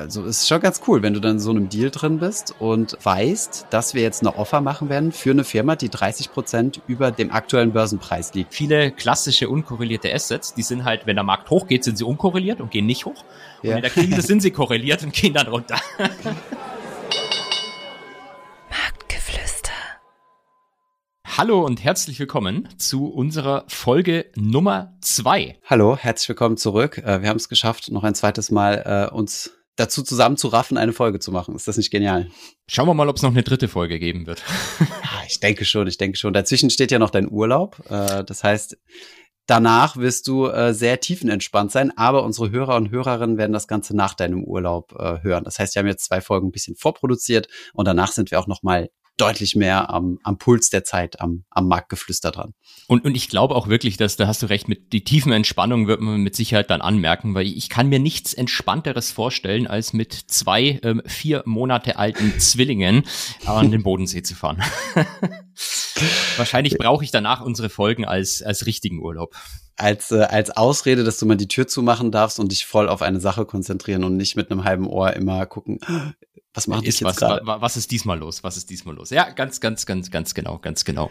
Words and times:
Also 0.00 0.24
ist 0.24 0.48
schon 0.48 0.62
ganz 0.62 0.80
cool, 0.88 1.02
wenn 1.02 1.12
du 1.12 1.20
dann 1.20 1.32
in 1.32 1.40
so 1.40 1.50
einem 1.50 1.68
Deal 1.68 1.90
drin 1.90 2.20
bist 2.20 2.54
und 2.58 2.96
weißt, 3.02 3.66
dass 3.68 3.92
wir 3.92 4.00
jetzt 4.00 4.22
eine 4.22 4.34
Offer 4.34 4.62
machen 4.62 4.88
werden 4.88 5.12
für 5.12 5.30
eine 5.30 5.44
Firma, 5.44 5.76
die 5.76 5.90
30 5.90 6.32
Prozent 6.32 6.80
über 6.86 7.10
dem 7.10 7.30
aktuellen 7.30 7.72
Börsenpreis 7.72 8.32
liegt. 8.32 8.54
Viele 8.54 8.92
klassische 8.92 9.50
unkorrelierte 9.50 10.10
Assets, 10.10 10.54
die 10.54 10.62
sind 10.62 10.84
halt, 10.84 11.06
wenn 11.06 11.16
der 11.16 11.24
Markt 11.24 11.50
hochgeht, 11.50 11.84
sind 11.84 11.98
sie 11.98 12.04
unkorreliert 12.04 12.62
und 12.62 12.70
gehen 12.70 12.86
nicht 12.86 13.04
hoch. 13.04 13.22
Und 13.62 13.68
in 13.68 13.82
der 13.82 13.90
Krise 13.90 14.22
sind 14.22 14.40
sie 14.40 14.52
korreliert 14.52 15.02
und 15.02 15.12
gehen 15.12 15.34
dann 15.34 15.48
runter. 15.48 15.76
Marktgeflüster. 18.70 19.72
Hallo 21.26 21.62
und 21.62 21.84
herzlich 21.84 22.18
willkommen 22.18 22.70
zu 22.78 23.08
unserer 23.08 23.64
Folge 23.68 24.30
Nummer 24.34 24.96
zwei. 25.02 25.58
Hallo, 25.66 25.98
herzlich 25.98 26.30
willkommen 26.30 26.56
zurück. 26.56 26.96
Äh, 26.96 27.20
wir 27.20 27.28
haben 27.28 27.36
es 27.36 27.50
geschafft, 27.50 27.90
noch 27.90 28.04
ein 28.04 28.14
zweites 28.14 28.50
Mal 28.50 29.10
äh, 29.10 29.14
uns 29.14 29.59
dazu 29.80 30.02
zusammenzuraffen, 30.02 30.76
eine 30.76 30.92
Folge 30.92 31.18
zu 31.18 31.32
machen. 31.32 31.56
Ist 31.56 31.66
das 31.66 31.76
nicht 31.76 31.90
genial? 31.90 32.28
Schauen 32.68 32.86
wir 32.86 32.94
mal, 32.94 33.08
ob 33.08 33.16
es 33.16 33.22
noch 33.22 33.30
eine 33.30 33.42
dritte 33.42 33.66
Folge 33.66 33.98
geben 33.98 34.26
wird. 34.26 34.42
ja, 34.80 35.22
ich 35.26 35.40
denke 35.40 35.64
schon, 35.64 35.86
ich 35.86 35.96
denke 35.96 36.18
schon. 36.18 36.32
Dazwischen 36.32 36.70
steht 36.70 36.92
ja 36.92 36.98
noch 36.98 37.10
dein 37.10 37.30
Urlaub. 37.30 37.82
Äh, 37.88 38.22
das 38.24 38.44
heißt, 38.44 38.78
danach 39.46 39.96
wirst 39.96 40.28
du 40.28 40.46
äh, 40.46 40.74
sehr 40.74 41.00
tiefenentspannt 41.00 41.72
sein, 41.72 41.96
aber 41.96 42.24
unsere 42.24 42.50
Hörer 42.50 42.76
und 42.76 42.90
Hörerinnen 42.90 43.38
werden 43.38 43.52
das 43.52 43.66
Ganze 43.66 43.96
nach 43.96 44.14
deinem 44.14 44.44
Urlaub 44.44 44.94
äh, 44.98 45.22
hören. 45.22 45.44
Das 45.44 45.58
heißt, 45.58 45.74
wir 45.74 45.80
haben 45.80 45.88
jetzt 45.88 46.04
zwei 46.04 46.20
Folgen 46.20 46.48
ein 46.48 46.52
bisschen 46.52 46.76
vorproduziert 46.76 47.48
und 47.72 47.86
danach 47.86 48.12
sind 48.12 48.30
wir 48.30 48.38
auch 48.38 48.46
noch 48.46 48.62
mal 48.62 48.90
deutlich 49.16 49.54
mehr 49.54 49.90
am, 49.90 50.18
am 50.22 50.38
Puls 50.38 50.70
der 50.70 50.84
Zeit, 50.84 51.20
am, 51.20 51.44
am 51.50 51.68
Marktgeflüster 51.68 52.30
dran. 52.30 52.54
Und, 52.86 53.04
und 53.04 53.14
ich 53.14 53.28
glaube 53.28 53.54
auch 53.54 53.68
wirklich, 53.68 53.96
dass 53.96 54.16
da 54.16 54.26
hast 54.26 54.42
du 54.42 54.46
recht, 54.46 54.68
mit 54.68 54.92
die 54.92 55.04
tiefen 55.04 55.32
Entspannung 55.32 55.86
wird 55.86 56.00
man 56.00 56.20
mit 56.22 56.34
Sicherheit 56.34 56.70
dann 56.70 56.80
anmerken, 56.80 57.34
weil 57.34 57.46
ich 57.46 57.68
kann 57.68 57.88
mir 57.88 57.98
nichts 57.98 58.32
Entspannteres 58.34 59.10
vorstellen, 59.10 59.66
als 59.66 59.92
mit 59.92 60.12
zwei 60.12 60.80
ähm, 60.82 61.02
vier 61.06 61.42
Monate 61.44 61.96
alten 61.96 62.38
Zwillingen 62.40 63.04
an 63.44 63.70
den 63.70 63.82
Bodensee 63.82 64.22
zu 64.22 64.34
fahren. 64.34 64.62
Wahrscheinlich 66.36 66.78
brauche 66.78 67.04
ich 67.04 67.10
danach 67.10 67.40
unsere 67.40 67.68
Folgen 67.68 68.04
als, 68.04 68.42
als 68.42 68.66
richtigen 68.66 69.00
Urlaub 69.00 69.34
als, 69.80 70.12
äh, 70.12 70.22
als 70.22 70.50
Ausrede, 70.50 71.04
dass 71.04 71.18
du 71.18 71.26
mal 71.26 71.36
die 71.36 71.48
Tür 71.48 71.66
zumachen 71.66 72.12
darfst 72.12 72.38
und 72.38 72.52
dich 72.52 72.66
voll 72.66 72.88
auf 72.88 73.02
eine 73.02 73.20
Sache 73.20 73.46
konzentrieren 73.46 74.04
und 74.04 74.16
nicht 74.16 74.36
mit 74.36 74.50
einem 74.50 74.64
halben 74.64 74.86
Ohr 74.86 75.14
immer 75.14 75.46
gucken, 75.46 75.80
was 76.54 76.66
macht 76.66 76.84
ist 76.84 77.00
jetzt 77.00 77.20
was, 77.20 77.40
was 77.44 77.76
ist 77.76 77.90
diesmal 77.90 78.18
los? 78.18 78.44
Was 78.44 78.56
ist 78.56 78.68
diesmal 78.70 78.94
los? 78.94 79.10
Ja, 79.10 79.30
ganz, 79.30 79.60
ganz, 79.60 79.86
ganz, 79.86 80.10
ganz 80.10 80.34
genau, 80.34 80.58
ganz 80.58 80.84
genau. 80.84 81.10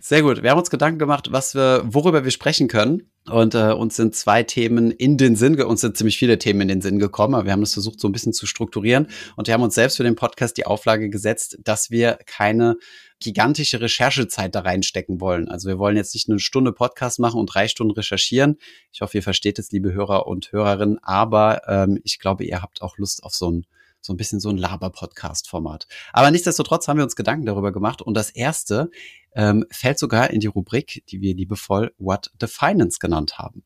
Sehr 0.00 0.22
gut. 0.22 0.42
Wir 0.42 0.50
haben 0.50 0.58
uns 0.58 0.70
Gedanken 0.70 0.98
gemacht, 0.98 1.28
was 1.32 1.54
wir, 1.54 1.82
worüber 1.86 2.24
wir 2.24 2.30
sprechen 2.30 2.68
können. 2.68 3.10
Und 3.28 3.54
äh, 3.54 3.72
uns 3.72 3.96
sind 3.96 4.14
zwei 4.14 4.44
Themen 4.44 4.90
in 4.92 5.16
den 5.16 5.34
Sinn, 5.34 5.60
uns 5.60 5.80
sind 5.80 5.96
ziemlich 5.96 6.16
viele 6.16 6.38
Themen 6.38 6.60
in 6.62 6.68
den 6.68 6.80
Sinn 6.80 6.98
gekommen, 6.98 7.34
aber 7.34 7.44
wir 7.46 7.52
haben 7.52 7.60
das 7.60 7.72
versucht, 7.72 7.98
so 7.98 8.08
ein 8.08 8.12
bisschen 8.12 8.32
zu 8.32 8.46
strukturieren. 8.46 9.08
Und 9.34 9.48
wir 9.48 9.54
haben 9.54 9.62
uns 9.62 9.74
selbst 9.74 9.96
für 9.96 10.04
den 10.04 10.14
Podcast 10.14 10.56
die 10.56 10.66
Auflage 10.66 11.10
gesetzt, 11.10 11.58
dass 11.64 11.90
wir 11.90 12.18
keine 12.26 12.76
gigantische 13.18 13.80
Recherchezeit 13.80 14.54
da 14.54 14.60
reinstecken 14.60 15.20
wollen. 15.20 15.48
Also 15.48 15.68
wir 15.68 15.78
wollen 15.78 15.96
jetzt 15.96 16.14
nicht 16.14 16.28
eine 16.28 16.38
Stunde 16.38 16.72
Podcast 16.72 17.18
machen 17.18 17.40
und 17.40 17.46
drei 17.46 17.66
Stunden 17.66 17.92
recherchieren. 17.92 18.58
Ich 18.92 19.00
hoffe, 19.00 19.18
ihr 19.18 19.22
versteht 19.22 19.58
es, 19.58 19.72
liebe 19.72 19.92
Hörer 19.92 20.26
und 20.26 20.52
Hörerinnen. 20.52 20.98
Aber 21.02 21.62
ähm, 21.66 21.98
ich 22.04 22.18
glaube, 22.18 22.44
ihr 22.44 22.62
habt 22.62 22.82
auch 22.82 22.98
Lust 22.98 23.24
auf 23.24 23.34
so 23.34 23.50
ein 23.50 23.66
so 24.06 24.12
ein 24.12 24.16
bisschen 24.16 24.40
so 24.40 24.48
ein 24.48 24.56
Laber-Podcast-Format. 24.56 25.86
Aber 26.12 26.30
nichtsdestotrotz 26.30 26.88
haben 26.88 26.98
wir 26.98 27.04
uns 27.04 27.16
Gedanken 27.16 27.44
darüber 27.44 27.72
gemacht. 27.72 28.00
Und 28.00 28.14
das 28.14 28.30
erste 28.30 28.90
ähm, 29.34 29.66
fällt 29.70 29.98
sogar 29.98 30.30
in 30.30 30.40
die 30.40 30.46
Rubrik, 30.46 31.02
die 31.08 31.20
wir 31.20 31.34
liebevoll 31.34 31.92
What 31.98 32.30
the 32.40 32.46
Finance 32.46 32.98
genannt 33.00 33.38
haben. 33.38 33.64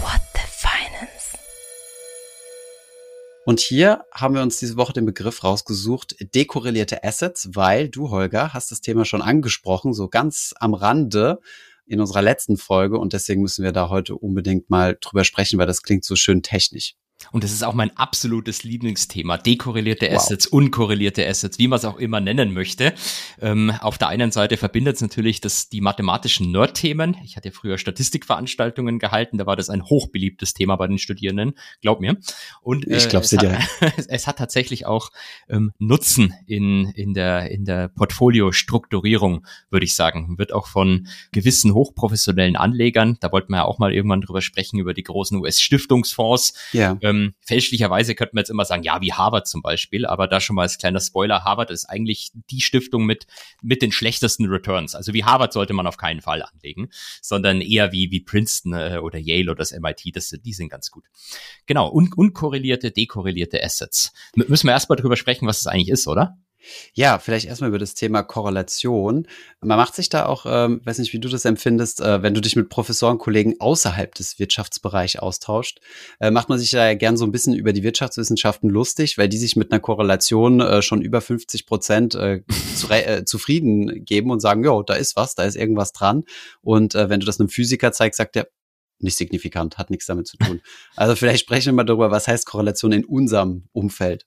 What 0.00 0.20
the 0.34 0.40
Finance? 0.48 1.38
Und 3.44 3.60
hier 3.60 4.04
haben 4.12 4.34
wir 4.34 4.42
uns 4.42 4.58
diese 4.58 4.76
Woche 4.76 4.94
den 4.94 5.06
Begriff 5.06 5.44
rausgesucht, 5.44 6.16
dekorrelierte 6.34 7.04
Assets, 7.04 7.50
weil 7.52 7.88
du, 7.88 8.10
Holger, 8.10 8.54
hast 8.54 8.72
das 8.72 8.80
Thema 8.80 9.04
schon 9.04 9.22
angesprochen, 9.22 9.92
so 9.92 10.08
ganz 10.08 10.54
am 10.58 10.74
Rande 10.74 11.38
in 11.86 12.00
unserer 12.00 12.22
letzten 12.22 12.56
Folge. 12.56 12.98
Und 12.98 13.12
deswegen 13.12 13.42
müssen 13.42 13.62
wir 13.62 13.72
da 13.72 13.88
heute 13.88 14.16
unbedingt 14.16 14.70
mal 14.70 14.96
drüber 15.00 15.24
sprechen, 15.24 15.58
weil 15.58 15.66
das 15.66 15.82
klingt 15.82 16.04
so 16.04 16.16
schön 16.16 16.42
technisch. 16.42 16.96
Und 17.32 17.44
das 17.44 17.52
ist 17.52 17.64
auch 17.64 17.74
mein 17.74 17.96
absolutes 17.96 18.62
Lieblingsthema. 18.62 19.38
Dekorrelierte 19.38 20.10
Assets, 20.12 20.46
wow. 20.46 20.60
unkorrelierte 20.60 21.26
Assets, 21.26 21.58
wie 21.58 21.66
man 21.66 21.78
es 21.78 21.84
auch 21.84 21.96
immer 21.96 22.20
nennen 22.20 22.52
möchte. 22.52 22.94
Ähm, 23.40 23.72
auf 23.80 23.98
der 23.98 24.08
einen 24.08 24.32
Seite 24.32 24.56
verbindet 24.56 24.96
es 24.96 25.02
natürlich 25.02 25.40
das, 25.40 25.68
die 25.68 25.80
mathematischen 25.80 26.52
Nerd-Themen. 26.52 27.16
Ich 27.24 27.36
hatte 27.36 27.52
früher 27.52 27.78
Statistikveranstaltungen 27.78 28.98
gehalten, 28.98 29.38
da 29.38 29.46
war 29.46 29.56
das 29.56 29.70
ein 29.70 29.84
hochbeliebtes 29.84 30.52
Thema 30.54 30.76
bei 30.76 30.86
den 30.86 30.98
Studierenden, 30.98 31.54
glaub 31.80 32.00
mir. 32.00 32.16
Und 32.60 32.86
äh, 32.86 32.98
ich 32.98 33.08
glaub's 33.08 33.32
es, 33.32 33.38
dir. 33.38 33.58
Hat, 33.58 33.92
es 34.08 34.26
hat 34.26 34.36
tatsächlich 34.36 34.86
auch 34.86 35.10
ähm, 35.48 35.72
Nutzen 35.78 36.34
in, 36.46 36.90
in 36.90 37.14
der, 37.14 37.50
in 37.50 37.64
der 37.64 37.88
Portfoliostrukturierung, 37.88 39.46
würde 39.70 39.84
ich 39.84 39.94
sagen. 39.94 40.36
Wird 40.38 40.52
auch 40.52 40.66
von 40.66 41.08
gewissen 41.32 41.72
hochprofessionellen 41.72 42.56
Anlegern, 42.56 43.16
da 43.20 43.32
wollten 43.32 43.52
wir 43.52 43.58
ja 43.58 43.64
auch 43.64 43.78
mal 43.78 43.94
irgendwann 43.94 44.20
drüber 44.20 44.42
sprechen, 44.42 44.78
über 44.78 44.92
die 44.92 45.02
großen 45.02 45.38
US-Stiftungsfonds. 45.38 46.54
Ja 46.72 46.98
ähm, 47.06 47.34
fälschlicherweise 47.40 48.14
könnte 48.14 48.34
man 48.34 48.42
jetzt 48.42 48.50
immer 48.50 48.64
sagen, 48.64 48.82
ja, 48.82 49.00
wie 49.00 49.12
Harvard 49.12 49.46
zum 49.46 49.62
Beispiel, 49.62 50.06
aber 50.06 50.26
da 50.26 50.40
schon 50.40 50.56
mal 50.56 50.62
als 50.62 50.78
kleiner 50.78 51.00
Spoiler, 51.00 51.44
Harvard 51.44 51.70
ist 51.70 51.84
eigentlich 51.84 52.32
die 52.50 52.60
Stiftung 52.60 53.06
mit, 53.06 53.26
mit 53.62 53.82
den 53.82 53.92
schlechtesten 53.92 54.46
Returns. 54.46 54.94
Also 54.94 55.14
wie 55.14 55.24
Harvard 55.24 55.52
sollte 55.52 55.72
man 55.72 55.86
auf 55.86 55.96
keinen 55.96 56.20
Fall 56.20 56.42
anlegen, 56.42 56.88
sondern 57.22 57.60
eher 57.60 57.92
wie, 57.92 58.10
wie 58.10 58.20
Princeton 58.20 58.72
äh, 58.72 58.98
oder 59.00 59.18
Yale 59.18 59.52
oder 59.52 59.58
das 59.58 59.72
MIT, 59.72 60.16
das, 60.16 60.30
die 60.30 60.52
sind 60.52 60.68
ganz 60.68 60.90
gut. 60.90 61.04
Genau, 61.66 61.90
un 61.90 62.12
unkorrelierte, 62.12 62.90
dekorrelierte 62.90 63.62
Assets. 63.62 64.12
M 64.36 64.44
müssen 64.48 64.66
wir 64.66 64.72
erstmal 64.72 64.96
drüber 64.96 65.16
sprechen, 65.16 65.46
was 65.46 65.60
es 65.60 65.66
eigentlich 65.66 65.90
ist, 65.90 66.08
oder? 66.08 66.38
Ja, 66.94 67.18
vielleicht 67.18 67.46
erstmal 67.46 67.68
über 67.68 67.78
das 67.78 67.94
Thema 67.94 68.22
Korrelation. 68.22 69.26
Man 69.60 69.76
macht 69.76 69.94
sich 69.94 70.08
da 70.08 70.26
auch, 70.26 70.46
ähm, 70.48 70.80
weiß 70.84 70.98
nicht, 70.98 71.12
wie 71.12 71.18
du 71.18 71.28
das 71.28 71.44
empfindest, 71.44 72.00
äh, 72.00 72.22
wenn 72.22 72.34
du 72.34 72.40
dich 72.40 72.56
mit 72.56 72.68
Professoren, 72.68 73.18
Kollegen 73.18 73.54
außerhalb 73.60 74.14
des 74.14 74.38
Wirtschaftsbereichs 74.38 75.16
austauscht, 75.16 75.80
äh, 76.20 76.30
macht 76.30 76.48
man 76.48 76.58
sich 76.58 76.70
da 76.70 76.86
ja 76.86 76.94
gern 76.94 77.16
so 77.16 77.24
ein 77.24 77.32
bisschen 77.32 77.54
über 77.54 77.72
die 77.72 77.82
Wirtschaftswissenschaften 77.82 78.70
lustig, 78.70 79.18
weil 79.18 79.28
die 79.28 79.38
sich 79.38 79.56
mit 79.56 79.72
einer 79.72 79.80
Korrelation 79.80 80.60
äh, 80.60 80.82
schon 80.82 81.02
über 81.02 81.20
50 81.20 81.66
Prozent 81.66 82.14
äh, 82.14 82.42
zu, 82.76 82.88
äh, 82.90 83.24
zufrieden 83.24 84.04
geben 84.04 84.30
und 84.30 84.40
sagen, 84.40 84.64
jo, 84.64 84.82
da 84.82 84.94
ist 84.94 85.16
was, 85.16 85.34
da 85.34 85.44
ist 85.44 85.56
irgendwas 85.56 85.92
dran. 85.92 86.24
Und 86.62 86.94
äh, 86.94 87.08
wenn 87.08 87.20
du 87.20 87.26
das 87.26 87.40
einem 87.40 87.48
Physiker 87.48 87.92
zeigst, 87.92 88.18
sagt 88.18 88.36
er, 88.36 88.48
nicht 88.98 89.16
signifikant, 89.16 89.78
hat 89.78 89.90
nichts 89.90 90.06
damit 90.06 90.26
zu 90.26 90.36
tun. 90.38 90.60
Also 90.96 91.16
vielleicht 91.16 91.40
sprechen 91.40 91.66
wir 91.66 91.72
mal 91.74 91.84
darüber, 91.84 92.10
was 92.10 92.28
heißt 92.28 92.46
Korrelation 92.46 92.92
in 92.92 93.04
unserem 93.04 93.68
Umfeld. 93.72 94.24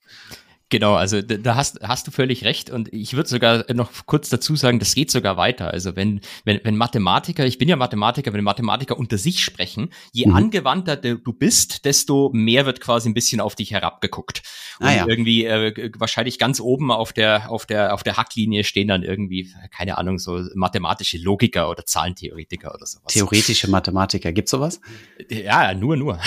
Genau, 0.70 0.94
also 0.94 1.20
da 1.20 1.56
hast, 1.56 1.80
hast 1.82 2.06
du 2.06 2.12
völlig 2.12 2.44
recht 2.44 2.70
und 2.70 2.92
ich 2.92 3.14
würde 3.14 3.28
sogar 3.28 3.64
noch 3.74 3.90
kurz 4.06 4.28
dazu 4.28 4.54
sagen, 4.54 4.78
das 4.78 4.94
geht 4.94 5.10
sogar 5.10 5.36
weiter. 5.36 5.72
Also 5.72 5.96
wenn, 5.96 6.20
wenn, 6.44 6.60
wenn 6.62 6.76
Mathematiker, 6.76 7.44
ich 7.44 7.58
bin 7.58 7.68
ja 7.68 7.74
Mathematiker, 7.74 8.32
wenn 8.32 8.44
Mathematiker 8.44 8.96
unter 8.96 9.18
sich 9.18 9.42
sprechen, 9.42 9.90
je 10.12 10.26
mhm. 10.26 10.34
angewandter 10.34 10.96
du 10.96 11.32
bist, 11.32 11.84
desto 11.84 12.30
mehr 12.32 12.66
wird 12.66 12.80
quasi 12.80 13.08
ein 13.08 13.14
bisschen 13.14 13.40
auf 13.40 13.56
dich 13.56 13.72
herabgeguckt. 13.72 14.42
Und 14.78 14.86
ah, 14.86 14.94
ja. 14.94 15.06
irgendwie 15.08 15.44
äh, 15.44 15.90
wahrscheinlich 15.98 16.38
ganz 16.38 16.60
oben 16.60 16.92
auf 16.92 17.12
der, 17.12 17.50
auf 17.50 17.66
der, 17.66 17.92
auf 17.92 18.04
der 18.04 18.16
Hacklinie 18.16 18.62
stehen 18.62 18.86
dann 18.86 19.02
irgendwie, 19.02 19.52
keine 19.76 19.98
Ahnung, 19.98 20.20
so 20.20 20.40
mathematische 20.54 21.18
Logiker 21.18 21.68
oder 21.68 21.84
Zahlentheoretiker 21.84 22.72
oder 22.72 22.86
sowas. 22.86 23.12
Theoretische 23.12 23.68
Mathematiker, 23.68 24.30
gibt's 24.32 24.52
sowas? 24.52 24.80
Ja, 25.28 25.74
nur, 25.74 25.96
nur. 25.96 26.20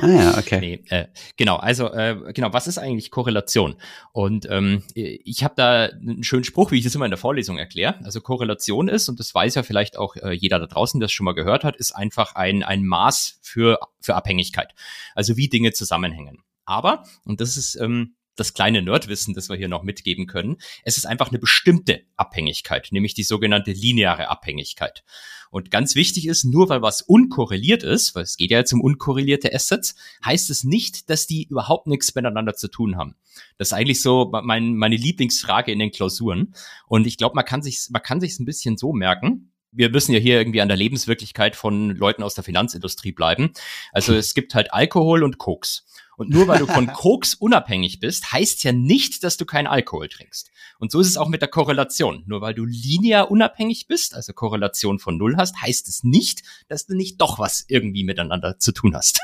Ah 0.00 0.08
ja, 0.08 0.38
okay. 0.38 0.56
Nee, 0.66 0.80
äh, 0.88 1.06
genau, 1.36 1.56
also 1.56 1.92
äh, 1.92 2.32
genau, 2.32 2.52
was 2.52 2.66
ist 2.66 2.78
eigentlich 2.78 3.10
Korrelation? 3.10 3.65
Korrelation. 3.66 3.76
Und 4.12 4.46
ähm, 4.50 4.82
ich 4.94 5.44
habe 5.44 5.54
da 5.56 5.84
einen 5.86 6.24
schönen 6.24 6.44
Spruch, 6.44 6.70
wie 6.70 6.78
ich 6.78 6.84
das 6.84 6.94
immer 6.94 7.04
in 7.04 7.10
der 7.10 7.18
Vorlesung 7.18 7.58
erkläre. 7.58 7.96
Also 8.04 8.20
Korrelation 8.20 8.88
ist, 8.88 9.08
und 9.08 9.20
das 9.20 9.34
weiß 9.34 9.54
ja 9.54 9.62
vielleicht 9.62 9.96
auch 9.96 10.16
äh, 10.16 10.32
jeder 10.32 10.58
da 10.58 10.66
draußen, 10.66 11.00
der 11.00 11.06
es 11.06 11.12
schon 11.12 11.24
mal 11.24 11.34
gehört 11.34 11.64
hat, 11.64 11.76
ist 11.76 11.92
einfach 11.92 12.34
ein, 12.34 12.62
ein 12.62 12.84
Maß 12.84 13.38
für, 13.42 13.78
für 14.00 14.14
Abhängigkeit. 14.14 14.74
Also 15.14 15.36
wie 15.36 15.48
Dinge 15.48 15.72
zusammenhängen. 15.72 16.42
Aber, 16.64 17.04
und 17.24 17.40
das 17.40 17.56
ist 17.56 17.76
ähm, 17.76 18.16
das 18.36 18.54
kleine 18.54 18.82
Nerdwissen, 18.82 19.34
das 19.34 19.48
wir 19.48 19.56
hier 19.56 19.68
noch 19.68 19.82
mitgeben 19.82 20.26
können. 20.26 20.56
Es 20.84 20.96
ist 20.96 21.06
einfach 21.06 21.30
eine 21.30 21.38
bestimmte 21.38 22.02
Abhängigkeit, 22.16 22.88
nämlich 22.90 23.14
die 23.14 23.22
sogenannte 23.22 23.72
lineare 23.72 24.28
Abhängigkeit. 24.28 25.04
Und 25.50 25.70
ganz 25.70 25.94
wichtig 25.94 26.26
ist, 26.26 26.44
nur 26.44 26.68
weil 26.68 26.82
was 26.82 27.02
unkorreliert 27.02 27.82
ist, 27.82 28.14
weil 28.14 28.24
es 28.24 28.36
geht 28.36 28.50
ja 28.50 28.58
jetzt 28.58 28.72
um 28.72 28.80
unkorrelierte 28.80 29.54
Assets, 29.54 29.94
heißt 30.24 30.50
es 30.50 30.64
nicht, 30.64 31.08
dass 31.08 31.26
die 31.26 31.44
überhaupt 31.44 31.86
nichts 31.86 32.14
miteinander 32.14 32.54
zu 32.54 32.68
tun 32.68 32.96
haben. 32.96 33.14
Das 33.58 33.68
ist 33.68 33.72
eigentlich 33.72 34.02
so 34.02 34.30
mein, 34.42 34.74
meine 34.76 34.96
Lieblingsfrage 34.96 35.72
in 35.72 35.78
den 35.78 35.92
Klausuren. 35.92 36.54
Und 36.86 37.06
ich 37.06 37.16
glaube, 37.16 37.34
man 37.34 37.44
kann 37.44 37.62
sich, 37.62 37.86
man 37.90 38.02
kann 38.02 38.20
sich 38.20 38.38
ein 38.38 38.44
bisschen 38.44 38.76
so 38.76 38.92
merken 38.92 39.52
wir 39.76 39.90
müssen 39.90 40.12
ja 40.12 40.18
hier 40.18 40.38
irgendwie 40.38 40.62
an 40.62 40.68
der 40.68 40.76
Lebenswirklichkeit 40.76 41.54
von 41.54 41.90
Leuten 41.90 42.22
aus 42.22 42.34
der 42.34 42.44
Finanzindustrie 42.44 43.12
bleiben. 43.12 43.52
Also 43.92 44.14
es 44.14 44.32
gibt 44.32 44.54
halt 44.54 44.72
Alkohol 44.72 45.22
und 45.22 45.36
Koks. 45.36 45.84
Und 46.16 46.30
nur 46.30 46.48
weil 46.48 46.58
du 46.58 46.66
von 46.66 46.86
Koks 46.92 47.34
unabhängig 47.34 48.00
bist, 48.00 48.32
heißt 48.32 48.64
ja 48.64 48.72
nicht, 48.72 49.22
dass 49.22 49.36
du 49.36 49.44
keinen 49.44 49.66
Alkohol 49.66 50.08
trinkst. 50.08 50.50
Und 50.78 50.90
so 50.90 51.00
ist 51.00 51.08
es 51.08 51.16
auch 51.16 51.28
mit 51.28 51.40
der 51.42 51.48
Korrelation. 51.48 52.24
Nur 52.26 52.40
weil 52.40 52.54
du 52.54 52.64
linear 52.64 53.30
unabhängig 53.30 53.86
bist, 53.86 54.14
also 54.14 54.32
Korrelation 54.32 54.98
von 54.98 55.16
Null 55.16 55.36
hast, 55.36 55.60
heißt 55.60 55.88
es 55.88 56.04
nicht, 56.04 56.42
dass 56.68 56.86
du 56.86 56.94
nicht 56.94 57.20
doch 57.20 57.38
was 57.38 57.64
irgendwie 57.68 58.04
miteinander 58.04 58.58
zu 58.58 58.72
tun 58.72 58.94
hast. 58.94 59.20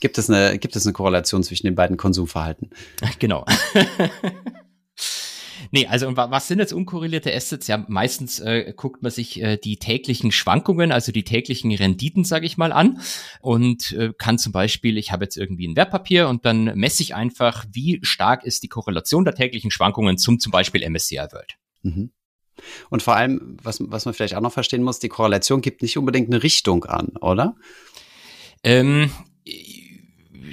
Gibt 0.00 0.18
es 0.18 0.30
eine, 0.30 0.58
gibt 0.58 0.76
es 0.76 0.86
eine 0.86 0.92
Korrelation 0.92 1.42
zwischen 1.42 1.66
den 1.66 1.74
beiden 1.74 1.96
Konsumverhalten? 1.96 2.70
Genau. 3.18 3.44
Nee, 5.70 5.86
also 5.86 6.16
was 6.16 6.48
sind 6.48 6.58
jetzt 6.58 6.72
unkorrelierte 6.72 7.34
Assets? 7.34 7.66
Ja, 7.66 7.84
meistens 7.88 8.40
äh, 8.40 8.72
guckt 8.76 9.02
man 9.02 9.10
sich 9.10 9.40
äh, 9.40 9.56
die 9.56 9.78
täglichen 9.78 10.32
Schwankungen, 10.32 10.92
also 10.92 11.12
die 11.12 11.24
täglichen 11.24 11.72
Renditen, 11.72 12.24
sage 12.24 12.46
ich 12.46 12.56
mal, 12.56 12.72
an 12.72 13.00
und 13.40 13.92
äh, 13.92 14.12
kann 14.16 14.38
zum 14.38 14.52
Beispiel, 14.52 14.98
ich 14.98 15.12
habe 15.12 15.24
jetzt 15.24 15.36
irgendwie 15.36 15.66
ein 15.66 15.76
Wertpapier 15.76 16.28
und 16.28 16.44
dann 16.44 16.64
messe 16.76 17.02
ich 17.02 17.14
einfach, 17.14 17.64
wie 17.72 17.98
stark 18.02 18.44
ist 18.44 18.62
die 18.62 18.68
Korrelation 18.68 19.24
der 19.24 19.34
täglichen 19.34 19.70
Schwankungen 19.70 20.18
zum 20.18 20.38
zum 20.38 20.52
Beispiel 20.52 20.88
MSCI 20.88 21.16
World. 21.16 21.56
Mhm. 21.82 22.10
Und 22.88 23.02
vor 23.02 23.16
allem, 23.16 23.56
was, 23.62 23.80
was 23.80 24.04
man 24.04 24.14
vielleicht 24.14 24.34
auch 24.34 24.40
noch 24.40 24.52
verstehen 24.52 24.82
muss, 24.82 24.98
die 24.98 25.08
Korrelation 25.08 25.60
gibt 25.60 25.82
nicht 25.82 25.98
unbedingt 25.98 26.28
eine 26.32 26.42
Richtung 26.42 26.84
an, 26.84 27.08
oder? 27.20 27.56
Ähm, 28.62 29.10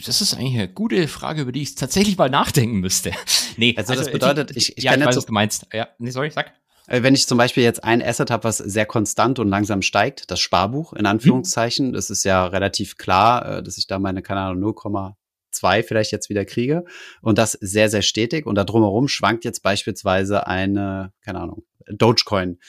das 0.06 0.22
ist 0.22 0.34
eigentlich 0.34 0.56
eine 0.56 0.68
gute 0.68 1.08
Frage, 1.08 1.42
über 1.42 1.52
die 1.52 1.62
ich 1.62 1.76
tatsächlich 1.76 2.18
mal 2.18 2.30
nachdenken 2.30 2.80
müsste. 2.80 3.12
Nee, 3.56 3.76
also, 3.78 3.94
also 3.94 4.04
das 4.04 4.12
bedeutet, 4.12 4.58
ich, 4.58 4.80
ich 4.80 4.84
ja, 4.84 4.92
kann 4.92 5.02
ich 5.02 5.06
weiß, 5.06 5.16
was 5.16 5.26
du 5.28 5.34
meinst. 5.34 5.68
Ja, 5.72 5.90
nee, 6.00 6.10
sorry, 6.10 6.32
sag. 6.32 6.54
Äh, 6.88 7.04
wenn 7.04 7.14
ich 7.14 7.28
zum 7.28 7.38
Beispiel 7.38 7.64
jetzt 7.64 7.84
ein 7.84 8.02
Asset 8.02 8.32
habe, 8.32 8.46
was 8.46 8.58
sehr 8.58 8.86
konstant 8.86 9.40
und 9.40 9.48
langsam 9.48 9.82
steigt, 9.82 10.32
das 10.32 10.40
Sparbuch 10.40 10.94
in 10.94 11.06
Anführungszeichen, 11.06 11.90
mhm. 11.90 11.94
das 11.94 12.10
ist 12.10 12.24
ja 12.24 12.46
relativ 12.48 12.98
klar, 12.98 13.60
äh, 13.60 13.64
dass 13.64 13.78
ich 13.78 13.88
da 13.88 14.00
meine, 14.00 14.22
keine 14.22 14.42
Ahnung, 14.42 14.74
0,2 14.74 15.84
vielleicht 15.84 16.12
jetzt 16.12 16.30
wieder 16.30 16.46
kriege 16.46 16.84
und 17.22 17.38
das 17.38 17.54
sehr, 17.54 17.90
sehr 17.90 18.02
stetig 18.02 18.46
und 18.46 18.56
da 18.56 18.64
drumherum 18.64 19.08
schwankt 19.08 19.46
jetzt 19.46 19.64
beispielsweise 19.64 20.48
eine, 20.48 21.14
keine 21.22 21.40
Ahnung, 21.40 21.64
Dogecoin 21.88 22.60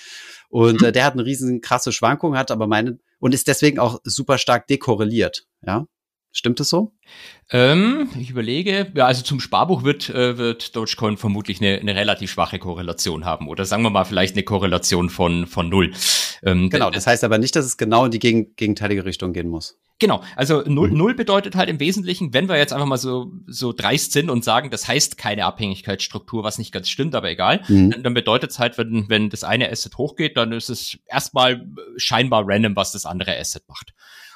und 0.49 0.81
mhm. 0.81 0.89
äh, 0.89 0.93
der 0.93 1.05
hat 1.05 1.15
eine 1.15 1.25
riesen 1.25 1.61
krasse 1.61 1.93
Schwankung, 1.93 2.37
hat 2.37 2.51
aber 2.51 2.67
meine 2.67 2.99
und 3.19 3.35
ist 3.35 3.49
deswegen 3.49 3.79
auch 3.79 4.01
super 4.05 4.39
stark 4.39 4.67
dekorreliert, 4.67 5.47
ja. 5.67 5.87
Stimmt 6.37 6.59
es 6.59 6.69
so? 6.69 6.93
Ähm, 7.51 8.09
ich 8.19 8.29
überlege, 8.29 8.91
ja, 8.97 9.07
also 9.07 9.23
zum 9.23 9.39
Sparbuch 9.39 9.85
wird, 9.85 10.11
äh, 10.11 10.37
wird 10.37 10.75
Dogecoin 10.75 11.17
vermutlich 11.17 11.61
eine, 11.61 11.79
eine 11.79 11.95
relativ 11.95 12.33
schwache 12.33 12.59
Korrelation 12.59 13.25
haben. 13.25 13.47
Oder 13.47 13.65
sagen 13.65 13.85
wir 13.85 13.91
mal 13.91 14.05
vielleicht 14.05 14.35
eine 14.35 14.43
Korrelation 14.43 15.11
von, 15.11 15.47
von 15.47 15.69
null. 15.69 15.93
Ähm, 16.43 16.71
genau, 16.71 16.91
das 16.91 17.07
heißt 17.07 17.23
aber 17.23 17.39
nicht, 17.39 17.55
dass 17.55 17.65
es 17.65 17.77
genau 17.77 18.07
in 18.07 18.11
die 18.11 18.19
gegen, 18.19 18.57
gegenteilige 18.57 19.05
Richtung 19.05 19.33
gehen 19.33 19.49
muss. 19.49 19.79
Genau, 20.01 20.25
also 20.35 20.63
null, 20.67 20.91
mhm. 20.91 20.99
null 20.99 21.15
bedeutet 21.15 21.55
halt 21.55 21.69
im 21.69 21.79
Wesentlichen, 21.79 22.35
wenn 22.35 22.49
wir 22.49 22.57
jetzt 22.57 22.73
einfach 22.73 22.89
mal 22.89 22.97
so, 22.97 23.31
so 23.47 23.73
dreist 23.73 24.11
sind 24.11 24.29
und 24.29 24.43
sagen, 24.43 24.71
das 24.71 24.89
heißt 24.89 25.17
keine 25.17 25.45
Abhängigkeitsstruktur, 25.45 26.43
was 26.43 26.59
nicht 26.59 26.73
ganz 26.73 26.89
stimmt, 26.89 27.15
aber 27.15 27.31
egal, 27.31 27.63
mhm. 27.69 27.91
dann, 27.91 28.03
dann 28.03 28.15
bedeutet 28.15 28.51
es 28.51 28.59
halt, 28.59 28.77
wenn, 28.77 29.09
wenn 29.09 29.31
das 29.31 29.45
eine 29.45 29.71
Asset 29.71 29.97
hochgeht, 29.99 30.37
dann 30.37 30.51
ist 30.51 30.69
es 30.69 30.99
erstmal 31.07 31.65
scheinbar 31.97 32.43
random, 32.45 32.75
was 32.75 32.91
das 32.91 33.07
andere 33.07 33.39
Asset 33.39 33.63
macht. 33.69 33.95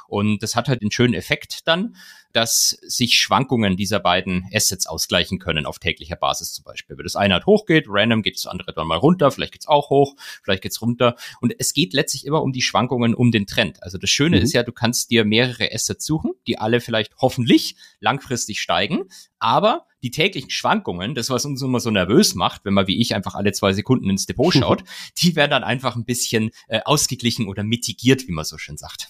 Und 0.09 0.43
das 0.43 0.57
hat 0.57 0.69
halt 0.69 0.83
den 0.83 0.91
schönen 0.91 1.15
Effekt 1.15 1.69
dann, 1.69 1.95
dass 2.33 2.79
sich 2.83 3.15
Schwankungen 3.15 3.77
dieser 3.77 4.01
beiden 4.01 4.49
Assets 4.53 4.87
ausgleichen 4.87 5.39
können 5.39 5.67
auf 5.67 5.79
täglicher 5.79 6.17
Basis 6.17 6.53
zum 6.53 6.65
Beispiel. 6.65 6.97
Wenn 6.97 7.05
das 7.05 7.17
eine 7.17 7.35
halt 7.35 7.47
hochgeht, 7.47 7.87
random 7.89 8.23
geht 8.23 8.37
das 8.37 8.47
andere 8.47 8.73
dann 8.73 8.87
mal 8.87 8.97
runter, 8.97 9.31
vielleicht 9.31 9.53
geht's 9.53 9.69
auch 9.69 9.91
hoch, 9.91 10.15
vielleicht 10.43 10.63
geht's 10.63 10.81
runter. 10.83 11.17
Und 11.41 11.55
es 11.59 11.73
geht 11.73 11.93
letztlich 11.93 12.27
immer 12.27 12.43
um 12.43 12.53
die 12.53 12.63
Schwankungen, 12.63 13.15
um 13.15 13.31
den 13.31 13.47
Trend. 13.47 13.83
Also 13.83 13.99
das 13.99 14.11
Schöne 14.11 14.39
mhm. 14.39 14.43
ist 14.43 14.53
ja, 14.53 14.63
du 14.63 14.73
kannst 14.73 15.11
dir 15.11 15.25
mehrere 15.25 15.73
Assets 15.73 16.05
suchen, 16.05 16.33
die 16.47 16.59
alle 16.59 16.81
vielleicht 16.81 17.15
hoffentlich 17.19 17.77
langfristig 18.01 18.61
steigen, 18.61 19.05
aber 19.39 19.87
die 20.03 20.11
täglichen 20.11 20.51
Schwankungen, 20.51 21.15
das 21.15 21.31
was 21.31 21.45
uns 21.45 21.61
immer 21.61 21.81
so 21.81 21.91
nervös 21.91 22.35
macht, 22.35 22.65
wenn 22.65 22.75
man 22.75 22.87
wie 22.87 23.01
ich 23.01 23.15
einfach 23.15 23.35
alle 23.35 23.53
zwei 23.53 23.73
Sekunden 23.73 24.09
ins 24.11 24.27
Depot 24.27 24.55
schaut, 24.55 24.85
die 25.19 25.37
werden 25.37 25.51
dann 25.51 25.65
einfach 25.65 25.97
ein 25.97 26.05
bisschen 26.05 26.51
äh, 26.69 26.81
ausgeglichen 26.85 27.49
oder 27.49 27.65
mitigiert, 27.65 28.27
wie 28.29 28.33
man 28.33 28.45
so 28.45 28.59
schön 28.59 28.77
sagt. 28.77 29.09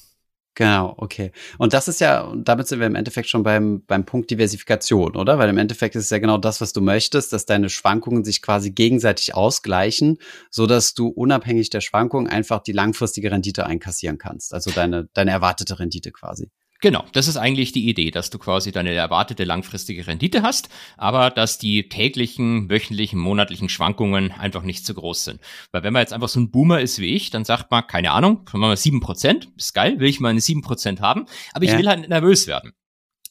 Genau, 0.59 0.93
okay. 0.97 1.31
Und 1.57 1.73
das 1.73 1.87
ist 1.87 2.01
ja, 2.01 2.35
damit 2.37 2.67
sind 2.67 2.81
wir 2.81 2.89
im 2.89 2.97
Endeffekt 2.97 3.29
schon 3.29 3.45
beim, 3.45 3.85
beim 3.87 4.05
Punkt 4.05 4.29
Diversifikation, 4.29 5.15
oder? 5.15 5.39
Weil 5.39 5.51
im 5.51 5.57
Endeffekt 5.57 5.95
ist 5.95 6.07
es 6.07 6.11
ja 6.11 6.19
genau 6.19 6.37
das, 6.37 6.61
was 6.61 6.73
du 6.73 6.81
möchtest, 6.81 7.33
dass 7.33 7.47
deine 7.47 7.69
Schwankungen 7.69 8.25
sich 8.25 8.43
quasi 8.43 8.73
gegenseitig 8.73 9.37
ausgleichen, 9.37 10.19
so 10.51 10.67
dass 10.67 10.95
du 10.95 11.07
unabhängig 11.07 11.71
der 11.71 11.81
Schwankungen 11.81 12.27
einfach 12.27 12.61
die 12.61 12.73
langfristige 12.73 13.31
Rendite 13.31 13.67
einkassieren 13.67 14.19
kannst. 14.19 14.53
Also 14.53 14.73
deine, 14.73 15.09
deine 15.15 15.31
erwartete 15.31 15.79
Rendite 15.79 16.11
quasi. 16.11 16.51
Genau, 16.81 17.05
das 17.13 17.27
ist 17.27 17.37
eigentlich 17.37 17.73
die 17.73 17.89
Idee, 17.89 18.13
dass 18.13 18.31
du 18.31 18.39
quasi 18.39 18.71
deine 18.71 18.93
erwartete 18.93 19.43
langfristige 19.43 20.07
Rendite 20.07 20.43
hast, 20.43 20.69
aber 20.97 21.31
dass 21.31 21.59
die 21.59 21.89
täglichen, 21.89 22.71
wöchentlichen, 22.71 23.19
monatlichen 23.19 23.69
Schwankungen 23.69 24.31
einfach 24.31 24.63
nicht 24.63 24.87
zu 24.87 24.95
groß 24.95 25.25
sind. 25.25 25.41
Weil 25.73 25.83
wenn 25.83 25.93
man 25.93 26.03
jetzt 26.03 26.13
einfach 26.13 26.29
so 26.29 26.39
ein 26.39 26.53
Boomer 26.53 26.81
ist 26.81 27.01
wie 27.01 27.17
ich, 27.17 27.31
dann 27.31 27.45
sagt 27.45 27.73
man, 27.73 27.85
keine 27.87 28.13
Ahnung, 28.13 28.45
können 28.45 28.63
wir 28.63 28.69
mal 28.69 28.77
sieben 28.77 29.01
Prozent, 29.01 29.51
ist 29.57 29.75
geil, 29.75 29.99
will 29.99 30.09
ich 30.09 30.21
mal 30.21 30.29
eine 30.29 30.41
sieben 30.41 30.63
Prozent 30.63 31.01
haben, 31.01 31.27
aber 31.53 31.65
ich 31.65 31.73
ja. 31.73 31.79
will 31.79 31.89
halt 31.89 32.09
nervös 32.09 32.47
werden. 32.47 32.73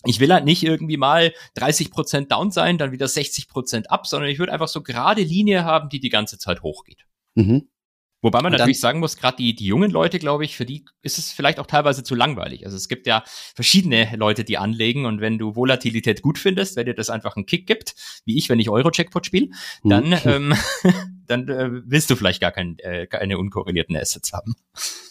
Ich 0.03 0.19
will 0.19 0.31
halt 0.31 0.45
nicht 0.45 0.63
irgendwie 0.63 0.97
mal 0.97 1.33
30 1.55 1.89
Prozent 1.89 2.31
down 2.31 2.51
sein, 2.51 2.77
dann 2.77 2.91
wieder 2.91 3.07
60 3.07 3.47
Prozent 3.47 3.89
ab, 3.89 4.07
sondern 4.07 4.29
ich 4.29 4.39
würde 4.39 4.51
einfach 4.51 4.67
so 4.67 4.81
gerade 4.81 5.21
Linie 5.21 5.63
haben, 5.63 5.89
die 5.89 5.99
die 5.99 6.09
ganze 6.09 6.37
Zeit 6.37 6.61
hochgeht. 6.63 7.05
Mhm. 7.35 7.69
Wobei 8.21 8.41
man 8.41 8.51
natürlich 8.51 8.79
sagen 8.79 8.99
muss, 8.99 9.17
gerade 9.17 9.37
die, 9.37 9.55
die 9.55 9.67
jungen 9.67 9.91
Leute, 9.91 10.17
glaube 10.17 10.43
ich, 10.43 10.57
für 10.57 10.65
die 10.65 10.85
ist 11.03 11.19
es 11.19 11.31
vielleicht 11.31 11.59
auch 11.59 11.67
teilweise 11.67 12.03
zu 12.03 12.15
langweilig. 12.15 12.65
Also 12.65 12.75
es 12.75 12.87
gibt 12.87 13.05
ja 13.05 13.23
verschiedene 13.55 14.15
Leute, 14.15 14.43
die 14.43 14.57
anlegen 14.57 15.05
und 15.05 15.21
wenn 15.21 15.37
du 15.37 15.55
Volatilität 15.55 16.23
gut 16.23 16.39
findest, 16.39 16.75
wenn 16.75 16.87
dir 16.87 16.95
das 16.95 17.11
einfach 17.11 17.35
einen 17.35 17.45
Kick 17.45 17.67
gibt, 17.67 17.95
wie 18.25 18.37
ich, 18.37 18.49
wenn 18.49 18.59
ich 18.59 18.69
Euro-Checkpot 18.69 19.25
spiele, 19.25 19.49
hm. 19.81 19.89
dann, 19.89 20.09
mhm. 20.09 20.19
ähm, 20.25 20.55
dann 21.27 21.47
äh, 21.49 21.69
willst 21.85 22.09
du 22.09 22.15
vielleicht 22.15 22.41
gar 22.41 22.51
kein, 22.51 22.77
äh, 22.79 23.07
keine 23.07 23.37
unkorrelierten 23.37 23.95
Assets 23.95 24.33
haben. 24.33 24.55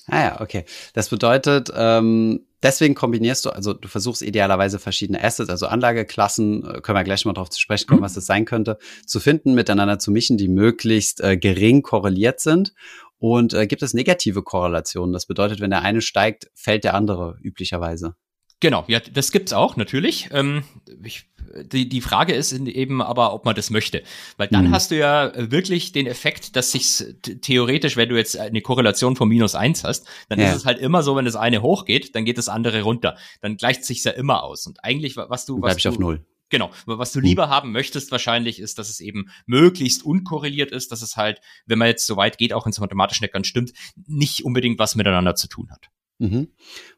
Ah 0.06 0.20
ja, 0.22 0.40
okay. 0.40 0.64
Das 0.94 1.08
bedeutet, 1.08 1.72
ähm, 1.74 2.46
deswegen 2.62 2.94
kombinierst 2.94 3.44
du, 3.44 3.50
also 3.50 3.72
du 3.72 3.88
versuchst 3.88 4.22
idealerweise 4.22 4.78
verschiedene 4.78 5.22
Assets, 5.22 5.50
also 5.50 5.66
Anlageklassen, 5.66 6.64
äh, 6.64 6.80
können 6.80 6.98
wir 6.98 7.04
gleich 7.04 7.24
mal 7.24 7.32
drauf 7.32 7.50
zu 7.50 7.60
sprechen 7.60 7.86
kommen, 7.86 8.00
mhm. 8.00 8.04
was 8.04 8.14
das 8.14 8.26
sein 8.26 8.44
könnte, 8.44 8.78
zu 9.06 9.20
finden, 9.20 9.54
miteinander 9.54 9.98
zu 9.98 10.10
mischen, 10.10 10.36
die 10.36 10.48
möglichst 10.48 11.20
äh, 11.20 11.36
gering 11.36 11.82
korreliert 11.82 12.40
sind. 12.40 12.72
Und 13.18 13.54
äh, 13.54 13.66
gibt 13.66 13.82
es 13.82 13.94
negative 13.94 14.42
Korrelationen? 14.42 15.12
Das 15.12 15.26
bedeutet, 15.26 15.60
wenn 15.60 15.70
der 15.70 15.82
eine 15.82 16.02
steigt, 16.02 16.50
fällt 16.54 16.84
der 16.84 16.94
andere 16.94 17.38
üblicherweise. 17.40 18.14
Genau, 18.60 18.84
ja, 18.88 19.00
das 19.00 19.32
gibt's 19.32 19.52
auch 19.52 19.76
natürlich. 19.76 20.30
Ähm, 20.32 20.64
ich, 21.04 21.28
die, 21.62 21.88
die 21.88 22.00
Frage 22.00 22.34
ist 22.34 22.52
eben 22.52 23.02
aber, 23.02 23.34
ob 23.34 23.44
man 23.44 23.54
das 23.54 23.70
möchte. 23.70 24.02
Weil 24.38 24.48
dann 24.48 24.68
mhm. 24.68 24.70
hast 24.72 24.90
du 24.90 24.96
ja 24.96 25.32
wirklich 25.36 25.92
den 25.92 26.06
Effekt, 26.06 26.56
dass 26.56 26.72
sich 26.72 27.04
theoretisch, 27.42 27.96
wenn 27.96 28.08
du 28.08 28.16
jetzt 28.16 28.38
eine 28.38 28.62
Korrelation 28.62 29.14
von 29.14 29.28
minus 29.28 29.54
eins 29.54 29.84
hast, 29.84 30.06
dann 30.28 30.40
ja. 30.40 30.50
ist 30.50 30.56
es 30.56 30.64
halt 30.64 30.78
immer 30.78 31.02
so, 31.02 31.16
wenn 31.16 31.26
das 31.26 31.36
eine 31.36 31.60
hochgeht, 31.60 32.14
dann 32.14 32.24
geht 32.24 32.38
das 32.38 32.48
andere 32.48 32.82
runter. 32.82 33.16
Dann 33.42 33.56
gleicht 33.56 33.84
sich's 33.84 34.04
ja 34.04 34.12
immer 34.12 34.42
aus. 34.42 34.66
Und 34.66 34.82
eigentlich, 34.82 35.16
was 35.16 35.44
du, 35.44 35.60
was 35.60 35.74
Bleib 35.74 35.78
ich 35.78 35.88
auf 35.88 35.98
null. 35.98 36.24
Genau. 36.48 36.70
Was 36.86 37.12
du 37.12 37.18
hm. 37.18 37.26
lieber 37.26 37.48
haben 37.48 37.72
möchtest 37.72 38.10
wahrscheinlich 38.12 38.60
ist, 38.60 38.78
dass 38.78 38.88
es 38.88 39.00
eben 39.00 39.30
möglichst 39.46 40.04
unkorreliert 40.04 40.70
ist, 40.70 40.92
dass 40.92 41.02
es 41.02 41.16
halt, 41.16 41.40
wenn 41.66 41.78
man 41.78 41.88
jetzt 41.88 42.06
so 42.06 42.16
weit 42.16 42.38
geht, 42.38 42.52
auch 42.52 42.66
ins 42.66 42.78
mathematische 42.78 43.22
nicht 43.22 43.34
ganz 43.34 43.48
stimmt, 43.48 43.72
nicht 44.06 44.44
unbedingt 44.44 44.78
was 44.78 44.94
miteinander 44.94 45.34
zu 45.34 45.48
tun 45.48 45.70
hat. 45.70 45.90
Mhm. 46.18 46.48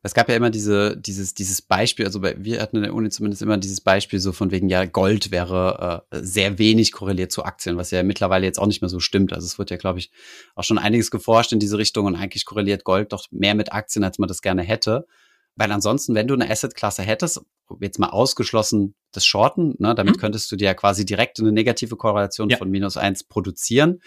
Es 0.02 0.14
gab 0.14 0.28
ja 0.28 0.36
immer 0.36 0.50
diese, 0.50 0.96
dieses, 0.96 1.34
dieses 1.34 1.60
Beispiel, 1.60 2.06
also 2.06 2.20
bei, 2.20 2.36
wir 2.38 2.60
hatten 2.60 2.76
in 2.76 2.84
der 2.84 2.94
Uni 2.94 3.10
zumindest 3.10 3.42
immer 3.42 3.58
dieses 3.58 3.80
Beispiel 3.80 4.20
so 4.20 4.32
von 4.32 4.52
wegen, 4.52 4.68
ja, 4.68 4.84
Gold 4.84 5.32
wäre 5.32 6.04
äh, 6.10 6.20
sehr 6.22 6.58
wenig 6.58 6.92
korreliert 6.92 7.32
zu 7.32 7.44
Aktien, 7.44 7.76
was 7.76 7.90
ja 7.90 8.04
mittlerweile 8.04 8.46
jetzt 8.46 8.60
auch 8.60 8.66
nicht 8.66 8.80
mehr 8.80 8.88
so 8.88 9.00
stimmt. 9.00 9.32
Also 9.32 9.44
es 9.44 9.58
wird 9.58 9.70
ja, 9.70 9.76
glaube 9.76 9.98
ich, 9.98 10.12
auch 10.54 10.62
schon 10.62 10.78
einiges 10.78 11.10
geforscht 11.10 11.52
in 11.52 11.58
diese 11.58 11.78
Richtung 11.78 12.06
und 12.06 12.14
eigentlich 12.14 12.44
korreliert 12.44 12.84
Gold 12.84 13.12
doch 13.12 13.26
mehr 13.32 13.56
mit 13.56 13.72
Aktien, 13.72 14.04
als 14.04 14.18
man 14.18 14.28
das 14.28 14.40
gerne 14.40 14.62
hätte. 14.62 15.06
Weil 15.56 15.72
ansonsten, 15.72 16.14
wenn 16.14 16.28
du 16.28 16.34
eine 16.34 16.48
Assetklasse 16.48 17.02
hättest, 17.02 17.40
jetzt 17.80 17.98
mal 17.98 18.10
ausgeschlossen 18.10 18.94
das 19.18 19.26
Shorten, 19.26 19.74
ne, 19.78 19.94
damit 19.94 20.16
mhm. 20.16 20.20
könntest 20.20 20.50
du 20.52 20.56
dir 20.56 20.66
ja 20.66 20.74
quasi 20.74 21.04
direkt 21.04 21.40
eine 21.40 21.52
negative 21.52 21.96
Korrelation 21.96 22.48
ja. 22.48 22.56
von 22.56 22.70
minus 22.70 22.96
eins 22.96 23.24
produzieren. 23.24 24.00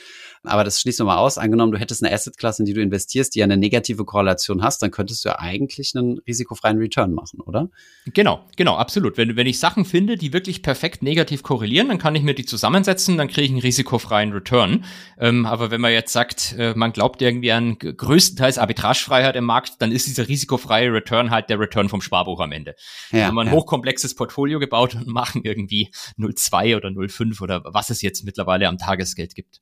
Aber 0.44 0.64
das 0.64 0.80
schließen 0.80 1.06
wir 1.06 1.14
mal 1.14 1.18
aus. 1.18 1.38
Angenommen, 1.38 1.74
du 1.74 1.78
hättest 1.78 2.04
eine 2.04 2.14
Assetklasse, 2.14 2.62
in 2.62 2.66
die 2.66 2.74
du 2.74 2.82
investierst, 2.82 3.36
die 3.36 3.40
ja 3.40 3.46
eine 3.46 3.58
negative 3.58 4.06
Korrelation 4.06 4.64
hast, 4.64 4.82
dann 4.82 4.92
könntest 4.92 5.26
du 5.26 5.30
ja 5.30 5.40
eigentlich 5.40 5.92
einen 5.96 6.20
risikofreien 6.20 6.78
Return 6.78 7.14
machen, 7.14 7.42
oder? 7.42 7.70
Genau, 8.14 8.46
genau, 8.56 8.76
absolut. 8.76 9.18
Wenn, 9.18 9.36
wenn 9.36 9.48
ich 9.48 9.60
Sachen 9.60 9.86
finde, 9.86 10.16
die 10.16 10.34
wirklich 10.34 10.64
perfekt 10.64 11.04
negativ 11.04 11.44
korrelieren, 11.44 11.90
dann 11.90 11.98
kann 11.98 12.16
ich 12.16 12.24
mir 12.24 12.34
die 12.34 12.46
zusammensetzen, 12.46 13.18
dann 13.18 13.28
kriege 13.28 13.42
ich 13.42 13.52
einen 13.52 13.60
risikofreien 13.60 14.32
Return. 14.32 14.86
Ähm, 15.20 15.46
aber 15.46 15.72
wenn 15.72 15.82
man 15.82 15.92
jetzt 15.92 16.14
sagt, 16.14 16.56
äh, 16.58 16.74
man 16.76 16.94
glaubt 16.94 17.22
irgendwie 17.22 17.52
an 17.52 17.78
größtenteils 17.78 18.58
Arbitragefreiheit 18.58 19.36
im 19.36 19.46
Markt, 19.46 19.74
dann 19.80 19.92
ist 19.92 20.08
dieser 20.08 20.28
risikofreie 20.28 20.92
Return 20.92 21.30
halt 21.30 21.50
der 21.50 21.60
Return 21.60 21.90
vom 21.90 22.02
Sparbuch 22.02 22.40
am 22.40 22.52
Ende. 22.52 22.76
Ja, 23.12 23.28
wenn 23.28 23.36
man 23.36 23.48
ein 23.48 23.54
ja. 23.54 23.60
hochkomplexes 23.60 24.16
Portfolio 24.16 24.60
gebaut 24.60 24.98
und 25.02 25.08
machen 25.14 25.42
irgendwie 25.44 25.92
0,2 26.18 26.78
oder 26.78 26.90
0,5 26.90 27.42
oder 27.42 27.62
was 27.66 27.90
es 27.90 28.02
jetzt 28.02 28.24
mittlerweile 28.24 28.68
am 28.68 28.78
Tagesgeld 28.78 29.36
gibt. 29.36 29.62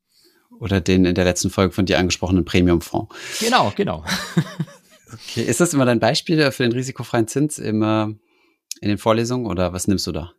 Oder 0.58 0.80
den 0.80 1.04
in 1.04 1.14
der 1.14 1.24
letzten 1.24 1.50
Folge 1.50 1.72
von 1.72 1.86
dir 1.86 1.98
angesprochenen 1.98 2.44
Premium-Fonds. 2.44 3.14
Genau, 3.40 3.72
genau. 3.74 4.04
okay, 5.12 5.42
ist 5.42 5.60
das 5.60 5.72
immer 5.72 5.86
dein 5.86 6.00
Beispiel 6.00 6.50
für 6.50 6.64
den 6.64 6.72
risikofreien 6.72 7.28
Zins 7.28 7.58
immer 7.58 8.14
in 8.80 8.88
den 8.88 8.98
Vorlesungen 8.98 9.46
oder 9.46 9.72
was 9.72 9.88
nimmst 9.88 10.06
du 10.06 10.12
da? 10.12 10.32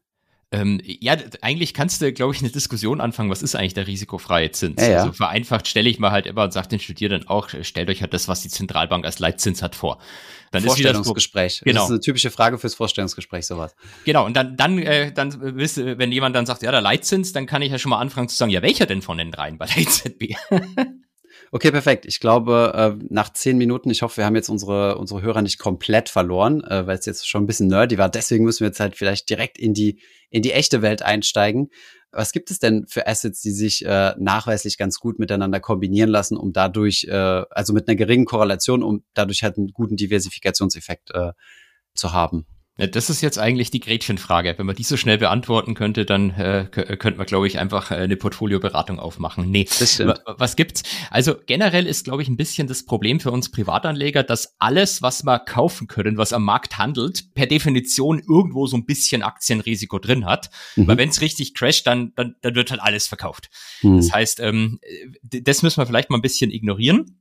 Ähm, 0.53 0.81
ja, 0.83 1.15
eigentlich 1.41 1.73
kannst 1.73 2.01
du, 2.01 2.11
glaube 2.11 2.33
ich, 2.33 2.41
eine 2.41 2.49
Diskussion 2.49 2.99
anfangen, 2.99 3.29
was 3.29 3.41
ist 3.41 3.55
eigentlich 3.55 3.73
der 3.73 3.87
risikofreie 3.87 4.51
Zins? 4.51 4.81
Ja, 4.81 4.89
ja. 4.89 4.99
Also 4.99 5.13
vereinfacht 5.13 5.65
stelle 5.65 5.89
ich 5.89 5.97
mal 5.97 6.11
halt 6.11 6.25
immer 6.27 6.43
und 6.43 6.51
sage 6.51 6.67
den 6.67 6.81
Studierenden 6.81 7.29
auch, 7.29 7.47
stellt 7.61 7.89
euch 7.89 8.01
halt 8.01 8.13
das, 8.13 8.27
was 8.27 8.41
die 8.41 8.49
Zentralbank 8.49 9.05
als 9.05 9.19
Leitzins 9.19 9.61
hat, 9.61 9.75
vor. 9.75 9.99
Dann 10.51 10.63
Vorstellungsgespräch. 10.63 11.53
Ist 11.53 11.63
genau. 11.63 11.79
Das 11.79 11.83
ist 11.85 11.91
eine 11.91 11.99
typische 12.01 12.31
Frage 12.31 12.57
fürs 12.57 12.75
Vorstellungsgespräch, 12.75 13.45
sowas. 13.45 13.73
Genau, 14.03 14.25
und 14.25 14.35
dann, 14.35 14.57
dann, 14.57 14.77
äh, 14.79 15.13
dann 15.13 15.33
wisst 15.55 15.77
wenn 15.77 16.11
jemand 16.11 16.35
dann 16.35 16.45
sagt, 16.45 16.63
ja, 16.63 16.71
der 16.71 16.81
Leitzins, 16.81 17.31
dann 17.31 17.45
kann 17.45 17.61
ich 17.61 17.71
ja 17.71 17.79
schon 17.79 17.91
mal 17.91 17.99
anfangen 17.99 18.27
zu 18.27 18.35
sagen, 18.35 18.51
ja, 18.51 18.61
welcher 18.61 18.85
denn 18.85 19.01
von 19.01 19.17
den 19.17 19.31
dreien 19.31 19.57
bei 19.57 19.67
der 19.67 19.77
EZB? 19.83 20.35
Okay, 21.53 21.69
perfekt. 21.71 22.05
Ich 22.05 22.21
glaube, 22.21 22.71
äh, 22.73 23.05
nach 23.09 23.33
zehn 23.33 23.57
Minuten, 23.57 23.89
ich 23.89 24.03
hoffe, 24.03 24.17
wir 24.17 24.25
haben 24.25 24.35
jetzt 24.35 24.47
unsere, 24.47 24.97
unsere 24.97 25.21
Hörer 25.21 25.41
nicht 25.41 25.59
komplett 25.59 26.07
verloren, 26.07 26.63
äh, 26.63 26.87
weil 26.87 26.97
es 26.97 27.05
jetzt 27.05 27.27
schon 27.27 27.43
ein 27.43 27.47
bisschen 27.47 27.67
nerdy 27.67 27.97
war. 27.97 28.07
Deswegen 28.07 28.45
müssen 28.45 28.61
wir 28.61 28.67
jetzt 28.67 28.79
halt 28.79 28.95
vielleicht 28.95 29.29
direkt 29.29 29.57
in 29.57 29.73
die, 29.73 29.99
in 30.29 30.43
die 30.43 30.53
echte 30.53 30.81
Welt 30.81 31.01
einsteigen. 31.01 31.69
Was 32.13 32.31
gibt 32.31 32.51
es 32.51 32.59
denn 32.59 32.87
für 32.87 33.05
Assets, 33.05 33.41
die 33.41 33.51
sich 33.51 33.85
äh, 33.85 34.13
nachweislich 34.17 34.77
ganz 34.77 34.99
gut 34.99 35.19
miteinander 35.19 35.59
kombinieren 35.59 36.09
lassen, 36.09 36.37
um 36.37 36.53
dadurch, 36.53 37.05
äh, 37.09 37.43
also 37.49 37.73
mit 37.73 37.87
einer 37.87 37.97
geringen 37.97 38.25
Korrelation, 38.25 38.81
um 38.81 39.03
dadurch 39.13 39.43
halt 39.43 39.57
einen 39.57 39.73
guten 39.73 39.97
Diversifikationseffekt 39.97 41.11
äh, 41.11 41.33
zu 41.95 42.13
haben? 42.13 42.45
Ja, 42.81 42.87
das 42.87 43.11
ist 43.11 43.21
jetzt 43.21 43.37
eigentlich 43.37 43.69
die 43.69 43.79
Gretchenfrage. 43.79 44.55
Wenn 44.57 44.65
man 44.65 44.75
die 44.75 44.81
so 44.81 44.97
schnell 44.97 45.19
beantworten 45.19 45.75
könnte, 45.75 46.03
dann 46.03 46.31
äh, 46.31 46.65
könnte 46.71 47.17
man, 47.17 47.27
glaube 47.27 47.45
ich, 47.45 47.59
einfach 47.59 47.91
äh, 47.91 47.95
eine 47.95 48.15
Portfolioberatung 48.15 48.97
aufmachen. 48.97 49.51
Nee, 49.51 49.67
was 49.69 50.55
gibt's? 50.55 50.81
Also 51.11 51.35
generell 51.45 51.85
ist, 51.85 52.05
glaube 52.05 52.23
ich, 52.23 52.27
ein 52.27 52.37
bisschen 52.37 52.67
das 52.67 52.83
Problem 52.83 53.19
für 53.19 53.29
uns 53.29 53.51
Privatanleger, 53.51 54.23
dass 54.23 54.55
alles, 54.57 55.03
was 55.03 55.23
wir 55.23 55.37
kaufen 55.37 55.85
können, 55.85 56.17
was 56.17 56.33
am 56.33 56.43
Markt 56.43 56.79
handelt, 56.79 57.35
per 57.35 57.45
Definition 57.45 58.17
irgendwo 58.17 58.65
so 58.65 58.77
ein 58.77 58.85
bisschen 58.87 59.21
Aktienrisiko 59.21 59.99
drin 59.99 60.25
hat. 60.25 60.49
Mhm. 60.75 60.87
Weil 60.87 60.97
wenn 60.97 61.09
es 61.09 61.21
richtig 61.21 61.53
crasht, 61.53 61.85
dann, 61.85 62.13
dann, 62.15 62.35
dann 62.41 62.55
wird 62.55 62.71
halt 62.71 62.81
alles 62.81 63.05
verkauft. 63.05 63.51
Mhm. 63.83 63.97
Das 63.97 64.11
heißt, 64.11 64.39
ähm, 64.39 64.79
das 65.21 65.61
müssen 65.61 65.77
wir 65.77 65.85
vielleicht 65.85 66.09
mal 66.09 66.17
ein 66.17 66.23
bisschen 66.23 66.49
ignorieren 66.49 67.20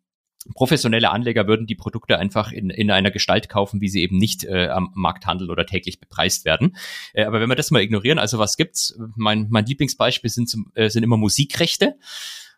professionelle 0.54 1.10
Anleger 1.10 1.46
würden 1.46 1.66
die 1.66 1.74
Produkte 1.74 2.18
einfach 2.18 2.52
in, 2.52 2.70
in 2.70 2.90
einer 2.90 3.10
Gestalt 3.10 3.48
kaufen, 3.48 3.80
wie 3.80 3.88
sie 3.88 4.02
eben 4.02 4.16
nicht 4.16 4.44
äh, 4.44 4.68
am 4.68 4.90
Markt 4.94 5.26
handeln 5.26 5.50
oder 5.50 5.66
täglich 5.66 6.00
bepreist 6.00 6.44
werden. 6.44 6.76
Äh, 7.12 7.24
aber 7.24 7.40
wenn 7.40 7.48
wir 7.48 7.56
das 7.56 7.70
mal 7.70 7.82
ignorieren, 7.82 8.18
also 8.18 8.38
was 8.38 8.56
gibt's? 8.56 8.98
Mein, 9.16 9.48
mein 9.50 9.66
Lieblingsbeispiel 9.66 10.30
sind, 10.30 10.48
zum, 10.48 10.72
äh, 10.74 10.88
sind 10.88 11.02
immer 11.02 11.16
Musikrechte. 11.16 11.96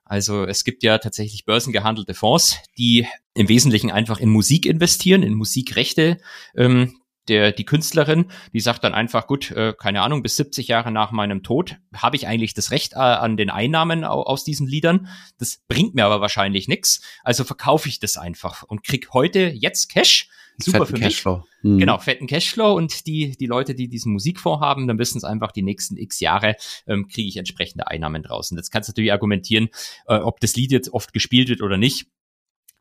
Also 0.05 0.45
es 0.45 0.65
gibt 0.65 0.83
ja 0.83 0.99
tatsächlich 0.99 1.45
börsengehandelte 1.45 2.15
Fonds, 2.15 2.59
die 2.77 3.07
im 3.35 3.49
Wesentlichen 3.49 3.91
einfach 3.91 4.21
in 4.21 4.29
Musik 4.29 4.67
investieren, 4.67 5.23
in 5.23 5.35
Musikrechte. 5.35 6.19
Ähm, 6.55 7.01
der, 7.33 7.51
die 7.51 7.65
Künstlerin, 7.65 8.27
die 8.53 8.61
sagt 8.61 8.85
dann 8.85 8.93
einfach, 8.93 9.27
gut, 9.27 9.51
äh, 9.53 9.73
keine 9.73 10.03
Ahnung, 10.03 10.23
bis 10.23 10.37
70 10.37 10.69
Jahre 10.69 10.93
nach 10.93 11.13
meinem 11.13 11.43
Tod 11.43 11.79
habe 11.95 12.15
ich 12.17 12.27
eigentlich 12.27 12.53
das 12.53 12.71
Recht 12.71 12.93
äh, 12.93 12.99
an 12.99 13.39
den 13.39 13.49
Einnahmen 13.49 14.05
aus 14.05 14.45
diesen 14.45 14.67
Liedern. 14.67 15.09
Das 15.39 15.63
bringt 15.67 15.95
mir 15.95 16.05
aber 16.05 16.21
wahrscheinlich 16.21 16.69
nichts. 16.69 17.01
Also 17.25 17.45
verkaufe 17.45 17.89
ich 17.89 18.01
das 18.01 18.19
einfach 18.19 18.65
und 18.65 18.85
krieg 18.85 19.15
heute 19.15 19.49
jetzt 19.49 19.89
Cash. 19.91 20.29
Super 20.59 20.81
fetten 20.81 20.87
für 20.89 21.05
mich. 21.05 21.15
Cashflow. 21.15 21.45
Mhm. 21.63 21.79
Genau, 21.79 21.97
fetten 21.97 22.27
Cashflow 22.27 22.75
und 22.75 23.07
die, 23.07 23.35
die 23.35 23.47
Leute, 23.47 23.75
die 23.75 23.89
diesen 23.89 24.13
Musikfonds 24.13 24.61
haben, 24.61 24.87
dann 24.87 24.99
wissen 24.99 25.17
es 25.17 25.25
einfach, 25.25 25.53
die 25.53 25.63
nächsten 25.63 25.97
x 25.97 26.21
Jahre 26.21 26.57
ähm, 26.87 27.09
kriege 27.09 27.29
ich 27.29 27.39
entsprechende 27.39 27.87
Einnahmen 27.87 28.23
draußen. 28.23 28.59
Jetzt 28.59 28.71
kannst 28.71 28.89
du 28.89 28.93
natürlich 28.93 29.13
argumentieren, 29.13 29.71
äh, 30.07 30.17
ob 30.17 30.39
das 30.41 30.55
Lied 30.55 30.71
jetzt 30.71 30.93
oft 30.93 31.15
gespielt 31.15 31.49
wird 31.49 31.63
oder 31.63 31.79
nicht. 31.79 32.09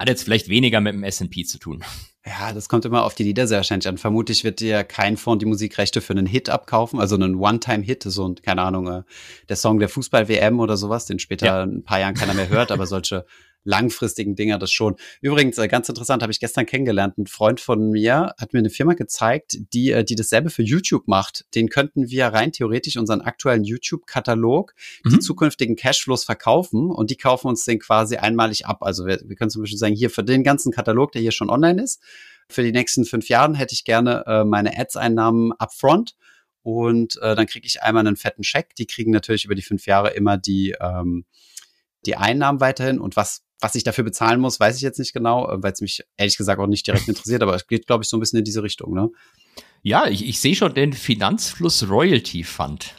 Hat 0.02 0.10
jetzt 0.10 0.24
vielleicht 0.24 0.50
weniger 0.50 0.82
mit 0.82 0.96
dem 0.96 1.04
S&P 1.04 1.44
zu 1.44 1.60
tun. 1.60 1.84
Ja, 2.26 2.54
das 2.54 2.70
kommt 2.70 2.86
immer 2.86 3.04
auf 3.04 3.14
die 3.14 3.22
Lieder 3.22 3.46
sehr 3.46 3.58
wahrscheinlich 3.58 3.88
an. 3.88 4.00
Vermutlich 4.00 4.44
wird 4.44 4.60
dir 4.60 4.84
kein 4.84 5.16
Fonds 5.16 5.44
die 5.44 5.46
Musikrechte 5.46 6.02
für 6.02 6.14
einen 6.14 6.26
Hit 6.26 6.50
abkaufen, 6.50 7.00
also 7.00 7.14
einen 7.14 7.36
One-Time-Hit, 7.36 8.02
so 8.08 8.28
ein, 8.28 8.34
keine 8.36 8.64
Ahnung, 8.64 8.88
äh, 8.88 9.04
der 9.48 9.58
Song 9.58 9.78
der 9.78 9.90
Fußball-WM 9.90 10.60
oder 10.60 10.76
sowas, 10.76 11.06
den 11.06 11.20
später 11.20 11.46
ja. 11.46 11.62
ein 11.62 11.84
paar 11.84 12.00
Jahren 12.00 12.16
keiner 12.16 12.34
mehr 12.34 12.50
hört, 12.50 12.72
aber 12.72 12.88
solche 12.88 13.28
langfristigen 13.64 14.36
Dinger 14.36 14.58
das 14.58 14.72
schon. 14.72 14.96
Übrigens, 15.22 15.58
äh, 15.58 15.68
ganz 15.68 15.88
interessant, 15.90 16.22
habe 16.22 16.32
ich 16.32 16.40
gestern 16.40 16.66
kennengelernt. 16.66 17.18
Ein 17.18 17.28
Freund 17.28 17.60
von 17.60 17.90
mir 17.92 18.34
hat 18.40 18.54
mir 18.54 18.60
eine 18.60 18.70
Firma 18.70 18.94
gezeigt, 18.94 19.58
die, 19.74 19.92
äh, 19.92 20.04
die 20.04 20.16
dasselbe 20.16 20.50
für 20.50 20.64
YouTube 20.64 21.08
macht. 21.08 21.46
Den 21.56 21.70
könnten 21.70 22.10
wir 22.10 22.28
rein 22.28 22.52
theoretisch 22.52 22.98
unseren 22.98 23.22
aktuellen 23.22 23.64
YouTube-Katalog, 23.64 24.74
mhm. 25.04 25.10
die 25.10 25.20
zukünftigen 25.20 25.76
Cashflows 25.76 26.24
verkaufen 26.24 26.90
und 26.90 27.10
die 27.10 27.18
kaufen 27.18 27.48
uns 27.48 27.64
den 27.66 27.80
quasi 27.80 28.18
einmalig 28.18 28.66
ab. 28.66 28.84
Also 28.84 29.06
wir, 29.06 29.22
wir 29.26 29.36
können 29.36 29.50
zum 29.50 29.62
Beispiel 29.62 29.78
sagen, 29.78 29.96
hier 29.96 30.10
für 30.10 30.24
den 30.24 30.44
ganzen 30.44 30.72
Katalog, 30.72 31.12
der 31.12 31.22
hier 31.22 31.32
schon 31.32 31.50
online 31.50 31.82
ist, 31.82 32.02
für 32.50 32.64
die 32.64 32.72
nächsten 32.72 33.06
fünf 33.06 33.30
Jahren 33.30 33.54
hätte 33.54 33.74
ich 33.74 33.86
gerne 33.86 34.24
äh, 34.28 34.44
meine 34.44 34.78
Ads-Einnahmen 34.78 35.54
upfront 35.54 36.16
und 36.64 37.18
äh, 37.22 37.36
dann 37.36 37.48
kriege 37.48 37.66
ich 37.66 37.82
einmal 37.82 38.06
einen 38.06 38.18
fetten 38.18 38.44
Scheck. 38.44 38.76
Die 38.76 38.86
kriegen 38.86 39.12
natürlich 39.12 39.46
über 39.46 39.56
die 39.56 39.62
fünf 39.62 39.86
Jahre 39.86 40.12
immer 40.12 40.38
die, 40.38 40.76
ähm, 40.80 41.26
die 42.06 42.18
Einnahmen 42.18 42.60
weiterhin 42.60 43.00
und 43.00 43.16
was 43.16 43.44
was 43.62 43.76
ich 43.76 43.84
dafür 43.84 44.04
bezahlen 44.04 44.42
muss, 44.42 44.60
weiß 44.60 44.76
ich 44.76 44.82
jetzt 44.82 45.00
nicht 45.00 45.14
genau, 45.14 45.50
äh, 45.50 45.64
weil 45.64 45.72
es 45.72 45.82
mich 45.82 46.04
ehrlich 46.18 46.38
gesagt 46.38 46.60
auch 46.60 46.68
nicht 46.68 46.86
direkt 46.88 47.08
interessiert, 47.08 47.42
aber 47.44 47.56
es 47.56 47.68
geht, 47.68 47.88
glaube 47.88 48.04
ich, 48.04 48.10
so 48.10 48.18
ein 48.18 48.20
bisschen 48.20 48.40
in 48.40 48.46
diese 48.46 48.64
Richtung, 48.64 48.94
ne? 48.94 49.10
Ja, 49.84 50.08
ich, 50.08 50.28
ich 50.28 50.40
sehe 50.40 50.56
schon 50.56 50.76
den 50.76 50.94
Finanzfluss 50.94 51.90
Royalty 51.90 52.44
Fund. 52.44 52.94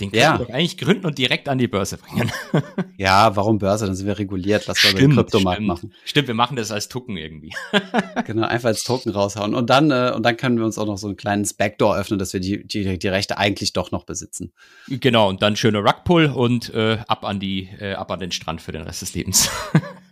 Den 0.00 0.10
können 0.10 0.22
ja. 0.22 0.38
wir 0.38 0.46
doch 0.46 0.54
eigentlich 0.54 0.78
gründen 0.78 1.06
und 1.06 1.18
direkt 1.18 1.48
an 1.48 1.58
die 1.58 1.68
Börse 1.68 1.98
bringen. 1.98 2.32
ja, 2.96 3.36
warum 3.36 3.58
Börse? 3.58 3.86
Dann 3.86 3.94
sind 3.94 4.06
wir 4.06 4.18
reguliert. 4.18 4.66
Lass 4.66 4.82
mal 4.82 4.94
den 4.94 5.12
Kryptomarkt 5.12 5.56
stimmt. 5.56 5.68
machen. 5.68 5.94
Stimmt, 6.04 6.28
wir 6.28 6.34
machen 6.34 6.56
das 6.56 6.70
als 6.70 6.88
Token 6.88 7.16
irgendwie. 7.16 7.52
genau, 8.26 8.46
einfach 8.46 8.68
als 8.68 8.84
Token 8.84 9.10
raushauen. 9.10 9.54
Und 9.54 9.68
dann, 9.68 9.90
äh, 9.90 10.12
und 10.14 10.24
dann 10.24 10.36
können 10.36 10.56
wir 10.56 10.64
uns 10.64 10.78
auch 10.78 10.86
noch 10.86 10.96
so 10.96 11.08
ein 11.08 11.16
kleines 11.16 11.54
Backdoor 11.54 11.96
öffnen, 11.96 12.18
dass 12.18 12.32
wir 12.32 12.40
die, 12.40 12.66
die, 12.66 12.98
die 12.98 13.08
Rechte 13.08 13.36
eigentlich 13.36 13.72
doch 13.72 13.90
noch 13.90 14.04
besitzen. 14.04 14.52
Genau, 14.88 15.28
und 15.28 15.42
dann 15.42 15.56
schöner 15.56 15.80
Rugpull 15.80 16.26
und 16.26 16.72
äh, 16.72 16.98
ab 17.06 17.24
an 17.24 17.38
die, 17.40 17.68
äh, 17.78 17.92
ab 17.92 18.10
an 18.10 18.20
den 18.20 18.32
Strand 18.32 18.62
für 18.62 18.72
den 18.72 18.82
Rest 18.82 19.02
des 19.02 19.14
Lebens. 19.14 19.50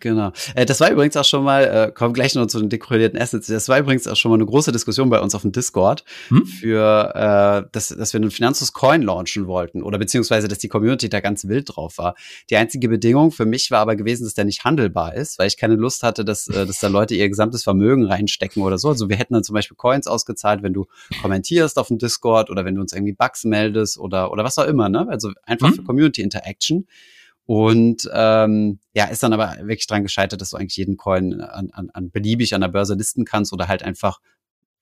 Genau. 0.00 0.32
Äh, 0.54 0.66
das 0.66 0.80
war 0.80 0.90
übrigens 0.90 1.16
auch 1.16 1.24
schon 1.24 1.44
mal, 1.44 1.64
äh, 1.64 1.92
kommen 1.92 2.14
gleich 2.14 2.34
noch 2.34 2.46
zu 2.46 2.60
den 2.60 2.68
dekorierten 2.68 3.20
Assets. 3.20 3.46
Das 3.46 3.68
war 3.68 3.78
übrigens 3.78 4.06
auch 4.06 4.16
schon 4.16 4.30
mal 4.30 4.36
eine 4.36 4.46
große 4.46 4.72
Diskussion 4.72 5.10
bei 5.10 5.20
uns 5.20 5.34
auf 5.34 5.42
dem 5.42 5.52
Discord 5.52 6.04
hm? 6.28 6.46
für, 6.46 7.12
äh, 7.14 7.68
dass, 7.72 7.88
dass 7.88 8.12
wir 8.12 8.20
einen 8.20 8.30
Finanzus 8.30 8.72
Coin 8.72 9.02
launchen 9.02 9.46
wollten 9.46 9.82
oder 9.82 9.98
beziehungsweise, 9.98 10.48
dass 10.48 10.58
die 10.58 10.68
Community 10.68 11.08
da 11.08 11.20
ganz 11.20 11.46
wild 11.48 11.76
drauf 11.76 11.98
war. 11.98 12.14
Die 12.50 12.56
einzige 12.56 12.88
Bedingung 12.88 13.30
für 13.30 13.46
mich 13.46 13.70
war 13.70 13.80
aber 13.80 13.96
gewesen, 13.96 14.24
dass 14.24 14.34
der 14.34 14.44
nicht 14.44 14.64
handelbar 14.64 15.14
ist, 15.14 15.38
weil 15.38 15.48
ich 15.48 15.56
keine 15.56 15.74
Lust 15.74 16.02
hatte, 16.02 16.24
dass, 16.24 16.48
äh, 16.48 16.66
dass 16.66 16.78
da 16.80 16.88
Leute 16.88 17.14
ihr 17.14 17.28
gesamtes 17.28 17.62
Vermögen 17.62 18.06
reinstecken 18.06 18.62
oder 18.62 18.78
so. 18.78 18.88
Also 18.88 19.08
wir 19.08 19.16
hätten 19.16 19.34
dann 19.34 19.44
zum 19.44 19.54
Beispiel 19.54 19.76
Coins 19.76 20.06
ausgezahlt, 20.06 20.62
wenn 20.62 20.72
du 20.72 20.86
kommentierst 21.22 21.78
auf 21.78 21.88
dem 21.88 21.98
Discord 21.98 22.50
oder 22.50 22.64
wenn 22.64 22.74
du 22.74 22.80
uns 22.80 22.92
irgendwie 22.92 23.12
Bugs 23.12 23.44
meldest 23.44 23.98
oder, 23.98 24.32
oder 24.32 24.44
was 24.44 24.58
auch 24.58 24.66
immer, 24.66 24.88
ne? 24.88 25.06
Also 25.08 25.32
einfach 25.44 25.68
hm? 25.68 25.74
für 25.74 25.82
Community 25.82 26.22
Interaction. 26.22 26.86
Und 27.48 28.06
ähm, 28.12 28.78
ja, 28.92 29.06
ist 29.06 29.22
dann 29.22 29.32
aber 29.32 29.56
wirklich 29.62 29.86
dran 29.86 30.02
gescheitert, 30.02 30.38
dass 30.38 30.50
du 30.50 30.58
eigentlich 30.58 30.76
jeden 30.76 30.98
Coin 30.98 31.40
an, 31.40 31.70
an, 31.70 31.88
an 31.94 32.10
beliebig 32.10 32.54
an 32.54 32.60
der 32.60 32.68
Börse 32.68 32.92
listen 32.92 33.24
kannst 33.24 33.54
oder 33.54 33.68
halt 33.68 33.82
einfach 33.82 34.20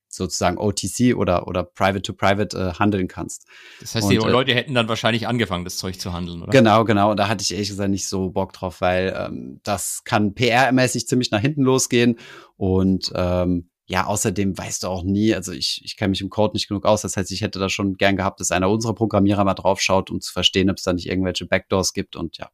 sozusagen 0.09 0.57
OTC 0.57 1.15
oder, 1.15 1.47
oder 1.47 1.63
Private 1.63 2.01
to 2.01 2.11
Private 2.11 2.57
äh, 2.57 2.73
handeln 2.77 3.07
kannst. 3.07 3.47
Das 3.79 3.95
heißt, 3.95 4.11
die 4.11 4.19
und, 4.19 4.27
äh, 4.27 4.31
Leute 4.31 4.53
hätten 4.53 4.73
dann 4.73 4.89
wahrscheinlich 4.89 5.29
angefangen, 5.29 5.63
das 5.63 5.77
Zeug 5.77 5.97
zu 5.97 6.11
handeln, 6.11 6.43
oder? 6.43 6.51
Genau, 6.51 6.83
genau. 6.83 7.11
Und 7.11 7.17
da 7.17 7.29
hatte 7.29 7.41
ich 7.41 7.53
ehrlich 7.53 7.69
gesagt 7.69 7.89
nicht 7.89 8.05
so 8.05 8.31
Bock 8.31 8.51
drauf, 8.51 8.81
weil 8.81 9.15
ähm, 9.17 9.61
das 9.63 10.03
kann 10.03 10.35
PR-mäßig 10.35 11.07
ziemlich 11.07 11.31
nach 11.31 11.39
hinten 11.39 11.63
losgehen. 11.63 12.19
Und 12.57 13.13
ähm, 13.15 13.69
ja, 13.87 14.05
außerdem 14.05 14.57
weißt 14.57 14.83
du 14.83 14.87
auch 14.87 15.03
nie, 15.03 15.33
also 15.33 15.53
ich, 15.53 15.81
ich 15.83 15.95
kenne 15.95 16.09
mich 16.09 16.21
im 16.21 16.29
Code 16.29 16.53
nicht 16.53 16.67
genug 16.67 16.85
aus, 16.85 17.01
das 17.01 17.15
heißt, 17.15 17.31
ich 17.31 17.41
hätte 17.41 17.57
da 17.57 17.69
schon 17.69 17.95
gern 17.95 18.17
gehabt, 18.17 18.41
dass 18.41 18.51
einer 18.51 18.69
unserer 18.69 18.93
Programmierer 18.93 19.45
mal 19.45 19.53
drauf 19.53 19.79
schaut, 19.79 20.11
um 20.11 20.19
zu 20.19 20.33
verstehen, 20.33 20.69
ob 20.69 20.77
es 20.77 20.83
da 20.83 20.91
nicht 20.91 21.07
irgendwelche 21.07 21.45
Backdoors 21.45 21.93
gibt 21.93 22.15
und 22.15 22.37
ja. 22.37 22.49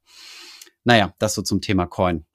Naja, 0.84 1.14
das 1.18 1.34
so 1.34 1.42
zum 1.42 1.62
Thema 1.62 1.88
Coin. 1.88 2.26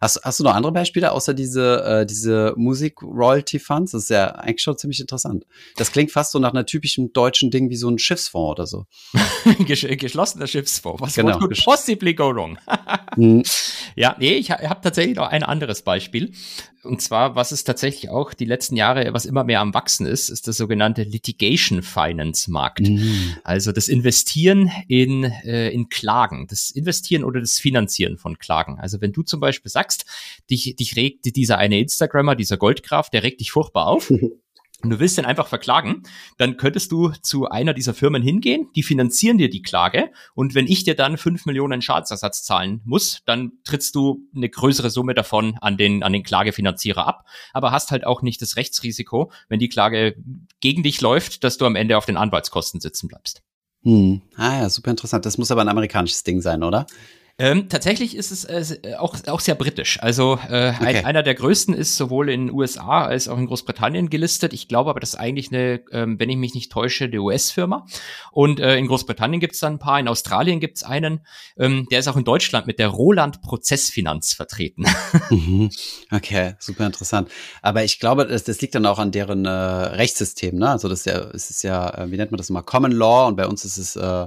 Hast, 0.00 0.20
hast 0.22 0.40
du 0.40 0.44
noch 0.44 0.54
andere 0.54 0.72
Beispiele 0.72 1.12
außer 1.12 1.34
diese, 1.34 1.84
äh, 1.84 2.06
diese 2.06 2.54
Musik-Royalty-Funds? 2.56 3.92
Das 3.92 4.04
ist 4.04 4.10
ja 4.10 4.28
eigentlich 4.28 4.62
schon 4.62 4.78
ziemlich 4.78 5.00
interessant. 5.00 5.44
Das 5.76 5.92
klingt 5.92 6.12
fast 6.12 6.32
so 6.32 6.38
nach 6.38 6.50
einer 6.50 6.66
typischen 6.66 7.12
deutschen 7.12 7.50
Ding 7.50 7.70
wie 7.70 7.76
so 7.76 7.88
ein 7.88 7.98
Schiffsfonds 7.98 8.52
oder 8.52 8.66
so. 8.66 8.86
Geschlossener 9.66 10.46
Schiffsfonds. 10.46 11.00
Was 11.00 11.14
genau. 11.14 11.38
could 11.38 11.60
possibly 11.64 12.14
go 12.14 12.34
wrong? 12.34 12.58
hm. 13.14 13.42
Ja, 13.98 14.14
nee, 14.18 14.34
ich 14.34 14.50
habe 14.50 14.80
tatsächlich 14.82 15.16
noch 15.16 15.28
ein 15.28 15.42
anderes 15.42 15.80
Beispiel. 15.80 16.32
Und 16.86 17.02
zwar, 17.02 17.34
was 17.34 17.52
es 17.52 17.64
tatsächlich 17.64 18.10
auch 18.10 18.34
die 18.34 18.44
letzten 18.44 18.76
Jahre, 18.76 19.12
was 19.12 19.24
immer 19.24 19.44
mehr 19.44 19.60
am 19.60 19.74
Wachsen 19.74 20.06
ist, 20.06 20.28
ist 20.28 20.46
der 20.46 20.54
sogenannte 20.54 21.02
Litigation 21.02 21.82
Finance 21.82 22.50
Markt. 22.50 22.88
Mhm. 22.88 23.36
Also 23.44 23.72
das 23.72 23.88
Investieren 23.88 24.70
in, 24.88 25.24
äh, 25.24 25.70
in 25.70 25.88
Klagen, 25.88 26.46
das 26.48 26.70
Investieren 26.70 27.24
oder 27.24 27.40
das 27.40 27.58
Finanzieren 27.58 28.18
von 28.18 28.38
Klagen. 28.38 28.78
Also 28.78 29.00
wenn 29.00 29.12
du 29.12 29.22
zum 29.22 29.40
Beispiel 29.40 29.70
sagst, 29.70 30.06
dich, 30.50 30.76
dich 30.76 30.96
regt 30.96 31.36
dieser 31.36 31.58
eine 31.58 31.80
Instagrammer, 31.80 32.36
dieser 32.36 32.56
Goldgraf, 32.56 33.10
der 33.10 33.22
regt 33.22 33.40
dich 33.40 33.50
furchtbar 33.50 33.86
auf. 33.86 34.12
und 34.82 34.90
du 34.90 35.00
willst 35.00 35.16
den 35.16 35.24
einfach 35.24 35.46
verklagen, 35.46 36.02
dann 36.36 36.56
könntest 36.56 36.92
du 36.92 37.10
zu 37.22 37.48
einer 37.48 37.74
dieser 37.74 37.94
Firmen 37.94 38.22
hingehen, 38.22 38.68
die 38.76 38.82
finanzieren 38.82 39.38
dir 39.38 39.48
die 39.48 39.62
Klage 39.62 40.10
und 40.34 40.54
wenn 40.54 40.66
ich 40.66 40.84
dir 40.84 40.94
dann 40.94 41.16
fünf 41.16 41.46
Millionen 41.46 41.82
Schadensersatz 41.82 42.44
zahlen 42.44 42.82
muss, 42.84 43.22
dann 43.26 43.52
trittst 43.64 43.94
du 43.94 44.20
eine 44.34 44.48
größere 44.48 44.90
Summe 44.90 45.14
davon 45.14 45.56
an 45.60 45.76
den, 45.76 46.02
an 46.02 46.12
den 46.12 46.22
Klagefinanzierer 46.22 47.06
ab, 47.06 47.26
aber 47.52 47.72
hast 47.72 47.90
halt 47.90 48.06
auch 48.06 48.22
nicht 48.22 48.42
das 48.42 48.56
Rechtsrisiko, 48.56 49.32
wenn 49.48 49.58
die 49.58 49.68
Klage 49.68 50.16
gegen 50.60 50.82
dich 50.82 51.00
läuft, 51.00 51.42
dass 51.44 51.56
du 51.56 51.64
am 51.64 51.76
Ende 51.76 51.96
auf 51.96 52.06
den 52.06 52.16
Anwaltskosten 52.16 52.80
sitzen 52.80 53.08
bleibst. 53.08 53.42
Hm. 53.82 54.20
Ah 54.36 54.60
ja, 54.60 54.68
super 54.68 54.90
interessant. 54.90 55.24
Das 55.26 55.38
muss 55.38 55.52
aber 55.52 55.60
ein 55.60 55.68
amerikanisches 55.68 56.24
Ding 56.24 56.40
sein, 56.40 56.64
oder? 56.64 56.86
Ähm, 57.38 57.68
tatsächlich 57.68 58.16
ist 58.16 58.30
es 58.30 58.44
äh, 58.46 58.94
auch, 58.98 59.14
auch 59.26 59.40
sehr 59.40 59.56
britisch. 59.56 59.98
Also 60.00 60.38
äh, 60.48 60.70
okay. 60.70 60.76
ein, 60.80 61.04
einer 61.04 61.22
der 61.22 61.34
größten 61.34 61.74
ist 61.74 61.94
sowohl 61.94 62.30
in 62.30 62.46
den 62.46 62.54
USA 62.54 63.04
als 63.04 63.28
auch 63.28 63.36
in 63.36 63.46
Großbritannien 63.46 64.08
gelistet. 64.08 64.54
Ich 64.54 64.68
glaube 64.68 64.88
aber, 64.88 65.00
das 65.00 65.10
ist 65.10 65.20
eigentlich 65.20 65.52
eine, 65.52 65.82
ähm, 65.92 66.18
wenn 66.18 66.30
ich 66.30 66.38
mich 66.38 66.54
nicht 66.54 66.72
täusche, 66.72 67.04
eine 67.04 67.20
US-Firma. 67.20 67.84
Und 68.32 68.58
äh, 68.58 68.78
in 68.78 68.86
Großbritannien 68.86 69.38
gibt 69.38 69.52
es 69.52 69.60
dann 69.60 69.74
ein 69.74 69.78
paar, 69.78 70.00
in 70.00 70.08
Australien 70.08 70.60
gibt 70.60 70.78
es 70.78 70.82
einen, 70.82 71.26
ähm, 71.58 71.86
der 71.90 71.98
ist 71.98 72.08
auch 72.08 72.16
in 72.16 72.24
Deutschland 72.24 72.66
mit 72.66 72.78
der 72.78 72.88
Roland 72.88 73.42
Prozessfinanz 73.42 74.32
vertreten. 74.32 74.84
Mhm. 75.28 75.70
Okay, 76.10 76.54
super 76.58 76.86
interessant. 76.86 77.30
Aber 77.60 77.82
ich 77.82 77.98
glaube, 77.98 78.26
das, 78.26 78.44
das 78.44 78.60
liegt 78.60 78.74
dann 78.74 78.86
auch 78.86 78.98
an 78.98 79.10
deren 79.10 79.44
äh, 79.44 79.48
Rechtssystem. 79.50 80.56
Ne? 80.56 80.68
Also 80.68 80.88
das 80.88 81.00
ist 81.00 81.06
ja, 81.06 81.18
es 81.18 81.50
ist 81.50 81.62
ja, 81.62 81.90
äh, 81.90 82.10
wie 82.10 82.16
nennt 82.16 82.30
man 82.30 82.38
das 82.38 82.48
immer, 82.48 82.62
Common 82.62 82.92
Law 82.92 83.26
und 83.26 83.36
bei 83.36 83.46
uns 83.46 83.64
ist 83.64 83.78
es 83.78 83.96
äh, 83.96 84.26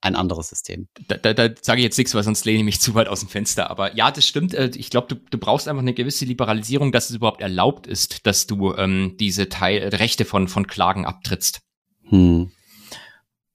ein 0.00 0.16
anderes 0.16 0.48
System. 0.48 0.88
Da, 1.08 1.16
da, 1.16 1.34
da 1.34 1.50
sage 1.60 1.80
ich 1.80 1.84
jetzt 1.84 1.98
nichts, 1.98 2.14
weil 2.14 2.22
sonst 2.22 2.44
lehne 2.44 2.58
ich 2.58 2.64
mich 2.64 2.80
zu 2.80 2.94
weit 2.94 3.08
aus 3.08 3.20
dem 3.20 3.28
Fenster. 3.28 3.70
Aber 3.70 3.94
ja, 3.94 4.10
das 4.10 4.26
stimmt. 4.26 4.54
Äh, 4.54 4.70
ich 4.74 4.90
glaube, 4.90 5.08
du, 5.08 5.14
du 5.30 5.38
brauchst 5.38 5.68
einfach 5.68 5.82
eine 5.82 5.94
gewisse 5.94 6.24
Liberalisierung, 6.24 6.92
dass 6.92 7.10
es 7.10 7.16
überhaupt 7.16 7.40
erlaubt 7.40 7.86
ist, 7.86 8.26
dass 8.26 8.46
du 8.46 8.74
ähm, 8.74 9.16
diese 9.18 9.48
Teil, 9.48 9.88
Rechte 9.88 10.24
von, 10.24 10.48
von 10.48 10.66
Klagen 10.66 11.06
abtrittst. 11.06 11.60
Hm. 12.08 12.50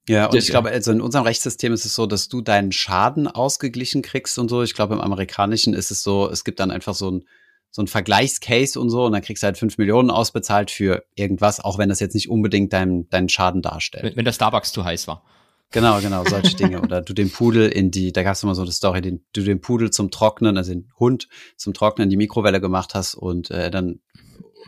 Ja, 0.08 0.26
und 0.26 0.36
ich 0.36 0.46
glaube, 0.46 0.70
also 0.70 0.92
in 0.92 1.00
unserem 1.00 1.24
Rechtssystem 1.24 1.72
ist 1.72 1.84
es 1.84 1.94
so, 1.94 2.06
dass 2.06 2.28
du 2.28 2.40
deinen 2.40 2.70
Schaden 2.70 3.26
ausgeglichen 3.26 4.02
kriegst 4.02 4.38
und 4.38 4.48
so. 4.48 4.62
Ich 4.62 4.74
glaube, 4.74 4.94
im 4.94 5.00
amerikanischen 5.00 5.74
ist 5.74 5.90
es 5.90 6.04
so, 6.04 6.30
es 6.30 6.44
gibt 6.44 6.60
dann 6.60 6.70
einfach 6.70 6.94
so 6.94 7.10
ein, 7.10 7.24
so 7.72 7.82
ein 7.82 7.88
Vergleichscase 7.88 8.80
und 8.80 8.88
so 8.88 9.04
und 9.04 9.12
dann 9.12 9.22
kriegst 9.22 9.42
du 9.42 9.46
halt 9.46 9.58
fünf 9.58 9.78
Millionen 9.78 10.10
ausbezahlt 10.10 10.70
für 10.70 11.04
irgendwas, 11.16 11.58
auch 11.58 11.76
wenn 11.76 11.88
das 11.88 11.98
jetzt 11.98 12.14
nicht 12.14 12.30
unbedingt 12.30 12.72
deinen, 12.72 13.08
deinen 13.10 13.28
Schaden 13.28 13.62
darstellt. 13.62 14.04
Wenn, 14.04 14.16
wenn 14.16 14.24
der 14.24 14.32
Starbucks 14.32 14.72
zu 14.72 14.84
heiß 14.84 15.08
war. 15.08 15.24
Genau, 15.72 16.00
genau, 16.00 16.24
solche 16.24 16.56
Dinge. 16.56 16.80
Oder 16.80 17.02
du 17.02 17.12
den 17.12 17.30
Pudel 17.30 17.68
in 17.68 17.90
die, 17.90 18.12
da 18.12 18.22
gab 18.22 18.34
es 18.34 18.42
immer 18.42 18.54
so 18.54 18.62
eine 18.62 18.72
Story, 18.72 19.00
den, 19.00 19.24
du 19.32 19.42
den 19.42 19.60
Pudel 19.60 19.90
zum 19.90 20.10
Trocknen, 20.10 20.56
also 20.56 20.72
den 20.72 20.90
Hund 20.98 21.28
zum 21.56 21.74
Trocknen 21.74 22.06
in 22.06 22.10
die 22.10 22.16
Mikrowelle 22.16 22.60
gemacht 22.60 22.94
hast 22.94 23.14
und 23.14 23.50
äh, 23.50 23.70
dann 23.70 24.00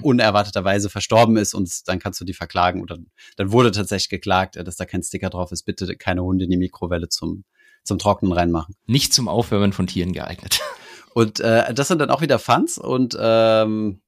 unerwarteterweise 0.01 0.91
verstorben 0.91 1.37
ist 1.37 1.55
und 1.55 1.71
dann 1.89 1.99
kannst 1.99 2.21
du 2.21 2.25
die 2.25 2.35
verklagen. 2.35 2.83
Oder 2.83 2.99
dann 3.37 3.53
wurde 3.53 3.71
tatsächlich 3.71 4.09
geklagt, 4.09 4.57
äh, 4.57 4.65
dass 4.65 4.77
da 4.77 4.85
kein 4.85 5.03
Sticker 5.03 5.31
drauf 5.31 5.53
ist, 5.53 5.65
bitte 5.65 5.97
keine 5.97 6.23
Hunde 6.23 6.45
in 6.45 6.51
die 6.51 6.57
Mikrowelle 6.57 7.09
zum, 7.09 7.45
zum 7.85 7.99
Trocknen 7.99 8.33
reinmachen. 8.33 8.75
Nicht 8.87 9.13
zum 9.13 9.29
Aufwärmen 9.29 9.73
von 9.73 9.87
Tieren 9.87 10.13
geeignet. 10.13 10.61
Und 11.15 11.41
äh, 11.41 11.73
das 11.75 11.89
sind 11.89 12.01
dann 12.01 12.11
auch 12.11 12.21
wieder 12.21 12.39
Fans 12.39 12.79
und 12.79 13.17
ähm, 13.19 14.01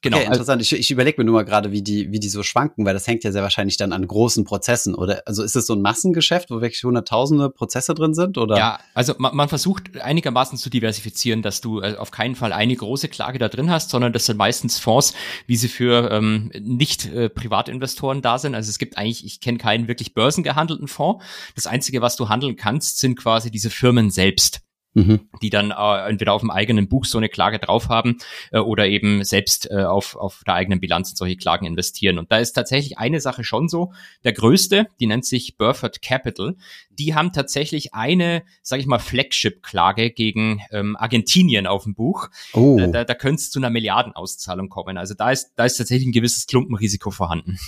Genau. 0.00 0.18
Okay, 0.18 0.26
interessant. 0.26 0.62
Ich, 0.62 0.72
ich 0.72 0.90
überlege 0.92 1.20
mir 1.20 1.24
nur 1.24 1.34
mal 1.34 1.44
gerade, 1.44 1.72
wie 1.72 1.82
die, 1.82 2.12
wie 2.12 2.20
die 2.20 2.28
so 2.28 2.44
schwanken, 2.44 2.84
weil 2.84 2.94
das 2.94 3.06
hängt 3.06 3.24
ja 3.24 3.32
sehr 3.32 3.42
wahrscheinlich 3.42 3.76
dann 3.76 3.92
an 3.92 4.06
großen 4.06 4.44
Prozessen. 4.44 4.94
Oder 4.94 5.22
also 5.26 5.42
ist 5.42 5.56
es 5.56 5.66
so 5.66 5.74
ein 5.74 5.82
Massengeschäft, 5.82 6.50
wo 6.50 6.60
wirklich 6.60 6.84
hunderttausende 6.84 7.50
Prozesse 7.50 7.94
drin 7.94 8.14
sind? 8.14 8.38
Oder? 8.38 8.56
Ja, 8.56 8.78
also 8.94 9.14
man, 9.18 9.34
man 9.34 9.48
versucht 9.48 10.00
einigermaßen 10.00 10.56
zu 10.56 10.70
diversifizieren, 10.70 11.42
dass 11.42 11.60
du 11.60 11.80
äh, 11.80 11.96
auf 11.96 12.12
keinen 12.12 12.36
Fall 12.36 12.52
eine 12.52 12.76
große 12.76 13.08
Klage 13.08 13.40
da 13.40 13.48
drin 13.48 13.70
hast, 13.70 13.90
sondern 13.90 14.12
das 14.12 14.26
sind 14.26 14.36
meistens 14.36 14.78
Fonds, 14.78 15.14
wie 15.46 15.56
sie 15.56 15.68
für 15.68 16.10
ähm, 16.12 16.52
nicht 16.60 17.06
äh, 17.06 17.28
Privatinvestoren 17.28 18.22
da 18.22 18.38
sind. 18.38 18.54
Also 18.54 18.70
es 18.70 18.78
gibt 18.78 18.96
eigentlich, 18.96 19.24
ich 19.24 19.40
kenne 19.40 19.58
keinen 19.58 19.88
wirklich 19.88 20.14
börsengehandelten 20.14 20.86
Fonds. 20.86 21.24
Das 21.56 21.66
Einzige, 21.66 22.02
was 22.02 22.14
du 22.14 22.28
handeln 22.28 22.54
kannst, 22.54 22.98
sind 22.98 23.16
quasi 23.16 23.50
diese 23.50 23.70
Firmen 23.70 24.10
selbst 24.10 24.60
mhm. 24.94 25.28
die 25.42 25.50
dann 25.50 25.70
äh, 25.70 26.08
entweder 26.08 26.32
auf 26.32 26.40
dem 26.40 26.50
eigenen 26.50 26.88
Buch 26.88 27.04
so 27.04 27.18
eine 27.18 27.28
Klage 27.28 27.58
drauf 27.58 27.88
haben 27.88 28.18
äh, 28.52 28.58
oder 28.58 28.86
eben 28.86 29.24
selbst 29.24 29.70
äh, 29.70 29.84
auf, 29.84 30.16
auf 30.16 30.42
der 30.46 30.54
eigenen 30.54 30.80
Bilanz 30.80 31.10
in 31.10 31.16
solche 31.16 31.36
Klagen 31.36 31.66
investieren. 31.66 32.18
Und 32.18 32.32
da 32.32 32.38
ist 32.38 32.52
tatsächlich 32.52 32.98
eine 32.98 33.20
Sache 33.20 33.44
schon 33.44 33.68
so. 33.68 33.92
Der 34.24 34.32
größte, 34.32 34.86
die 35.00 35.06
nennt 35.06 35.24
sich 35.24 35.56
Burford 35.56 36.02
Capital, 36.02 36.56
die 36.90 37.14
haben 37.14 37.32
tatsächlich 37.32 37.94
eine, 37.94 38.42
sage 38.62 38.80
ich 38.80 38.86
mal, 38.86 38.98
Flagship-Klage 38.98 40.10
gegen 40.10 40.62
ähm, 40.70 40.96
Argentinien 40.96 41.66
auf 41.66 41.84
dem 41.84 41.94
Buch. 41.94 42.28
Oh. 42.52 42.78
Da, 42.78 43.04
da 43.04 43.14
könnte 43.14 43.40
es 43.40 43.50
zu 43.50 43.58
einer 43.58 43.70
Milliardenauszahlung 43.70 44.68
kommen. 44.68 44.98
Also 44.98 45.14
da 45.14 45.30
ist, 45.30 45.52
da 45.56 45.64
ist 45.64 45.76
tatsächlich 45.76 46.08
ein 46.08 46.12
gewisses 46.12 46.46
Klumpenrisiko 46.46 47.10
vorhanden. 47.10 47.58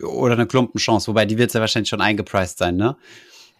Oder 0.00 0.34
eine 0.34 0.46
Klumpenchance, 0.46 1.08
wobei 1.08 1.26
die 1.26 1.38
wird 1.38 1.52
ja 1.52 1.60
wahrscheinlich 1.60 1.88
schon 1.88 2.00
eingepreist 2.00 2.58
sein, 2.58 2.76
ne? 2.76 2.96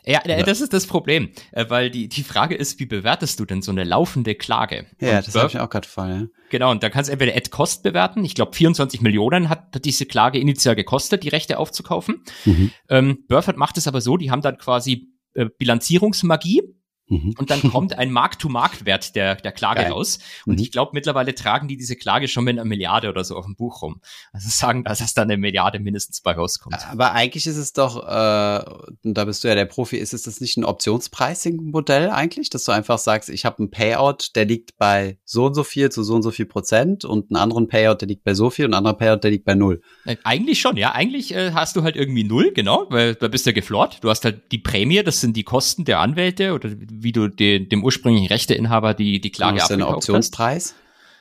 Ja, 0.04 0.22
ja, 0.26 0.42
das 0.42 0.60
ist 0.60 0.72
das 0.72 0.86
Problem, 0.86 1.30
äh, 1.52 1.66
weil 1.68 1.90
die, 1.90 2.08
die 2.08 2.22
Frage 2.22 2.54
ist, 2.54 2.80
wie 2.80 2.86
bewertest 2.86 3.40
du 3.40 3.44
denn 3.44 3.62
so 3.62 3.70
eine 3.70 3.84
laufende 3.84 4.34
Klage? 4.34 4.86
Ja, 5.00 5.18
und 5.18 5.26
das 5.26 5.34
habe 5.34 5.48
ich 5.48 5.58
auch 5.58 5.68
gerade 5.68 5.88
vor, 5.88 6.06
ja. 6.06 6.26
Genau, 6.50 6.70
und 6.70 6.82
da 6.82 6.88
kannst 6.88 7.08
du 7.08 7.12
entweder 7.12 7.36
at 7.36 7.50
Cost 7.50 7.82
bewerten. 7.82 8.24
Ich 8.24 8.34
glaube, 8.34 8.54
24 8.54 9.02
Millionen 9.02 9.48
hat, 9.48 9.74
hat 9.74 9.84
diese 9.84 10.06
Klage 10.06 10.38
initial 10.38 10.76
gekostet, 10.76 11.24
die 11.24 11.28
Rechte 11.28 11.58
aufzukaufen. 11.58 12.22
Mhm. 12.44 12.70
Ähm, 12.88 13.18
Burford 13.28 13.56
macht 13.58 13.76
es 13.76 13.86
aber 13.86 14.00
so, 14.00 14.16
die 14.16 14.30
haben 14.30 14.40
dann 14.40 14.56
quasi 14.56 15.08
äh, 15.34 15.46
Bilanzierungsmagie 15.58 16.62
Mhm. 17.08 17.34
Und 17.38 17.50
dann 17.50 17.62
kommt 17.62 17.96
ein 17.98 18.10
Markt-to-Markt-Wert 18.10 19.14
der, 19.14 19.36
der 19.36 19.52
Klage 19.52 19.82
Geil. 19.82 19.92
raus. 19.92 20.18
Und 20.46 20.56
mhm. 20.56 20.62
ich 20.62 20.72
glaube, 20.72 20.90
mittlerweile 20.94 21.34
tragen 21.34 21.68
die 21.68 21.76
diese 21.76 21.96
Klage 21.96 22.28
schon 22.28 22.44
mit 22.44 22.58
einer 22.58 22.64
Milliarde 22.64 23.08
oder 23.08 23.24
so 23.24 23.36
auf 23.36 23.46
dem 23.46 23.56
Buch 23.56 23.82
rum. 23.82 24.00
Also 24.32 24.48
sagen, 24.50 24.84
dass 24.84 24.98
das 24.98 25.14
da 25.14 25.22
eine 25.22 25.36
Milliarde 25.36 25.80
mindestens 25.80 26.20
bei 26.20 26.32
rauskommt. 26.32 26.76
Aber 26.90 27.12
eigentlich 27.12 27.46
ist 27.46 27.56
es 27.56 27.72
doch, 27.72 28.02
äh, 28.02 28.64
da 29.02 29.24
bist 29.24 29.42
du 29.42 29.48
ja 29.48 29.54
der 29.54 29.64
Profi, 29.64 29.96
ist 29.96 30.12
es 30.12 30.22
das 30.22 30.40
nicht 30.40 30.56
ein 30.56 30.64
Optionspricing-Modell 30.64 32.10
eigentlich, 32.10 32.50
dass 32.50 32.64
du 32.64 32.72
einfach 32.72 32.98
sagst, 32.98 33.28
ich 33.30 33.44
habe 33.44 33.58
einen 33.58 33.70
Payout, 33.70 34.34
der 34.34 34.44
liegt 34.44 34.76
bei 34.76 35.18
so 35.24 35.46
und 35.46 35.54
so 35.54 35.64
viel 35.64 35.90
zu 35.90 36.02
so 36.02 36.14
und 36.14 36.22
so 36.22 36.30
viel 36.30 36.46
Prozent 36.46 37.04
und 37.04 37.30
einen 37.30 37.36
anderen 37.36 37.68
Payout, 37.68 37.96
der 38.00 38.08
liegt 38.08 38.24
bei 38.24 38.34
so 38.34 38.50
viel 38.50 38.66
und 38.66 38.72
ein 38.72 38.78
anderer 38.78 38.94
Payout, 38.94 39.24
der 39.24 39.30
liegt 39.30 39.44
bei 39.44 39.54
null. 39.54 39.80
Äh, 40.04 40.16
eigentlich 40.24 40.60
schon, 40.60 40.76
ja. 40.76 40.92
Eigentlich 40.92 41.34
äh, 41.34 41.52
hast 41.52 41.76
du 41.76 41.82
halt 41.82 41.96
irgendwie 41.96 42.24
null, 42.24 42.52
genau, 42.52 42.86
weil 42.90 43.14
da 43.14 43.28
bist 43.28 43.46
du 43.46 43.50
ja 43.50 43.54
geflort. 43.54 43.98
Du 44.02 44.10
hast 44.10 44.24
halt 44.24 44.52
die 44.52 44.58
Prämie, 44.58 45.02
das 45.02 45.20
sind 45.20 45.36
die 45.36 45.44
Kosten 45.44 45.84
der 45.84 46.00
Anwälte 46.00 46.52
oder 46.52 46.70
wie 47.02 47.12
du 47.12 47.28
de, 47.28 47.60
dem 47.60 47.84
ursprünglichen 47.84 48.28
Rechteinhaber 48.28 48.94
die, 48.94 49.20
die 49.20 49.30
Klage 49.30 49.62
abgekauft 49.62 49.88
hast. 49.88 49.96
Optionspreis? 49.96 50.74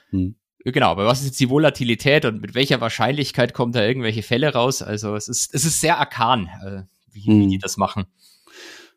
Hm. 0.09 0.35
Genau, 0.63 0.89
aber 0.91 1.05
was 1.05 1.19
ist 1.21 1.27
jetzt 1.27 1.39
die 1.39 1.49
Volatilität 1.49 2.25
und 2.25 2.41
mit 2.41 2.53
welcher 2.53 2.81
Wahrscheinlichkeit 2.81 3.53
kommen 3.53 3.71
da 3.71 3.85
irgendwelche 3.85 4.21
Fälle 4.21 4.53
raus? 4.53 4.81
Also 4.81 5.15
es 5.15 5.27
ist, 5.29 5.53
es 5.53 5.63
ist 5.63 5.79
sehr 5.79 5.97
arkan, 5.97 6.49
äh, 6.65 6.83
wie, 7.11 7.25
hm. 7.25 7.41
wie 7.41 7.47
die 7.47 7.57
das 7.57 7.77
machen. 7.77 8.05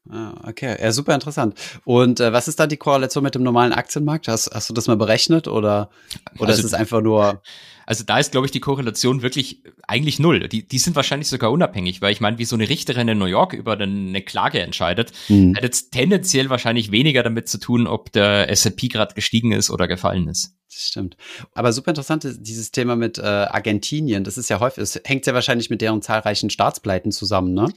Ah, 0.08 0.34
okay, 0.48 0.76
ja, 0.80 0.92
super 0.92 1.14
interessant. 1.14 1.54
Und 1.84 2.20
äh, 2.20 2.32
was 2.32 2.48
ist 2.48 2.58
da 2.58 2.66
die 2.66 2.78
Korrelation 2.78 3.22
mit 3.22 3.34
dem 3.34 3.42
normalen 3.42 3.72
Aktienmarkt? 3.72 4.28
Hast, 4.28 4.50
hast 4.52 4.70
du 4.70 4.74
das 4.74 4.86
mal 4.86 4.96
berechnet 4.96 5.46
oder, 5.46 5.90
oder 6.38 6.48
also, 6.48 6.60
ist 6.60 6.64
es 6.64 6.74
einfach 6.74 7.02
nur 7.02 7.42
also 7.90 8.04
da 8.04 8.20
ist, 8.20 8.30
glaube 8.30 8.46
ich, 8.46 8.52
die 8.52 8.60
Korrelation 8.60 9.20
wirklich 9.20 9.64
eigentlich 9.88 10.20
null. 10.20 10.48
Die, 10.48 10.62
die 10.62 10.78
sind 10.78 10.94
wahrscheinlich 10.94 11.26
sogar 11.26 11.50
unabhängig, 11.50 12.00
weil 12.00 12.12
ich 12.12 12.20
meine, 12.20 12.38
wie 12.38 12.44
so 12.44 12.54
eine 12.54 12.68
Richterin 12.68 13.08
in 13.08 13.18
New 13.18 13.24
York 13.24 13.52
über 13.52 13.72
eine 13.72 14.22
Klage 14.22 14.60
entscheidet, 14.60 15.10
mhm. 15.28 15.56
hat 15.56 15.64
jetzt 15.64 15.90
tendenziell 15.90 16.50
wahrscheinlich 16.50 16.92
weniger 16.92 17.24
damit 17.24 17.48
zu 17.48 17.58
tun, 17.58 17.88
ob 17.88 18.12
der 18.12 18.48
S&P 18.48 18.86
gerade 18.86 19.16
gestiegen 19.16 19.50
ist 19.50 19.70
oder 19.70 19.88
gefallen 19.88 20.28
ist. 20.28 20.54
Das 20.68 20.86
stimmt. 20.86 21.16
Aber 21.52 21.72
super 21.72 21.90
interessant 21.90 22.24
ist 22.24 22.38
dieses 22.42 22.70
Thema 22.70 22.94
mit 22.94 23.18
äh, 23.18 23.22
Argentinien. 23.22 24.22
Das 24.22 24.38
ist 24.38 24.48
ja 24.50 24.60
häufig, 24.60 24.84
es 24.84 25.00
hängt 25.04 25.26
ja 25.26 25.34
wahrscheinlich 25.34 25.68
mit 25.68 25.80
deren 25.80 26.00
zahlreichen 26.00 26.48
Staatspleiten 26.48 27.10
zusammen, 27.10 27.54
ne? 27.54 27.72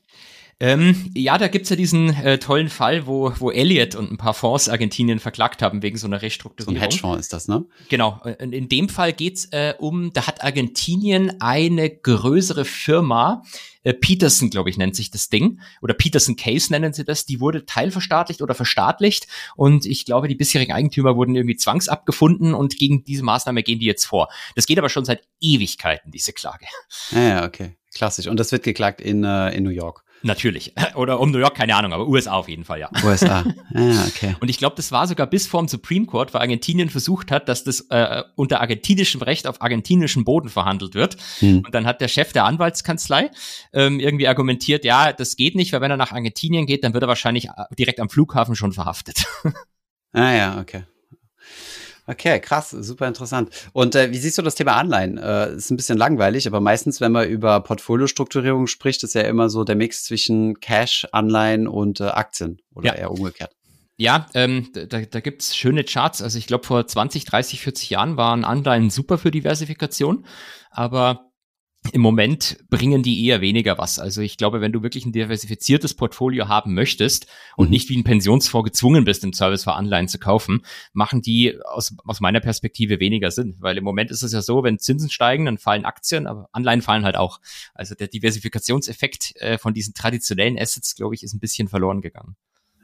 Ähm, 0.63 1.11
ja, 1.13 1.37
da 1.37 1.49
gibt's 1.49 1.69
ja 1.71 1.75
diesen 1.75 2.15
äh, 2.23 2.39
tollen 2.39 2.69
Fall, 2.69 3.05
wo, 3.05 3.33
wo 3.37 3.51
Elliott 3.51 3.95
und 3.95 4.09
ein 4.09 4.15
paar 4.15 4.33
Fonds 4.33 4.69
Argentinien 4.69 5.19
verklagt 5.19 5.61
haben 5.61 5.81
wegen 5.81 5.97
so 5.97 6.07
einer 6.07 6.21
Restrukturierung. 6.21 6.75
So 6.75 6.79
ein 6.79 6.81
Hedgefonds 6.81 7.19
ist 7.19 7.33
das, 7.33 7.49
ne? 7.49 7.65
Genau. 7.89 8.21
In, 8.39 8.53
in 8.53 8.69
dem 8.69 8.87
Fall 8.87 9.11
geht's 9.11 9.43
äh, 9.51 9.73
um, 9.77 10.13
da 10.13 10.25
hat 10.25 10.41
Argentinien 10.41 11.41
eine 11.41 11.89
größere 11.89 12.63
Firma, 12.63 13.43
äh, 13.83 13.93
Peterson, 13.93 14.49
glaube 14.51 14.69
ich, 14.69 14.77
nennt 14.77 14.95
sich 14.95 15.11
das 15.11 15.27
Ding, 15.27 15.59
oder 15.81 15.95
Peterson 15.95 16.37
Case 16.37 16.71
nennen 16.71 16.93
sie 16.93 17.03
das, 17.03 17.25
die 17.25 17.41
wurde 17.41 17.65
teilverstaatlicht 17.65 18.41
oder 18.41 18.55
verstaatlicht 18.55 19.27
und 19.57 19.85
ich 19.85 20.05
glaube, 20.05 20.29
die 20.29 20.35
bisherigen 20.35 20.71
Eigentümer 20.71 21.17
wurden 21.17 21.35
irgendwie 21.35 21.57
zwangsabgefunden 21.57 22.53
und 22.53 22.77
gegen 22.77 23.03
diese 23.03 23.23
Maßnahme 23.23 23.63
gehen 23.63 23.79
die 23.79 23.85
jetzt 23.85 24.05
vor. 24.05 24.29
Das 24.55 24.65
geht 24.65 24.79
aber 24.79 24.87
schon 24.87 25.03
seit 25.03 25.27
Ewigkeiten, 25.41 26.09
diese 26.09 26.31
Klage. 26.31 26.67
Ja, 27.11 27.21
ja 27.21 27.45
okay. 27.45 27.75
Klassisch. 27.93 28.27
Und 28.27 28.39
das 28.39 28.53
wird 28.53 28.63
geklagt 28.63 29.01
in, 29.01 29.25
äh, 29.25 29.49
in 29.49 29.65
New 29.65 29.69
York. 29.69 30.05
Natürlich. 30.23 30.73
Oder 30.95 31.19
um 31.19 31.31
New 31.31 31.37
York, 31.37 31.55
keine 31.55 31.75
Ahnung, 31.75 31.93
aber 31.93 32.07
USA 32.07 32.33
auf 32.33 32.49
jeden 32.49 32.63
Fall, 32.63 32.79
ja. 32.79 32.89
USA. 33.03 33.43
Ah, 33.75 34.05
okay. 34.07 34.35
Und 34.39 34.49
ich 34.49 34.59
glaube, 34.59 34.75
das 34.75 34.91
war 34.91 35.07
sogar 35.07 35.25
bis 35.25 35.47
vorm 35.47 35.67
Supreme 35.67 36.05
Court, 36.05 36.33
weil 36.33 36.41
Argentinien 36.41 36.89
versucht 36.89 37.31
hat, 37.31 37.49
dass 37.49 37.63
das 37.63 37.87
äh, 37.89 38.21
unter 38.35 38.61
argentinischem 38.61 39.21
Recht 39.21 39.47
auf 39.47 39.61
argentinischem 39.63 40.25
Boden 40.25 40.49
verhandelt 40.49 40.93
wird. 40.93 41.17
Hm. 41.39 41.63
Und 41.65 41.73
dann 41.73 41.87
hat 41.87 41.99
der 41.99 42.07
Chef 42.07 42.33
der 42.33 42.45
Anwaltskanzlei 42.45 43.31
ähm, 43.73 43.99
irgendwie 43.99 44.27
argumentiert, 44.27 44.85
ja, 44.85 45.11
das 45.11 45.37
geht 45.37 45.55
nicht, 45.55 45.73
weil 45.73 45.81
wenn 45.81 45.89
er 45.89 45.97
nach 45.97 46.11
Argentinien 46.11 46.67
geht, 46.67 46.83
dann 46.83 46.93
wird 46.93 47.03
er 47.03 47.07
wahrscheinlich 47.07 47.45
äh, 47.45 47.63
direkt 47.77 47.99
am 47.99 48.09
Flughafen 48.09 48.55
schon 48.55 48.73
verhaftet. 48.73 49.25
ah 50.13 50.31
ja, 50.31 50.59
okay. 50.59 50.83
Okay, 52.05 52.39
krass, 52.41 52.71
super 52.71 53.07
interessant. 53.07 53.49
Und 53.71 53.95
äh, 53.95 54.11
wie 54.11 54.17
siehst 54.17 54.37
du 54.37 54.41
das 54.41 54.55
Thema 54.55 54.73
Anleihen? 54.73 55.17
Äh, 55.17 55.53
ist 55.53 55.71
ein 55.71 55.77
bisschen 55.77 55.97
langweilig, 55.97 56.47
aber 56.47 56.59
meistens, 56.59 56.99
wenn 56.99 57.13
man 57.13 57.29
über 57.29 57.61
Portfoliostrukturierung 57.61 58.67
spricht, 58.67 59.03
ist 59.03 59.15
ja 59.15 59.21
immer 59.21 59.49
so 59.49 59.63
der 59.63 59.75
Mix 59.75 60.03
zwischen 60.03 60.59
Cash, 60.59 61.07
Anleihen 61.13 61.67
und 61.67 62.01
äh, 62.01 62.05
Aktien 62.05 62.59
oder 62.73 62.87
ja. 62.87 62.95
eher 62.95 63.11
umgekehrt. 63.11 63.51
Ja, 63.95 64.27
ähm, 64.33 64.69
da, 64.73 65.01
da 65.01 65.19
gibt 65.21 65.43
schöne 65.43 65.83
Charts. 65.83 66.21
Also 66.21 66.37
ich 66.37 66.47
glaube, 66.47 66.65
vor 66.65 66.85
20, 66.85 67.25
30, 67.25 67.61
40 67.61 67.89
Jahren 67.91 68.17
waren 68.17 68.43
Anleihen 68.43 68.89
super 68.89 69.17
für 69.17 69.31
Diversifikation, 69.31 70.25
aber 70.71 71.31
im 71.91 72.01
Moment 72.01 72.57
bringen 72.69 73.03
die 73.03 73.25
eher 73.25 73.41
weniger 73.41 73.77
was. 73.77 73.99
Also 73.99 74.21
ich 74.21 74.37
glaube, 74.37 74.61
wenn 74.61 74.71
du 74.71 74.83
wirklich 74.83 75.05
ein 75.05 75.11
diversifiziertes 75.11 75.93
Portfolio 75.93 76.47
haben 76.47 76.73
möchtest 76.73 77.27
und 77.57 77.65
mhm. 77.65 77.71
nicht 77.71 77.89
wie 77.89 77.97
ein 77.97 78.03
Pensionsfonds 78.03 78.71
gezwungen 78.71 79.03
bist, 79.03 79.23
im 79.23 79.33
Service 79.33 79.63
für 79.65 79.73
Anleihen 79.73 80.07
zu 80.07 80.17
kaufen, 80.17 80.65
machen 80.93 81.21
die 81.21 81.59
aus, 81.65 81.95
aus 82.05 82.21
meiner 82.21 82.39
Perspektive 82.39 82.99
weniger 82.99 83.31
Sinn. 83.31 83.55
Weil 83.59 83.77
im 83.77 83.83
Moment 83.83 84.11
ist 84.11 84.23
es 84.23 84.31
ja 84.31 84.41
so, 84.41 84.63
wenn 84.63 84.79
Zinsen 84.79 85.09
steigen, 85.09 85.45
dann 85.45 85.57
fallen 85.57 85.85
Aktien, 85.85 86.25
aber 86.25 86.47
Anleihen 86.53 86.81
fallen 86.81 87.03
halt 87.03 87.17
auch. 87.17 87.39
Also 87.73 87.95
der 87.95 88.07
Diversifikationseffekt 88.07 89.35
äh, 89.37 89.57
von 89.57 89.73
diesen 89.73 89.93
traditionellen 89.93 90.57
Assets, 90.57 90.95
glaube 90.95 91.15
ich, 91.15 91.23
ist 91.23 91.33
ein 91.33 91.39
bisschen 91.39 91.67
verloren 91.67 92.01
gegangen. 92.01 92.35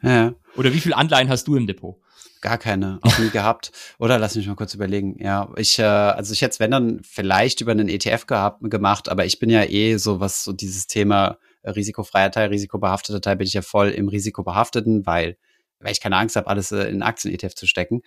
Ja. 0.02 0.34
Oder 0.56 0.74
wie 0.74 0.80
viel 0.80 0.94
Anleihen 0.94 1.30
hast 1.30 1.48
du 1.48 1.56
im 1.56 1.68
Depot? 1.68 1.98
Gar 2.42 2.58
keine, 2.58 3.00
auch 3.02 3.18
nie 3.20 3.30
gehabt. 3.34 3.72
Oder 3.98 4.18
lass 4.18 4.36
mich 4.36 4.48
mal 4.48 4.56
kurz 4.56 4.74
überlegen. 4.74 5.18
Ja, 5.22 5.50
ich, 5.58 5.80
äh, 5.80 5.84
also 5.84 6.34
ich 6.34 6.42
hätte 6.42 6.60
wenn 6.60 6.72
dann 6.72 7.02
vielleicht 7.04 7.62
über 7.62 7.72
einen 7.72 7.90
ETF 7.90 8.28
gehabt, 8.28 8.62
gemacht, 8.64 9.10
aber 9.10 9.26
ich 9.26 9.40
bin 9.40 9.50
ja 9.50 9.64
eh 9.64 9.98
so, 9.98 10.20
was 10.20 10.44
so 10.44 10.54
dieses 10.54 10.88
Thema 10.88 11.38
äh, 11.64 11.72
risikofreier 11.72 12.32
Teil, 12.32 12.50
risikobehafteter 12.50 13.22
Teil, 13.22 13.36
bin 13.36 13.48
ich 13.48 13.54
ja 13.54 13.62
voll 13.62 13.90
im 13.90 14.08
Risikobehafteten, 14.08 15.06
weil 15.06 15.38
weil 15.80 15.92
ich 15.92 16.02
keine 16.02 16.18
Angst 16.18 16.36
habe, 16.36 16.48
alles 16.48 16.72
äh, 16.72 16.84
in 16.84 17.02
Aktien-ETF 17.02 17.56
zu 17.56 17.68
stecken. 17.68 18.02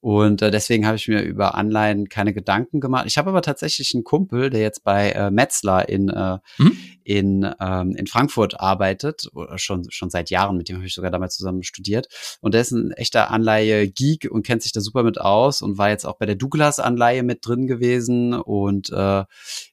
Und 0.00 0.42
äh, 0.42 0.50
deswegen 0.50 0.86
habe 0.86 0.96
ich 0.96 1.08
mir 1.08 1.22
über 1.22 1.54
Anleihen 1.54 2.08
keine 2.08 2.34
Gedanken 2.34 2.80
gemacht. 2.80 3.06
Ich 3.06 3.18
habe 3.18 3.30
aber 3.30 3.42
tatsächlich 3.42 3.94
einen 3.94 4.04
Kumpel, 4.04 4.50
der 4.50 4.60
jetzt 4.60 4.84
bei 4.84 5.10
äh, 5.10 5.30
Metzler 5.30 5.88
in, 5.88 6.08
äh, 6.08 6.38
mhm. 6.58 6.78
in, 7.04 7.54
ähm, 7.60 7.94
in 7.96 8.06
Frankfurt 8.06 8.60
arbeitet, 8.60 9.28
oder 9.32 9.58
schon, 9.58 9.90
schon 9.90 10.10
seit 10.10 10.30
Jahren, 10.30 10.56
mit 10.56 10.68
dem 10.68 10.76
habe 10.76 10.86
ich 10.86 10.94
sogar 10.94 11.10
damals 11.10 11.36
zusammen 11.36 11.62
studiert. 11.62 12.08
Und 12.40 12.54
der 12.54 12.60
ist 12.60 12.72
ein 12.72 12.92
echter 12.92 13.30
Anleihe-Geek 13.30 14.28
und 14.30 14.44
kennt 14.44 14.62
sich 14.62 14.72
da 14.72 14.80
super 14.80 15.02
mit 15.02 15.20
aus 15.20 15.62
und 15.62 15.78
war 15.78 15.88
jetzt 15.88 16.04
auch 16.04 16.18
bei 16.18 16.26
der 16.26 16.36
Douglas-Anleihe 16.36 17.22
mit 17.22 17.46
drin 17.46 17.66
gewesen 17.66 18.34
und 18.34 18.90
äh, 18.90 19.24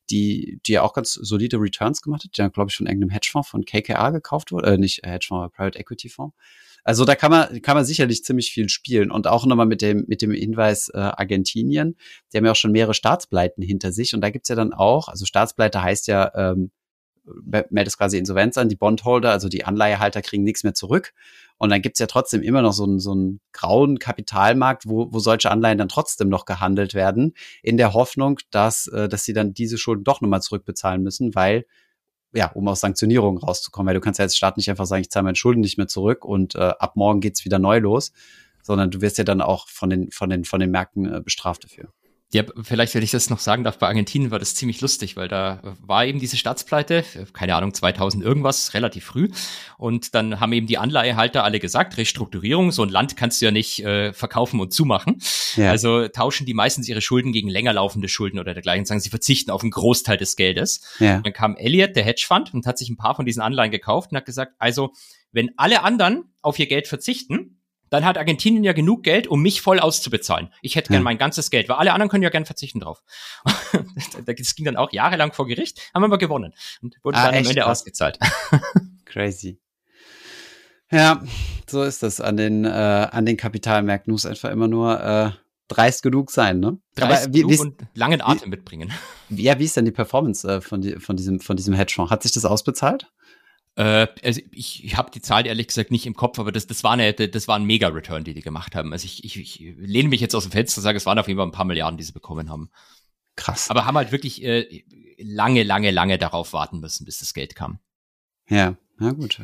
die, 0.10 0.60
die 0.66 0.74
ja 0.74 0.82
auch 0.84 0.94
ganz 0.94 1.14
solide 1.14 1.58
Returns 1.58 2.02
gemacht 2.02 2.24
hat, 2.24 2.38
die 2.38 2.42
ja, 2.42 2.48
glaube 2.48 2.70
ich, 2.70 2.78
von 2.78 2.88
irgendeinem 2.88 3.10
Hedgefonds 3.10 3.50
von 3.50 3.66
KKA 3.66 4.12
gekauft 4.12 4.52
wurde, 4.52 4.74
äh, 4.74 4.78
nicht 4.78 5.02
Hedgefonds, 5.04 5.56
Private 5.56 5.80
Equity 5.80 6.10
Fonds. 6.10 6.36
Also 6.84 7.06
da 7.06 7.16
kann 7.16 7.32
man, 7.32 7.62
kann 7.62 7.76
man 7.76 7.86
sicherlich 7.86 8.24
ziemlich 8.24 8.52
viel 8.52 8.70
spielen. 8.70 9.12
Und 9.12 9.28
auch 9.28 9.46
nochmal 9.46 9.66
mit 9.66 9.82
dem, 9.82 10.06
mit 10.08 10.22
dem 10.22 10.32
Hinweis 10.32 10.90
äh, 10.90 10.98
Argentinien, 10.98 11.96
die 12.32 12.38
haben 12.38 12.46
ja 12.46 12.52
auch 12.52 12.58
schon 12.58 12.72
mehrere 12.72 12.94
Staatspleiten 12.94 13.64
hinter 13.64 13.92
sich. 13.92 14.14
Und 14.14 14.22
da 14.22 14.30
gibt's 14.30 14.50
ja 14.50 14.56
dann 14.56 14.74
auch, 14.74 15.08
also 15.08 15.26
Staatspleite 15.26 15.82
heißt 15.82 16.08
ja, 16.08 16.32
ähm, 16.36 16.72
meldet 17.70 17.98
quasi 17.98 18.18
Insolvenz 18.18 18.58
an, 18.58 18.70
die 18.70 18.76
Bondholder, 18.76 19.32
also 19.32 19.48
die 19.48 19.64
Anleihehalter 19.64 20.22
kriegen 20.22 20.44
nichts 20.44 20.64
mehr 20.64 20.74
zurück. 20.74 21.14
Und 21.58 21.70
dann 21.70 21.82
gibt's 21.82 22.00
ja 22.00 22.08
trotzdem 22.08 22.42
immer 22.42 22.62
noch 22.62 22.74
so 22.74 22.84
einen, 22.84 23.00
so 23.00 23.12
einen 23.12 23.40
grauen 23.54 24.00
Kapitalmarkt, 24.00 24.88
wo, 24.88 25.14
wo 25.14 25.20
solche 25.20 25.50
Anleihen 25.50 25.78
dann 25.78 25.88
trotzdem 25.88 26.28
noch 26.28 26.46
gehandelt 26.46 26.94
werden, 26.94 27.34
in 27.62 27.78
der 27.78 27.94
Hoffnung, 27.94 28.40
dass, 28.52 28.88
äh, 28.88 29.08
dass 29.08 29.24
sie 29.24 29.34
dann 29.34 29.54
diese 29.54 29.78
Schulden 29.78 30.04
doch 30.04 30.20
nochmal 30.20 30.42
zurückbezahlen 30.42 31.02
müssen, 31.02 31.36
weil 31.36 31.66
ja, 32.34 32.52
um 32.52 32.68
aus 32.68 32.80
Sanktionierungen 32.82 33.42
rauszukommen, 33.42 33.88
weil 33.88 33.96
du 33.96 34.02
kannst 34.02 34.20
ja 34.20 34.24
als 34.24 34.36
Staat 34.36 34.58
nicht 34.58 34.70
einfach 34.70 34.86
sagen, 34.86 35.02
ich 35.02 35.10
zahle 35.10 35.24
meine 35.24 35.36
Schulden 35.36 35.62
nicht 35.62 35.78
mehr 35.78 35.88
zurück 35.88 36.26
und 36.26 36.56
äh, 36.56 36.60
ab 36.60 36.96
morgen 36.96 37.20
geht's 37.20 37.46
wieder 37.46 37.60
neu 37.60 37.80
los, 37.80 38.12
sondern 38.62 38.92
du 38.92 39.02
wirst 39.02 39.18
ja 39.18 39.24
dann 39.24 39.42
auch 39.42 39.68
von 39.68 39.90
den, 39.90 40.12
von 40.12 40.30
den, 40.30 40.46
von 40.46 40.60
den 40.60 40.72
Märkten 40.72 41.14
äh, 41.14 41.22
bestraft 41.22 41.64
dafür. 41.64 41.94
Ja, 42.34 42.44
vielleicht, 42.64 42.96
wenn 42.96 43.04
ich 43.04 43.12
das 43.12 43.30
noch 43.30 43.38
sagen 43.38 43.64
darf, 43.64 43.78
bei 43.78 43.88
Argentinien 43.88 44.32
war 44.32 44.40
das 44.40 44.56
ziemlich 44.56 44.82
lustig, 44.82 45.16
weil 45.16 45.28
da 45.28 45.62
war 45.82 46.04
eben 46.06 46.20
diese 46.20 46.36
Staatspleite, 46.36 47.06
keine 47.32 47.56
Ahnung, 47.56 47.76
2000 47.76 48.24
irgendwas, 48.24 48.74
relativ 48.74 49.06
früh. 49.06 49.30
Und 49.78 50.16
dann 50.16 50.40
haben 50.40 50.52
eben 50.52 50.66
die 50.66 50.80
Anleihehalter 50.80 51.44
alle 51.44 51.60
gesagt, 51.60 51.96
Restrukturierung, 51.98 52.72
so 52.72 52.82
ein 52.82 52.90
Land 52.90 53.16
kannst 53.18 53.40
du 53.40 53.46
ja 53.46 53.52
nicht 53.52 53.84
äh, 53.86 54.14
verkaufen 54.14 54.60
und 54.60 54.74
zumachen. 54.74 55.22
Ja. 55.56 55.70
Also 55.70 56.08
tauschen 56.08 56.48
die 56.48 56.56
meistens 56.56 56.88
ihre 56.88 57.02
Schulden 57.02 57.34
gegen 57.34 57.50
länger 57.50 57.74
laufende 57.74 58.10
Schulden 58.10 58.40
oder 58.40 58.56
dergleichen, 58.56 58.86
sagen, 58.86 59.00
sie 59.00 59.12
verzichten 59.12 59.52
auf 59.52 59.62
einen 59.62 59.72
Großteil 59.72 60.18
des 60.18 60.36
Geldes. 60.36 60.82
Ja. 60.98 61.22
Dann 61.22 61.34
kam 61.34 61.56
Elliot, 61.56 61.96
der 61.96 62.04
Hedgefund, 62.04 62.52
und 62.52 62.66
hat 62.66 62.80
sich 62.80 62.90
ein 62.90 62.98
paar 62.98 63.14
von 63.14 63.28
diesen 63.28 63.44
Anleihen 63.44 63.72
gekauft 63.72 64.12
und 64.12 64.18
hat 64.18 64.26
gesagt, 64.26 64.54
also, 64.58 64.92
wenn 65.32 65.52
alle 65.58 65.84
anderen 65.84 66.34
auf 66.42 66.58
ihr 66.58 66.68
Geld 66.68 66.88
verzichten, 66.88 67.60
dann 67.94 68.06
hat 68.06 68.18
Argentinien 68.18 68.64
ja 68.64 68.74
genug 68.74 69.04
Geld, 69.04 69.28
um 69.28 69.44
mich 69.44 69.62
voll 69.62 69.80
auszubezahlen. 69.80 70.50
Ich 70.64 70.76
hätte 70.76 70.90
gern 70.90 71.02
ja. 71.02 71.04
mein 71.04 71.20
ganzes 71.20 71.52
Geld, 71.52 71.70
weil 71.70 71.76
alle 71.76 71.94
anderen 71.94 72.10
können 72.10 72.24
ja 72.24 72.32
gern 72.32 72.44
verzichten 72.44 72.80
drauf. 72.80 73.04
das 74.26 74.56
ging 74.56 74.66
dann 74.66 74.78
auch 74.78 74.92
jahrelang 74.92 75.32
vor 75.32 75.46
Gericht, 75.46 75.80
haben 75.94 76.04
aber 76.04 76.18
gewonnen 76.18 76.56
und 76.82 76.98
wurde 77.04 77.20
ah, 77.20 77.26
dann 77.26 77.36
am 77.36 77.46
Ende 77.46 77.62
krass. 77.62 77.82
ausgezahlt. 77.82 78.18
Crazy. 79.06 79.60
Ja, 80.90 81.22
so 81.70 81.84
ist 81.84 82.02
das 82.02 82.20
an 82.20 82.36
den, 82.36 82.66
äh, 82.66 82.70
an 82.70 83.28
den 83.28 83.38
Kapitalmärkten. 83.38 84.12
Muss 84.12 84.26
einfach 84.26 84.50
immer 84.50 84.68
nur 84.68 85.00
äh, 85.00 85.32
dreist 85.68 86.02
genug 86.02 86.32
sein, 86.32 86.60
ne? 86.60 86.80
Dreist 86.96 87.26
Aber 87.26 87.34
wie, 87.36 87.42
genug 87.42 87.60
und 87.60 87.82
langen 87.94 88.22
Atem 88.22 88.48
wie, 88.48 88.56
mitbringen. 88.56 88.92
Ja, 89.30 89.60
wie 89.60 89.66
ist 89.66 89.78
denn 89.78 89.86
die 89.86 89.92
Performance 89.92 90.48
äh, 90.48 90.62
von, 90.62 90.82
die, 90.82 91.00
von, 91.00 91.16
diesem, 91.16 91.40
von 91.40 91.58
diesem 91.58 91.76
Hedgefonds? 91.76 92.12
Hat 92.12 92.24
sich 92.24 92.32
das 92.32 92.46
ausbezahlt? 92.46 93.12
Äh, 93.76 94.08
also 94.24 94.42
ich, 94.52 94.84
ich 94.84 94.98
habe 94.98 95.12
die 95.12 95.22
Zahl 95.22 95.48
ehrlich 95.48 95.68
gesagt 95.68 95.92
nicht 95.92 96.06
im 96.06 96.16
Kopf, 96.16 96.40
aber 96.40 96.52
das, 96.52 96.68
das, 96.68 96.84
war, 96.84 96.92
eine, 96.92 97.14
das 97.14 97.48
war 97.48 97.56
ein 97.56 97.66
Mega-Return, 97.66 98.24
die 98.24 98.34
die 98.34 98.42
gemacht 98.42 98.76
haben. 98.76 98.94
Also 98.94 99.06
ich, 99.06 99.24
ich, 99.24 99.40
ich 99.40 99.76
lehne 99.78 100.10
mich 100.10 100.22
jetzt 100.22 100.36
aus 100.36 100.44
dem 100.44 100.52
Fenster 100.52 100.80
und 100.80 100.84
sage, 100.84 100.98
es 100.98 101.06
waren 101.06 101.20
auf 101.20 101.28
jeden 101.28 101.40
Fall 101.40 101.48
ein 101.48 101.52
paar 101.52 101.66
Milliarden, 101.66 101.98
die 101.98 102.04
sie 102.04 102.14
bekommen 102.14 102.50
haben. 102.50 102.70
Krass. 103.36 103.70
Aber 103.70 103.86
haben 103.86 103.98
halt 103.98 104.12
wirklich 104.12 104.44
äh, 104.44 104.84
lange, 105.18 105.64
lange, 105.64 105.92
lange 105.92 106.18
darauf 106.18 106.54
warten 106.54 106.80
müssen, 106.80 107.06
bis 107.06 107.20
das 107.20 107.34
Geld 107.34 107.56
kam. 107.56 107.80
Ja, 108.48 108.76
na 109.00 109.12
gut. 109.12 109.42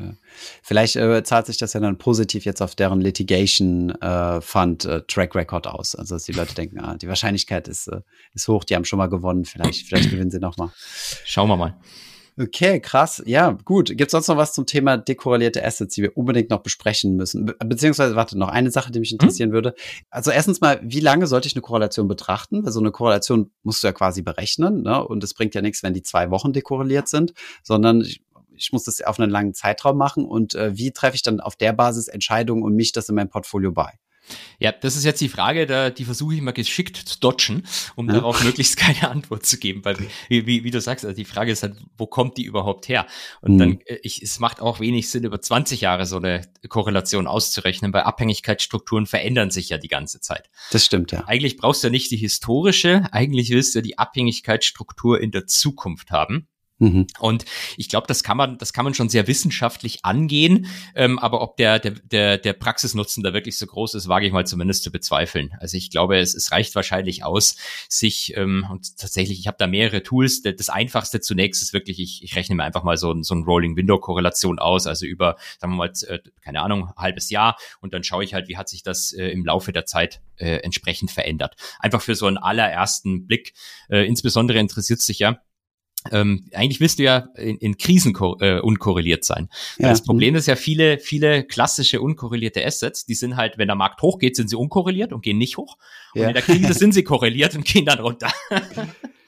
Vielleicht 0.62 0.96
äh, 0.96 1.24
zahlt 1.24 1.48
sich 1.48 1.58
das 1.58 1.74
ja 1.74 1.80
dann 1.80 1.98
positiv 1.98 2.46
jetzt 2.46 2.62
auf 2.62 2.76
deren 2.76 3.02
Litigation 3.02 3.90
äh, 4.02 4.42
Fund 4.42 4.86
äh, 4.86 5.02
Track 5.08 5.34
Record 5.34 5.66
aus. 5.66 5.96
Also 5.96 6.16
dass 6.16 6.26
die 6.26 6.34
Leute 6.34 6.54
denken, 6.54 6.80
ah, 6.80 6.98
die 6.98 7.08
Wahrscheinlichkeit 7.08 7.68
ist, 7.68 7.88
äh, 7.88 8.02
ist 8.34 8.48
hoch, 8.48 8.64
die 8.64 8.76
haben 8.76 8.86
schon 8.86 9.00
mal 9.00 9.10
gewonnen, 9.10 9.46
vielleicht, 9.46 9.88
vielleicht 9.88 10.12
gewinnen 10.12 10.30
sie 10.30 10.40
nochmal. 10.40 10.70
Schauen 11.26 11.50
wir 11.50 11.58
mal. 11.58 11.80
Okay, 12.42 12.80
krass. 12.80 13.22
Ja, 13.26 13.58
gut. 13.66 13.90
Gibt 13.90 14.04
es 14.04 14.12
sonst 14.12 14.30
noch 14.30 14.38
was 14.38 14.54
zum 14.54 14.66
Thema 14.66 14.96
dekorrelierte 14.96 15.66
Assets, 15.66 15.96
die 15.96 16.04
wir 16.04 16.16
unbedingt 16.16 16.50
noch 16.50 16.62
besprechen 16.62 17.18
müssen? 17.18 17.48
Be 17.48 17.56
beziehungsweise, 17.66 18.16
warte, 18.16 18.38
noch 18.38 18.48
eine 18.48 18.72
Sache, 18.72 18.94
die 18.94 19.00
mich 19.02 19.12
interessieren 19.12 19.50
hm? 19.50 19.54
würde. 19.54 19.76
Also 20.10 20.32
erstens 20.32 20.62
mal, 20.62 20.80
wie 20.82 21.02
lange 21.02 21.28
sollte 21.28 21.50
ich 21.50 21.56
eine 21.56 21.62
Korrelation 21.62 22.08
betrachten? 22.08 22.64
Weil 22.64 22.72
so 22.72 22.80
eine 22.80 22.92
Korrelation 22.92 23.52
musst 23.64 23.84
du 23.84 23.88
ja 23.88 23.94
quasi 23.94 24.22
berechnen, 24.22 24.84
ne? 24.84 25.06
Und 25.06 25.22
es 25.22 25.34
bringt 25.34 25.54
ja 25.54 25.62
nichts, 25.62 25.84
wenn 25.84 25.94
die 25.94 26.02
zwei 26.02 26.32
Wochen 26.32 26.54
dekorreliert 26.54 27.10
sind, 27.10 27.34
sondern 27.62 28.02
ich, 28.02 28.24
ich 28.56 28.72
muss 28.72 28.86
das 28.86 29.02
auf 29.02 29.20
einen 29.20 29.32
langen 29.32 29.54
Zeitraum 29.54 29.98
machen. 29.98 30.24
Und 30.24 30.56
äh, 30.56 30.78
wie 30.78 30.92
treffe 30.92 31.16
ich 31.16 31.24
dann 31.24 31.42
auf 31.42 31.58
der 31.58 31.74
Basis 31.74 32.08
Entscheidungen 32.08 32.64
und 32.64 32.74
mich 32.74 32.94
das 32.94 33.10
in 33.10 33.16
mein 33.16 33.30
Portfolio 33.30 33.74
bei? 33.74 34.00
Ja, 34.60 34.72
das 34.72 34.96
ist 34.96 35.06
jetzt 35.06 35.22
die 35.22 35.30
Frage, 35.30 35.66
da, 35.66 35.90
die 35.90 36.06
versuche 36.06 36.36
ich 36.36 36.42
mal 36.42 36.52
geschickt 36.52 36.98
zu 36.98 37.20
dodgen, 37.20 37.64
um 37.96 38.08
ja. 38.08 38.16
darauf 38.16 38.44
möglichst 38.44 38.78
keine 38.78 39.10
Antwort 39.10 39.46
zu 39.46 39.58
geben, 39.58 39.86
weil 39.86 39.98
wie, 40.28 40.46
wie, 40.46 40.64
wie, 40.64 40.72
du 40.72 40.82
sagst, 40.82 41.06
also 41.06 41.16
die 41.16 41.26
Frage 41.26 41.52
ist 41.52 41.64
halt, 41.64 41.76
wo 41.98 42.08
kommt 42.08 42.38
die 42.38 42.44
überhaupt 42.44 42.90
her? 42.90 43.08
Und 43.42 43.54
mhm. 43.54 43.58
dann, 43.58 43.80
äh, 43.86 44.00
ich, 44.04 44.22
es 44.22 44.40
macht 44.40 44.62
auch 44.62 44.80
wenig 44.80 45.10
Sinn, 45.10 45.24
über 45.24 45.42
20 45.42 45.82
Jahre 45.82 46.06
so 46.06 46.18
eine 46.18 46.42
Korrelation 46.68 47.28
auszurechnen, 47.28 47.94
weil 47.94 48.04
Abhängigkeitsstrukturen 48.04 49.06
verändern 49.06 49.52
sich 49.52 49.70
ja 49.70 49.78
die 49.78 49.88
ganze 49.88 50.22
Zeit. 50.22 50.50
Das 50.72 50.86
stimmt, 50.86 51.12
ja. 51.12 51.24
Eigentlich 51.28 51.58
brauchst 51.58 51.84
du 51.84 51.88
ja 51.88 51.92
nicht 51.92 52.12
die 52.12 52.18
historische, 52.18 53.08
eigentlich 53.12 53.50
willst 53.50 53.76
du 53.76 53.80
ja 53.80 53.84
die 53.84 53.98
Abhängigkeitsstruktur 53.98 55.22
in 55.22 55.32
der 55.32 55.48
Zukunft 55.48 56.12
haben. 56.12 56.48
Mhm. 56.80 57.08
Und 57.20 57.46
ich 57.78 57.90
glaube, 57.90 58.08
das 58.08 58.24
kann 58.24 58.38
man, 58.38 58.58
das 58.58 58.74
kann 58.74 58.86
man 58.86 58.94
schon 58.94 59.10
sehr 59.10 59.28
wissenschaftlich 59.28 60.06
angehen. 60.06 60.68
Ähm, 60.96 61.20
aber 61.20 61.42
ob 61.42 61.58
der, 61.58 61.80
der, 61.80 61.92
der, 61.92 62.38
der 62.38 62.54
Praxisnutzen 62.54 63.22
da 63.22 63.34
wirklich 63.34 63.58
so 63.58 63.68
groß 63.68 63.94
ist, 63.96 64.08
wage 64.08 64.26
ich 64.26 64.32
mal 64.32 64.48
zumindest 64.48 64.84
zu 64.84 64.92
bezweifeln. 64.92 65.52
Also 65.60 65.78
ich 65.78 65.92
glaube, 65.92 66.18
es, 66.18 66.34
es 66.34 66.52
reicht 66.52 66.76
wahrscheinlich 66.76 67.24
aus, 67.24 67.58
sich 67.90 68.36
ähm, 68.38 68.66
und 68.72 68.98
tatsächlich, 68.98 69.40
ich 69.40 69.48
habe 69.48 69.58
da 69.60 69.68
mehrere 69.68 70.04
Tools. 70.04 70.42
Das 70.42 70.70
einfachste 70.70 71.20
zunächst 71.20 71.62
ist 71.62 71.74
wirklich, 71.74 72.00
ich, 72.00 72.24
ich 72.24 72.36
rechne 72.36 72.56
mir 72.56 72.64
einfach 72.64 72.84
mal 72.84 72.98
so, 72.98 73.22
so 73.22 73.36
ein 73.36 73.44
Rolling 73.44 73.76
Window 73.76 74.00
Korrelation 74.00 74.58
aus, 74.58 74.88
also 74.88 75.06
über, 75.06 75.36
sagen 75.60 75.74
wir 75.74 75.78
mal, 75.78 75.92
äh, 76.08 76.20
keine 76.42 76.62
Ahnung, 76.62 76.94
halbes 76.96 77.30
Jahr 77.30 77.58
und 77.82 77.94
dann 77.94 78.04
schaue 78.04 78.24
ich 78.24 78.34
halt, 78.34 78.48
wie 78.48 78.58
hat 78.58 78.70
sich 78.70 78.84
das 78.84 79.12
äh, 79.12 79.28
im 79.28 79.46
Laufe 79.46 79.74
der 79.74 79.86
Zeit 79.86 80.22
äh, 80.38 80.58
entsprechend 80.58 81.12
verändert. 81.12 81.56
Einfach 81.80 82.02
für 82.02 82.16
so 82.16 82.26
einen 82.26 82.38
allerersten 82.38 83.28
Blick. 83.28 83.54
Äh, 83.90 84.06
insbesondere 84.08 84.60
interessiert 84.60 85.02
sich 85.02 85.20
ja 85.20 85.40
ähm, 86.12 86.46
eigentlich 86.54 86.80
willst 86.80 87.00
du 87.00 87.04
ja 87.04 87.28
in, 87.36 87.58
in 87.58 87.78
Krisen 87.78 88.16
äh, 88.40 88.60
unkorreliert 88.60 89.26
sein. 89.26 89.50
Ja. 89.78 89.90
Das 89.90 90.04
Problem 90.04 90.36
ist 90.36 90.48
ja 90.48 90.56
viele, 90.56 90.98
viele 90.98 91.44
klassische 91.44 92.02
unkorrelierte 92.02 92.66
Assets, 92.66 93.06
die 93.06 93.16
sind 93.16 93.36
halt, 93.36 93.58
wenn 93.58 93.68
der 93.68 93.76
Markt 93.76 94.02
hochgeht, 94.02 94.36
sind 94.36 94.50
sie 94.50 94.56
unkorreliert 94.56 95.12
und 95.12 95.22
gehen 95.22 95.38
nicht 95.38 95.58
hoch. 95.58 95.78
Und 96.16 96.22
ja. 96.22 96.28
in 96.30 96.34
der 96.34 96.44
Krise 96.44 96.74
sind 96.74 96.94
sie 96.94 97.04
korreliert 97.04 97.56
und 97.56 97.66
gehen 97.66 97.86
dann 97.86 98.00
runter. 98.00 98.32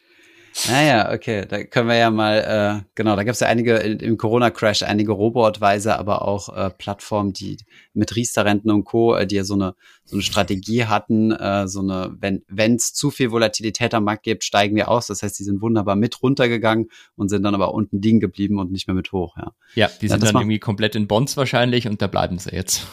Naja, 0.67 1.13
okay, 1.13 1.45
da 1.47 1.63
können 1.63 1.87
wir 1.87 1.95
ja 1.95 2.11
mal, 2.11 2.81
äh, 2.83 2.89
genau, 2.95 3.15
da 3.15 3.23
gab 3.23 3.33
es 3.33 3.39
ja 3.39 3.47
einige 3.47 3.77
im 3.77 4.17
Corona-Crash, 4.17 4.83
einige 4.83 5.11
Robo-Advisor, 5.11 5.95
aber 5.97 6.27
auch 6.27 6.55
äh, 6.55 6.69
Plattformen, 6.69 7.33
die 7.33 7.57
mit 7.93 8.15
Riester-Renten 8.15 8.69
und 8.69 8.83
Co., 8.83 9.15
äh, 9.15 9.25
die 9.25 9.35
ja 9.35 9.43
so 9.43 9.55
eine, 9.55 9.75
so 10.03 10.15
eine 10.15 10.23
Strategie 10.23 10.85
hatten, 10.85 11.31
äh, 11.31 11.67
so 11.67 11.79
eine, 11.81 12.15
wenn 12.19 12.75
es 12.75 12.93
zu 12.93 13.11
viel 13.11 13.31
Volatilität 13.31 13.93
am 13.93 14.03
Markt 14.03 14.23
gibt, 14.23 14.43
steigen 14.43 14.75
wir 14.75 14.89
aus. 14.89 15.07
Das 15.07 15.23
heißt, 15.23 15.39
die 15.39 15.43
sind 15.43 15.61
wunderbar 15.61 15.95
mit 15.95 16.21
runtergegangen 16.21 16.89
und 17.15 17.29
sind 17.29 17.43
dann 17.43 17.55
aber 17.55 17.73
unten 17.73 18.01
liegen 18.01 18.19
geblieben 18.19 18.59
und 18.59 18.71
nicht 18.71 18.87
mehr 18.87 18.95
mit 18.95 19.11
hoch, 19.11 19.37
ja. 19.37 19.53
Ja, 19.75 19.89
die 20.01 20.07
ja, 20.07 20.11
sind 20.11 20.23
dann 20.23 20.35
irgendwie 20.35 20.59
komplett 20.59 20.95
in 20.95 21.07
Bonds 21.07 21.37
wahrscheinlich 21.37 21.87
und 21.87 22.01
da 22.01 22.07
bleiben 22.07 22.37
sie 22.37 22.51
jetzt. 22.51 22.87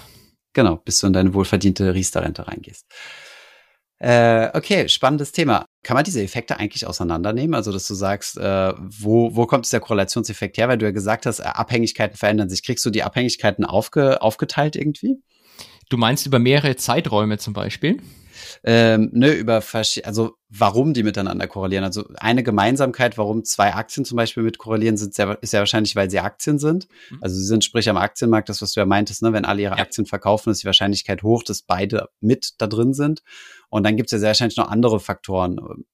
Genau, 0.52 0.76
bis 0.76 1.00
du 1.00 1.07
in 1.07 1.12
deine 1.12 1.35
wohlverdiente 1.35 1.94
Riester-Rente 1.94 2.48
reingehst. 2.48 2.87
Äh, 4.00 4.50
okay, 4.57 4.88
spannendes 4.88 5.33
Thema. 5.33 5.66
Kann 5.83 5.95
man 5.95 6.05
diese 6.05 6.23
Effekte 6.23 6.59
eigentlich 6.59 6.87
auseinandernehmen? 6.87 7.55
Also, 7.55 7.73
dass 7.73 7.87
du 7.87 7.95
sagst, 7.95 8.37
äh, 8.37 8.73
wo, 8.79 9.35
wo 9.37 9.47
kommt 9.47 9.64
dieser 9.64 9.81
Korrelationseffekt 9.81 10.59
her? 10.59 10.69
Weil 10.69 10.79
du 10.79 10.87
ja 10.87 10.91
gesagt 10.91 11.25
hast, 11.25 11.41
äh, 11.41 11.45
Abhängigkeiten 11.45 12.17
verändern 12.17 12.49
sich. 12.49 12.64
Kriegst 12.64 12.85
du 12.85 12.91
die 12.91 13.05
Abhängigkeiten 13.05 13.64
aufge, 13.64 14.21
aufgeteilt 14.21 14.77
irgendwie? 14.77 15.17
Du 15.88 15.97
meinst 15.97 16.27
über 16.27 16.38
mehrere 16.38 16.77
Zeiträume 16.77 17.38
zum 17.38 17.55
Beispiel? 17.55 17.99
Ähm, 18.64 19.11
ne, 19.12 19.33
über 19.33 19.62
also 20.05 20.37
warum 20.48 20.94
die 20.94 21.03
miteinander 21.03 21.46
korrelieren. 21.46 21.85
Also 21.85 22.09
eine 22.16 22.42
Gemeinsamkeit, 22.42 23.18
warum 23.18 23.44
zwei 23.44 23.74
Aktien 23.74 24.05
zum 24.05 24.16
Beispiel 24.16 24.42
mit 24.42 24.59
korrelieren, 24.59 24.96
sind 24.96 25.14
sehr, 25.14 25.38
ist 25.42 25.53
ja 25.53 25.61
wahrscheinlich, 25.61 25.94
weil 25.96 26.11
sie 26.11 26.20
Aktien 26.20 26.59
sind. 26.59 26.88
Mhm. 27.11 27.18
Also 27.20 27.37
sie 27.37 27.44
sind 27.44 27.64
sprich 27.64 27.88
am 27.88 27.96
Aktienmarkt, 27.96 28.48
das, 28.48 28.62
was 28.62 28.72
du 28.72 28.81
ja 28.81 28.87
meintest, 28.87 29.22
ne, 29.22 29.33
wenn 29.33 29.44
alle 29.44 29.62
ihre 29.62 29.77
ja. 29.77 29.83
Aktien 29.83 30.07
verkaufen, 30.07 30.51
ist 30.51 30.62
die 30.62 30.66
Wahrscheinlichkeit 30.66 31.22
hoch, 31.22 31.42
dass 31.42 31.62
beide 31.62 32.09
mit 32.20 32.55
da 32.59 32.66
drin 32.66 32.94
sind. 32.94 33.22
Und 33.68 33.85
dann 33.85 33.96
gibt 33.96 34.09
es 34.09 34.12
ja 34.12 34.18
sehr 34.18 34.29
wahrscheinlich 34.29 34.57
noch 34.57 34.70
andere 34.70 35.01
Faktoren. 35.01 35.85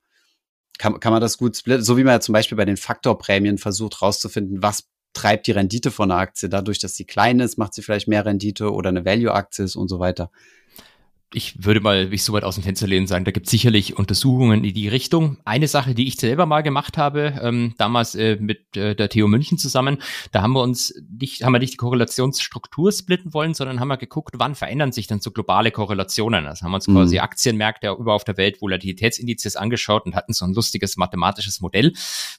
Kann, 0.78 0.98
kann 1.00 1.12
man 1.12 1.20
das 1.20 1.38
gut 1.38 1.56
splitten? 1.56 1.84
So 1.84 1.96
wie 1.96 2.04
man 2.04 2.14
ja 2.14 2.20
zum 2.20 2.32
Beispiel 2.32 2.56
bei 2.56 2.64
den 2.64 2.76
Faktorprämien 2.76 3.58
versucht 3.58 4.02
rauszufinden, 4.02 4.62
was 4.62 4.84
treibt 5.12 5.46
die 5.46 5.52
Rendite 5.52 5.90
von 5.90 6.10
einer 6.10 6.20
Aktie. 6.20 6.48
Dadurch, 6.48 6.80
dass 6.80 6.96
sie 6.96 7.04
klein 7.04 7.40
ist, 7.40 7.56
macht 7.56 7.74
sie 7.74 7.82
vielleicht 7.82 8.08
mehr 8.08 8.26
Rendite 8.26 8.72
oder 8.72 8.90
eine 8.90 9.04
Value-Aktie 9.04 9.64
ist 9.64 9.76
und 9.76 9.88
so 9.88 10.00
weiter 10.00 10.30
ich 11.34 11.64
würde 11.64 11.80
mal, 11.80 12.10
wie 12.10 12.14
ich 12.14 12.24
so 12.24 12.32
weit 12.32 12.44
aus 12.44 12.54
dem 12.54 12.62
Fenster 12.62 12.86
lehnen, 12.86 13.06
sagen, 13.06 13.24
da 13.24 13.32
gibt 13.32 13.46
es 13.46 13.50
sicherlich 13.50 13.96
Untersuchungen 13.98 14.62
in 14.62 14.72
die 14.72 14.88
Richtung. 14.88 15.38
Eine 15.44 15.68
Sache, 15.68 15.94
die 15.94 16.06
ich 16.06 16.16
selber 16.16 16.46
mal 16.46 16.62
gemacht 16.62 16.96
habe, 16.96 17.38
ähm, 17.42 17.74
damals 17.76 18.14
äh, 18.14 18.36
mit 18.40 18.76
äh, 18.76 18.94
der 18.94 19.08
TU 19.08 19.26
München 19.26 19.58
zusammen, 19.58 19.98
da 20.30 20.42
haben 20.42 20.52
wir 20.52 20.62
uns 20.62 20.94
nicht, 21.10 21.42
haben 21.42 21.52
wir 21.52 21.58
nicht 21.58 21.72
die 21.72 21.78
Korrelationsstruktur 21.78 22.92
splitten 22.92 23.34
wollen, 23.34 23.54
sondern 23.54 23.80
haben 23.80 23.88
wir 23.88 23.96
geguckt, 23.96 24.34
wann 24.38 24.54
verändern 24.54 24.92
sich 24.92 25.06
denn 25.06 25.20
so 25.20 25.32
globale 25.32 25.72
Korrelationen. 25.72 26.46
Also 26.46 26.64
haben 26.64 26.70
wir 26.70 26.76
uns 26.76 26.86
mhm. 26.86 26.94
quasi 26.94 27.18
Aktienmärkte 27.18 27.88
überall 27.88 28.16
auf 28.16 28.24
der 28.24 28.36
Welt, 28.36 28.62
Volatilitätsindizes 28.62 29.56
angeschaut 29.56 30.06
und 30.06 30.14
hatten 30.14 30.32
so 30.32 30.44
ein 30.44 30.54
lustiges 30.54 30.96
mathematisches 30.96 31.60
Modell, 31.60 31.92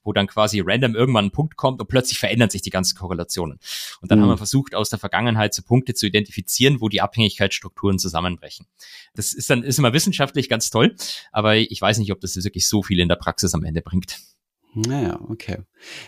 wo 0.03 0.13
dann 0.13 0.27
quasi 0.27 0.61
random 0.65 0.95
irgendwann 0.95 1.25
ein 1.25 1.31
Punkt 1.31 1.57
kommt 1.57 1.81
und 1.81 1.87
plötzlich 1.87 2.17
verändern 2.17 2.49
sich 2.49 2.61
die 2.61 2.69
ganzen 2.69 2.97
Korrelationen. 2.97 3.59
Und 4.01 4.11
dann 4.11 4.19
mhm. 4.19 4.23
haben 4.23 4.29
wir 4.29 4.37
versucht, 4.37 4.73
aus 4.73 4.89
der 4.89 4.99
Vergangenheit 4.99 5.53
so 5.53 5.61
Punkte 5.63 5.93
zu 5.93 6.07
identifizieren, 6.07 6.79
wo 6.79 6.87
die 6.87 7.01
Abhängigkeitsstrukturen 7.01 7.99
zusammenbrechen. 7.99 8.65
Das 9.13 9.33
ist 9.33 9.49
dann 9.49 9.63
ist 9.63 9.79
immer 9.79 9.93
wissenschaftlich 9.93 10.49
ganz 10.49 10.69
toll, 10.69 10.95
aber 11.31 11.55
ich 11.55 11.81
weiß 11.81 11.97
nicht, 11.99 12.11
ob 12.11 12.19
das 12.21 12.35
wirklich 12.35 12.67
so 12.67 12.83
viel 12.83 12.99
in 12.99 13.09
der 13.09 13.15
Praxis 13.15 13.53
am 13.53 13.63
Ende 13.63 13.81
bringt. 13.81 14.17
Naja, 14.75 15.19
okay. 15.29 15.59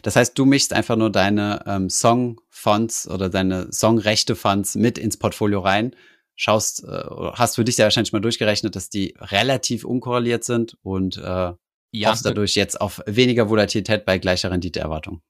Das 0.04 0.18
heißt, 0.18 0.38
du 0.38 0.46
mischst 0.46 0.74
einfach 0.74 0.98
nur 0.98 1.10
deine 1.10 1.64
ähm, 1.66 1.90
Song-Fonts 1.90 3.08
oder 3.08 3.30
deine 3.30 3.72
Songrechte-Fonts 3.72 4.76
mit 4.76 4.98
ins 4.98 5.16
Portfolio 5.16 5.62
rein, 5.62 5.96
schaust, 6.36 6.84
äh, 6.84 7.04
hast 7.34 7.56
für 7.56 7.64
dich 7.64 7.78
ja 7.78 7.86
wahrscheinlich 7.86 8.12
mal 8.12 8.20
durchgerechnet, 8.20 8.76
dass 8.76 8.90
die 8.90 9.16
relativ 9.20 9.86
unkorreliert 9.86 10.44
sind 10.44 10.78
und 10.82 11.16
äh, 11.18 11.54
ja, 11.92 12.10
hoffst 12.10 12.26
dadurch 12.26 12.56
jetzt 12.56 12.82
auf 12.82 13.02
weniger 13.06 13.50
Volatilität 13.50 14.04
bei 14.04 14.18
gleicher 14.18 14.52
Renditeerwartung. 14.52 15.22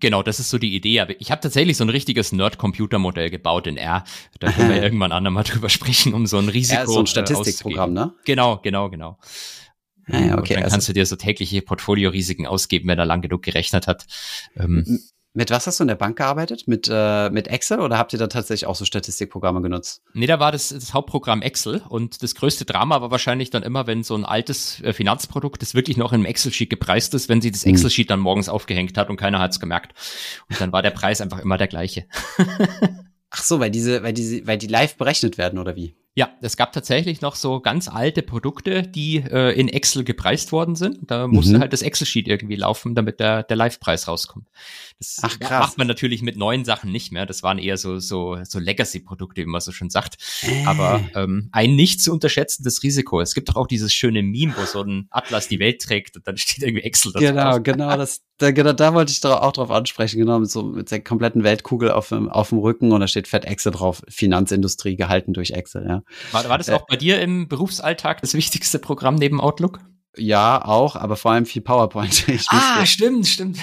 Genau, 0.00 0.22
das 0.22 0.40
ist 0.40 0.50
so 0.50 0.58
die 0.58 0.74
Idee. 0.74 1.00
Aber 1.00 1.20
ich 1.20 1.30
habe 1.30 1.40
tatsächlich 1.40 1.76
so 1.76 1.84
ein 1.84 1.90
richtiges 1.90 2.32
Nerd-Computer-Modell 2.32 3.30
gebaut 3.30 3.66
in 3.66 3.76
R. 3.76 4.04
Da 4.40 4.52
können 4.52 4.70
wir 4.70 4.82
irgendwann 4.82 5.12
andermal 5.12 5.44
drüber 5.44 5.68
sprechen, 5.68 6.14
um 6.14 6.26
so 6.26 6.38
ein 6.38 6.48
Risiko. 6.48 6.80
Ja, 6.80 6.86
so 6.86 6.98
ein 6.98 7.04
äh, 7.04 7.08
Statistikprogramm, 7.08 7.92
ne? 7.92 8.14
Genau, 8.24 8.58
genau, 8.58 8.90
genau. 8.90 9.18
Ah, 10.08 10.20
ja, 10.20 10.38
okay. 10.38 10.38
Und 10.38 10.50
dann 10.50 10.62
also, 10.64 10.74
kannst 10.74 10.88
du 10.88 10.92
dir 10.92 11.06
so 11.06 11.16
tägliche 11.16 11.62
Portfolio-Risiken 11.62 12.46
ausgeben, 12.46 12.88
wenn 12.88 12.98
er 12.98 13.06
lang 13.06 13.22
genug 13.22 13.42
gerechnet 13.42 13.86
hat. 13.86 14.06
Ähm, 14.56 15.00
mit 15.36 15.50
was 15.50 15.66
hast 15.66 15.78
du 15.78 15.84
in 15.84 15.88
der 15.88 15.96
Bank 15.96 16.16
gearbeitet? 16.16 16.66
Mit, 16.66 16.88
äh, 16.90 17.28
mit 17.28 17.46
Excel 17.46 17.80
oder 17.80 17.98
habt 17.98 18.14
ihr 18.14 18.18
da 18.18 18.26
tatsächlich 18.26 18.66
auch 18.66 18.74
so 18.74 18.86
Statistikprogramme 18.86 19.60
genutzt? 19.60 20.02
Nee, 20.14 20.26
da 20.26 20.40
war 20.40 20.50
das, 20.50 20.70
das 20.70 20.94
Hauptprogramm 20.94 21.42
Excel 21.42 21.82
und 21.88 22.22
das 22.22 22.34
größte 22.34 22.64
Drama 22.64 23.02
war 23.02 23.10
wahrscheinlich 23.10 23.50
dann 23.50 23.62
immer, 23.62 23.86
wenn 23.86 24.02
so 24.02 24.16
ein 24.16 24.24
altes 24.24 24.80
äh, 24.80 24.94
Finanzprodukt, 24.94 25.60
das 25.60 25.74
wirklich 25.74 25.98
noch 25.98 26.12
in 26.12 26.20
einem 26.20 26.24
Excel-Sheet 26.24 26.70
gepreist 26.70 27.12
ist, 27.12 27.28
wenn 27.28 27.42
sie 27.42 27.50
das 27.50 27.64
hm. 27.64 27.72
Excel-Sheet 27.72 28.08
dann 28.08 28.20
morgens 28.20 28.48
aufgehängt 28.48 28.96
hat 28.96 29.10
und 29.10 29.18
keiner 29.18 29.38
hat's 29.38 29.60
gemerkt. 29.60 29.92
Und 30.48 30.58
dann 30.58 30.72
war 30.72 30.80
der 30.80 30.90
Preis 30.90 31.20
einfach 31.20 31.40
immer 31.40 31.58
der 31.58 31.68
gleiche. 31.68 32.06
Ach 33.30 33.42
so, 33.42 33.60
weil 33.60 33.70
diese, 33.70 34.02
weil 34.02 34.14
diese, 34.14 34.46
weil 34.46 34.56
die 34.56 34.68
live 34.68 34.96
berechnet 34.96 35.36
werden 35.36 35.58
oder 35.58 35.76
wie? 35.76 35.94
Ja, 36.18 36.30
es 36.40 36.56
gab 36.56 36.72
tatsächlich 36.72 37.20
noch 37.20 37.36
so 37.36 37.60
ganz 37.60 37.88
alte 37.88 38.22
Produkte, 38.22 38.80
die 38.80 39.16
äh, 39.16 39.52
in 39.52 39.68
Excel 39.68 40.02
gepreist 40.02 40.50
worden 40.50 40.74
sind. 40.74 41.10
Da 41.10 41.26
musste 41.26 41.56
mhm. 41.56 41.60
halt 41.60 41.74
das 41.74 41.82
Excel-Sheet 41.82 42.26
irgendwie 42.26 42.56
laufen, 42.56 42.94
damit 42.94 43.20
der, 43.20 43.42
der 43.42 43.54
Live-Preis 43.54 44.08
rauskommt. 44.08 44.48
Das 44.98 45.18
Ach, 45.20 45.38
krass. 45.38 45.50
macht 45.50 45.78
man 45.78 45.86
natürlich 45.86 46.22
mit 46.22 46.38
neuen 46.38 46.64
Sachen 46.64 46.90
nicht 46.90 47.12
mehr. 47.12 47.26
Das 47.26 47.42
waren 47.42 47.58
eher 47.58 47.76
so, 47.76 47.98
so, 47.98 48.38
so 48.44 48.58
Legacy-Produkte, 48.58 49.42
wie 49.42 49.46
man 49.46 49.60
so 49.60 49.72
schon 49.72 49.90
sagt. 49.90 50.16
Äh. 50.40 50.64
Aber 50.64 51.06
ähm, 51.14 51.50
ein 51.52 51.76
nicht 51.76 52.00
zu 52.00 52.14
unterschätzendes 52.14 52.82
Risiko. 52.82 53.20
Es 53.20 53.34
gibt 53.34 53.50
doch 53.50 53.56
auch 53.56 53.66
dieses 53.66 53.92
schöne 53.92 54.22
Meme, 54.22 54.54
wo 54.56 54.64
so 54.64 54.80
ein 54.80 55.08
Atlas 55.10 55.48
die 55.48 55.58
Welt 55.58 55.82
trägt 55.82 56.16
und 56.16 56.26
dann 56.26 56.38
steht 56.38 56.64
irgendwie 56.64 56.84
Excel 56.84 57.12
da 57.12 57.20
Genau, 57.20 57.50
drauf. 57.50 57.62
genau. 57.62 57.94
Das, 57.94 58.22
da, 58.38 58.50
genau, 58.50 58.72
da 58.72 58.92
wollte 58.92 59.12
ich 59.12 59.24
auch 59.24 59.52
drauf 59.52 59.70
ansprechen. 59.70 60.18
Genau, 60.18 60.38
mit 60.38 60.50
so 60.50 60.62
mit 60.62 60.90
der 60.90 61.02
kompletten 61.02 61.42
Weltkugel 61.42 61.90
auf 61.90 62.10
dem, 62.10 62.28
auf 62.28 62.50
dem 62.50 62.58
Rücken 62.58 62.92
und 62.92 63.00
da 63.00 63.08
steht 63.08 63.28
Fett 63.28 63.44
Excel 63.44 63.72
drauf. 63.72 64.02
Finanzindustrie 64.08 64.96
gehalten 64.96 65.32
durch 65.32 65.50
Excel, 65.52 65.86
ja. 65.88 66.02
War, 66.32 66.48
war 66.48 66.58
das 66.58 66.68
äh, 66.68 66.74
auch 66.74 66.86
bei 66.86 66.96
dir 66.96 67.20
im 67.20 67.48
Berufsalltag 67.48 68.20
das 68.20 68.34
wichtigste 68.34 68.78
Programm 68.78 69.14
neben 69.14 69.40
Outlook? 69.40 69.80
Ja, 70.16 70.64
auch, 70.64 70.96
aber 70.96 71.16
vor 71.16 71.32
allem 71.32 71.46
viel 71.46 71.62
PowerPoint. 71.62 72.26
Ich 72.28 72.46
ah, 72.48 72.84
stimmt, 72.84 73.26
stimmt. 73.26 73.58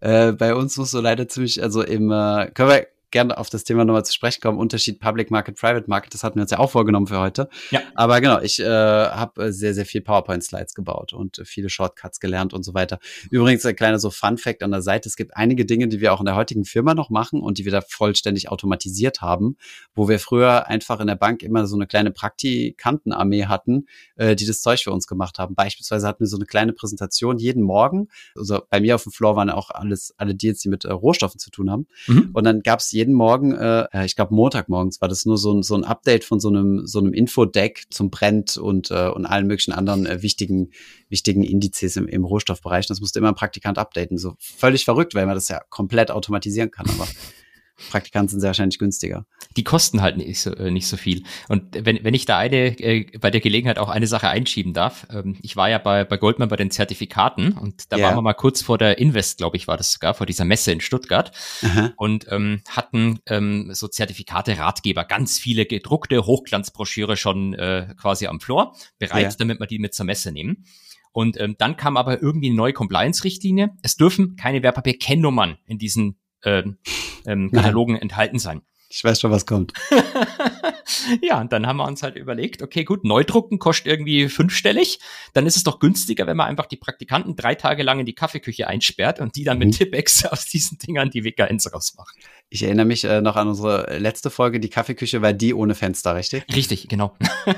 äh, 0.00 0.32
bei 0.32 0.54
uns 0.54 0.76
musst 0.76 0.94
du 0.94 1.00
leider 1.00 1.28
ziemlich, 1.28 1.62
also 1.62 1.82
im, 1.82 2.10
äh, 2.10 2.50
können 2.52 2.70
wir 2.70 2.86
gerne 3.14 3.38
auf 3.38 3.48
das 3.48 3.62
Thema 3.62 3.84
nochmal 3.84 4.04
zu 4.04 4.12
sprechen 4.12 4.40
kommen. 4.40 4.58
Unterschied 4.58 4.98
Public 4.98 5.30
Market, 5.30 5.56
Private 5.56 5.88
Market, 5.88 6.12
das 6.12 6.24
hatten 6.24 6.34
wir 6.36 6.42
uns 6.42 6.50
ja 6.50 6.58
auch 6.58 6.70
vorgenommen 6.70 7.06
für 7.06 7.20
heute. 7.20 7.48
Ja. 7.70 7.80
Aber 7.94 8.20
genau, 8.20 8.40
ich 8.40 8.58
äh, 8.58 8.66
habe 8.66 9.46
äh, 9.46 9.52
sehr, 9.52 9.72
sehr 9.72 9.86
viel 9.86 10.00
PowerPoint-Slides 10.00 10.74
gebaut 10.74 11.12
und 11.12 11.38
äh, 11.38 11.44
viele 11.44 11.68
Shortcuts 11.68 12.18
gelernt 12.18 12.52
und 12.52 12.64
so 12.64 12.74
weiter. 12.74 12.98
Übrigens, 13.30 13.64
ein 13.64 13.76
kleiner 13.76 14.00
so 14.00 14.10
Fun-Fact 14.10 14.64
an 14.64 14.72
der 14.72 14.82
Seite. 14.82 15.08
Es 15.08 15.14
gibt 15.14 15.36
einige 15.36 15.64
Dinge, 15.64 15.86
die 15.86 16.00
wir 16.00 16.12
auch 16.12 16.18
in 16.18 16.26
der 16.26 16.34
heutigen 16.34 16.64
Firma 16.64 16.94
noch 16.94 17.08
machen 17.08 17.40
und 17.40 17.58
die 17.58 17.64
wir 17.64 17.72
da 17.72 17.82
vollständig 17.82 18.50
automatisiert 18.50 19.20
haben, 19.20 19.56
wo 19.94 20.08
wir 20.08 20.18
früher 20.18 20.66
einfach 20.66 20.98
in 20.98 21.06
der 21.06 21.14
Bank 21.14 21.44
immer 21.44 21.68
so 21.68 21.76
eine 21.76 21.86
kleine 21.86 22.10
Praktikantenarmee 22.10 23.46
hatten, 23.46 23.86
äh, 24.16 24.34
die 24.34 24.46
das 24.46 24.60
Zeug 24.60 24.80
für 24.82 24.90
uns 24.90 25.06
gemacht 25.06 25.38
haben. 25.38 25.54
Beispielsweise 25.54 26.08
hatten 26.08 26.20
wir 26.20 26.26
so 26.26 26.36
eine 26.36 26.46
kleine 26.46 26.72
Präsentation 26.72 27.38
jeden 27.38 27.62
Morgen. 27.62 28.08
Also 28.34 28.60
bei 28.68 28.80
mir 28.80 28.96
auf 28.96 29.04
dem 29.04 29.12
Floor 29.12 29.36
waren 29.36 29.50
auch 29.50 29.70
alles, 29.70 30.14
alle 30.16 30.34
Deals, 30.34 30.60
die 30.60 30.68
mit 30.68 30.84
äh, 30.84 30.90
Rohstoffen 30.90 31.38
zu 31.38 31.50
tun 31.50 31.70
haben. 31.70 31.86
Mhm. 32.08 32.30
Und 32.32 32.44
dann 32.44 32.62
gab 32.62 32.80
es 32.80 32.90
jeden 32.90 33.03
jeden 33.04 33.14
Morgen, 33.14 33.52
äh, 33.52 34.06
ich 34.06 34.16
glaube 34.16 34.34
Montagmorgens 34.34 35.00
war 35.02 35.08
das 35.08 35.26
nur 35.26 35.36
so 35.36 35.52
ein, 35.52 35.62
so 35.62 35.74
ein 35.74 35.84
Update 35.84 36.24
von 36.24 36.40
so 36.40 36.48
einem, 36.48 36.86
so 36.86 36.98
einem 36.98 37.12
Infodeck 37.12 37.84
zum 37.90 38.08
Brent 38.08 38.56
und, 38.56 38.90
äh, 38.90 39.08
und 39.08 39.26
allen 39.26 39.46
möglichen 39.46 39.72
anderen 39.72 40.06
äh, 40.06 40.22
wichtigen, 40.22 40.70
wichtigen 41.10 41.42
Indizes 41.42 41.96
im, 41.96 42.08
im 42.08 42.24
Rohstoffbereich. 42.24 42.86
Das 42.86 43.00
musste 43.00 43.18
immer 43.18 43.28
ein 43.28 43.34
Praktikant 43.34 43.76
updaten. 43.76 44.16
So 44.16 44.36
völlig 44.38 44.86
verrückt, 44.86 45.14
weil 45.14 45.26
man 45.26 45.34
das 45.34 45.48
ja 45.48 45.60
komplett 45.68 46.10
automatisieren 46.10 46.70
kann. 46.70 46.86
Aber 46.88 47.06
Praktikanten 47.90 48.28
sind 48.28 48.40
sehr 48.40 48.48
wahrscheinlich 48.48 48.78
günstiger. 48.78 49.26
Die 49.56 49.64
kosten 49.64 50.00
halt 50.00 50.16
nicht 50.16 50.40
so, 50.40 50.54
äh, 50.54 50.70
nicht 50.70 50.86
so 50.86 50.96
viel. 50.96 51.24
Und 51.48 51.84
wenn, 51.84 52.02
wenn 52.04 52.14
ich 52.14 52.24
da 52.24 52.38
eine, 52.38 52.78
äh, 52.78 53.18
bei 53.18 53.30
der 53.30 53.40
Gelegenheit 53.40 53.78
auch 53.78 53.88
eine 53.88 54.06
Sache 54.06 54.28
einschieben 54.28 54.72
darf, 54.72 55.06
ähm, 55.10 55.36
ich 55.42 55.56
war 55.56 55.68
ja 55.68 55.78
bei, 55.78 56.04
bei 56.04 56.16
Goldman 56.16 56.48
bei 56.48 56.56
den 56.56 56.70
Zertifikaten 56.70 57.52
und 57.52 57.92
da 57.92 57.96
yeah. 57.96 58.08
waren 58.08 58.16
wir 58.16 58.22
mal 58.22 58.34
kurz 58.34 58.62
vor 58.62 58.78
der 58.78 58.98
Invest, 58.98 59.38
glaube 59.38 59.56
ich, 59.56 59.66
war 59.66 59.76
das 59.76 59.92
sogar, 59.92 60.14
vor 60.14 60.26
dieser 60.26 60.44
Messe 60.44 60.72
in 60.72 60.80
Stuttgart 60.80 61.32
Aha. 61.62 61.92
und 61.96 62.26
ähm, 62.30 62.62
hatten 62.68 63.18
ähm, 63.26 63.70
so 63.72 63.88
Zertifikate, 63.88 64.56
Ratgeber, 64.58 65.04
ganz 65.04 65.38
viele 65.38 65.66
gedruckte 65.66 66.26
Hochglanzbroschüre 66.26 67.16
schon 67.16 67.54
äh, 67.54 67.94
quasi 68.00 68.26
am 68.26 68.40
Floor, 68.40 68.76
bereit, 68.98 69.22
yeah. 69.22 69.34
damit 69.38 69.60
wir 69.60 69.66
die 69.66 69.78
mit 69.78 69.94
zur 69.94 70.06
Messe 70.06 70.30
nehmen. 70.32 70.64
Und 71.14 71.40
ähm, 71.40 71.54
dann 71.58 71.76
kam 71.76 71.96
aber 71.96 72.20
irgendwie 72.20 72.48
eine 72.48 72.56
neue 72.56 72.72
Compliance-Richtlinie. 72.72 73.70
Es 73.82 73.94
dürfen 73.96 74.34
keine 74.34 74.64
Wertpapier-Kennnummern 74.64 75.58
in 75.64 75.78
diesen 75.78 76.16
ähm, 76.44 76.78
ähm, 77.26 77.50
Katalogen 77.52 77.96
enthalten 77.96 78.38
sein. 78.38 78.62
Ich 78.96 79.02
weiß 79.02 79.20
schon, 79.20 79.32
was 79.32 79.44
kommt. 79.44 79.72
ja, 81.20 81.40
und 81.40 81.52
dann 81.52 81.66
haben 81.66 81.78
wir 81.78 81.84
uns 81.86 82.04
halt 82.04 82.14
überlegt, 82.14 82.62
okay, 82.62 82.84
gut, 82.84 83.02
Neudrucken 83.04 83.58
kostet 83.58 83.88
irgendwie 83.88 84.28
fünfstellig. 84.28 85.00
Dann 85.32 85.46
ist 85.46 85.56
es 85.56 85.64
doch 85.64 85.80
günstiger, 85.80 86.28
wenn 86.28 86.36
man 86.36 86.46
einfach 86.46 86.66
die 86.66 86.76
Praktikanten 86.76 87.34
drei 87.34 87.56
Tage 87.56 87.82
lang 87.82 87.98
in 87.98 88.06
die 88.06 88.14
Kaffeeküche 88.14 88.68
einsperrt 88.68 89.18
und 89.18 89.34
die 89.34 89.42
dann 89.42 89.58
mhm. 89.58 89.66
mit 89.66 89.78
Tippex 89.78 90.24
aus 90.30 90.46
diesen 90.46 90.78
Dingern 90.78 91.10
die 91.10 91.24
WKNs 91.24 91.72
rausmachen. 91.72 92.20
Ich 92.50 92.62
erinnere 92.62 92.86
mich 92.86 93.02
äh, 93.02 93.20
noch 93.20 93.34
an 93.34 93.48
unsere 93.48 93.98
letzte 93.98 94.30
Folge. 94.30 94.60
Die 94.60 94.70
Kaffeeküche 94.70 95.22
war 95.22 95.32
die 95.32 95.54
ohne 95.54 95.74
Fenster, 95.74 96.14
richtig? 96.14 96.44
Richtig, 96.54 96.86
genau. 96.86 97.16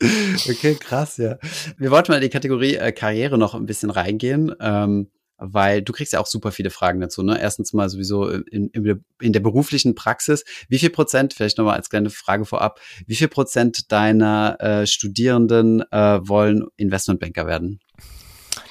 okay, 0.00 0.76
krass, 0.76 1.16
ja. 1.16 1.38
Wir 1.76 1.90
wollten 1.90 2.12
mal 2.12 2.18
in 2.18 2.22
die 2.22 2.28
Kategorie 2.28 2.76
äh, 2.76 2.92
Karriere 2.92 3.36
noch 3.36 3.56
ein 3.56 3.66
bisschen 3.66 3.90
reingehen. 3.90 4.54
Ähm, 4.60 5.10
weil 5.38 5.82
du 5.82 5.92
kriegst 5.92 6.12
ja 6.12 6.20
auch 6.20 6.26
super 6.26 6.52
viele 6.52 6.70
Fragen 6.70 7.00
dazu. 7.00 7.22
Ne? 7.22 7.40
Erstens 7.40 7.72
mal 7.72 7.88
sowieso 7.88 8.28
in, 8.28 8.68
in, 8.68 9.02
in 9.20 9.32
der 9.32 9.40
beruflichen 9.40 9.94
Praxis. 9.94 10.44
Wie 10.68 10.78
viel 10.78 10.90
Prozent, 10.90 11.32
vielleicht 11.34 11.58
nochmal 11.58 11.76
als 11.76 11.90
kleine 11.90 12.10
Frage 12.10 12.44
vorab, 12.44 12.80
wie 13.06 13.16
viel 13.16 13.28
Prozent 13.28 13.90
deiner 13.92 14.56
äh, 14.60 14.86
Studierenden 14.86 15.82
äh, 15.90 16.20
wollen 16.22 16.66
Investmentbanker 16.76 17.46
werden? 17.46 17.80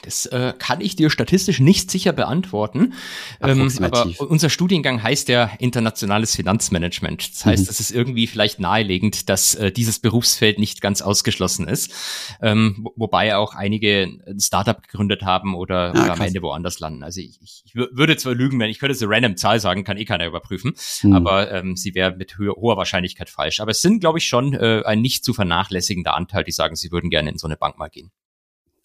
Das 0.08 0.26
äh, 0.28 0.54
kann 0.58 0.80
ich 0.80 0.96
dir 0.96 1.10
statistisch 1.10 1.60
nicht 1.60 1.92
sicher 1.92 2.14
beantworten. 2.14 2.94
Ähm, 3.42 3.70
aber 3.82 4.08
unser 4.20 4.50
Studiengang 4.50 5.04
heißt 5.04 5.28
ja 5.28 5.52
internationales 5.60 6.34
Finanzmanagement. 6.34 7.30
Das 7.34 7.46
heißt, 7.46 7.64
mhm. 7.66 7.70
es 7.70 7.80
ist 7.82 7.92
irgendwie 7.92 8.26
vielleicht 8.26 8.62
naheliegend, 8.62 9.28
dass 9.28 9.54
äh, 9.56 9.70
dieses 9.70 10.00
Berufsfeld 10.00 10.60
nicht 10.60 10.80
ganz 10.80 11.02
ausgeschlossen 11.02 11.68
ist. 11.68 11.92
Ähm, 12.42 12.88
wobei 12.96 13.36
auch 13.36 13.54
einige 13.54 14.04
ein 14.26 14.40
Startup 14.40 14.82
gegründet 14.82 15.24
haben 15.24 15.56
oder, 15.56 15.94
ah, 15.94 16.04
oder 16.04 16.14
am 16.14 16.22
Ende 16.22 16.42
woanders 16.42 16.80
landen. 16.80 17.04
Also 17.04 17.20
ich, 17.20 17.42
ich, 17.42 17.64
ich 17.66 17.76
würde 17.76 18.16
zwar 18.16 18.34
lügen, 18.34 18.62
wenn 18.62 18.70
ich 18.70 18.80
könnte 18.80 18.96
so 18.96 19.08
random 19.10 19.36
Zahl 19.36 19.60
sagen, 19.60 19.84
kann 19.84 19.98
eh 19.98 20.06
keiner 20.06 20.26
überprüfen, 20.26 20.74
mhm. 21.04 21.14
aber 21.14 21.52
ähm, 21.52 21.76
sie 21.76 21.96
wäre 21.96 22.16
mit 22.16 22.40
ho 22.40 22.56
hoher 22.56 22.78
Wahrscheinlichkeit 22.78 23.30
falsch. 23.30 23.60
Aber 23.60 23.72
es 23.72 23.82
sind, 23.82 24.00
glaube 24.00 24.20
ich, 24.20 24.26
schon 24.26 24.54
äh, 24.54 24.84
ein 24.86 25.02
nicht 25.02 25.26
zu 25.26 25.34
vernachlässigender 25.34 26.16
Anteil, 26.16 26.46
die 26.46 26.54
sagen, 26.54 26.78
sie 26.78 26.94
würden 26.94 27.10
gerne 27.10 27.30
in 27.32 27.38
so 27.38 27.48
eine 27.48 27.58
Bank 27.58 27.78
mal 27.78 27.90
gehen. 27.90 28.10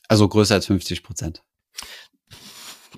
Also 0.09 0.29
größer 0.29 0.55
als 0.55 0.67
50 0.67 1.03
Prozent 1.03 1.43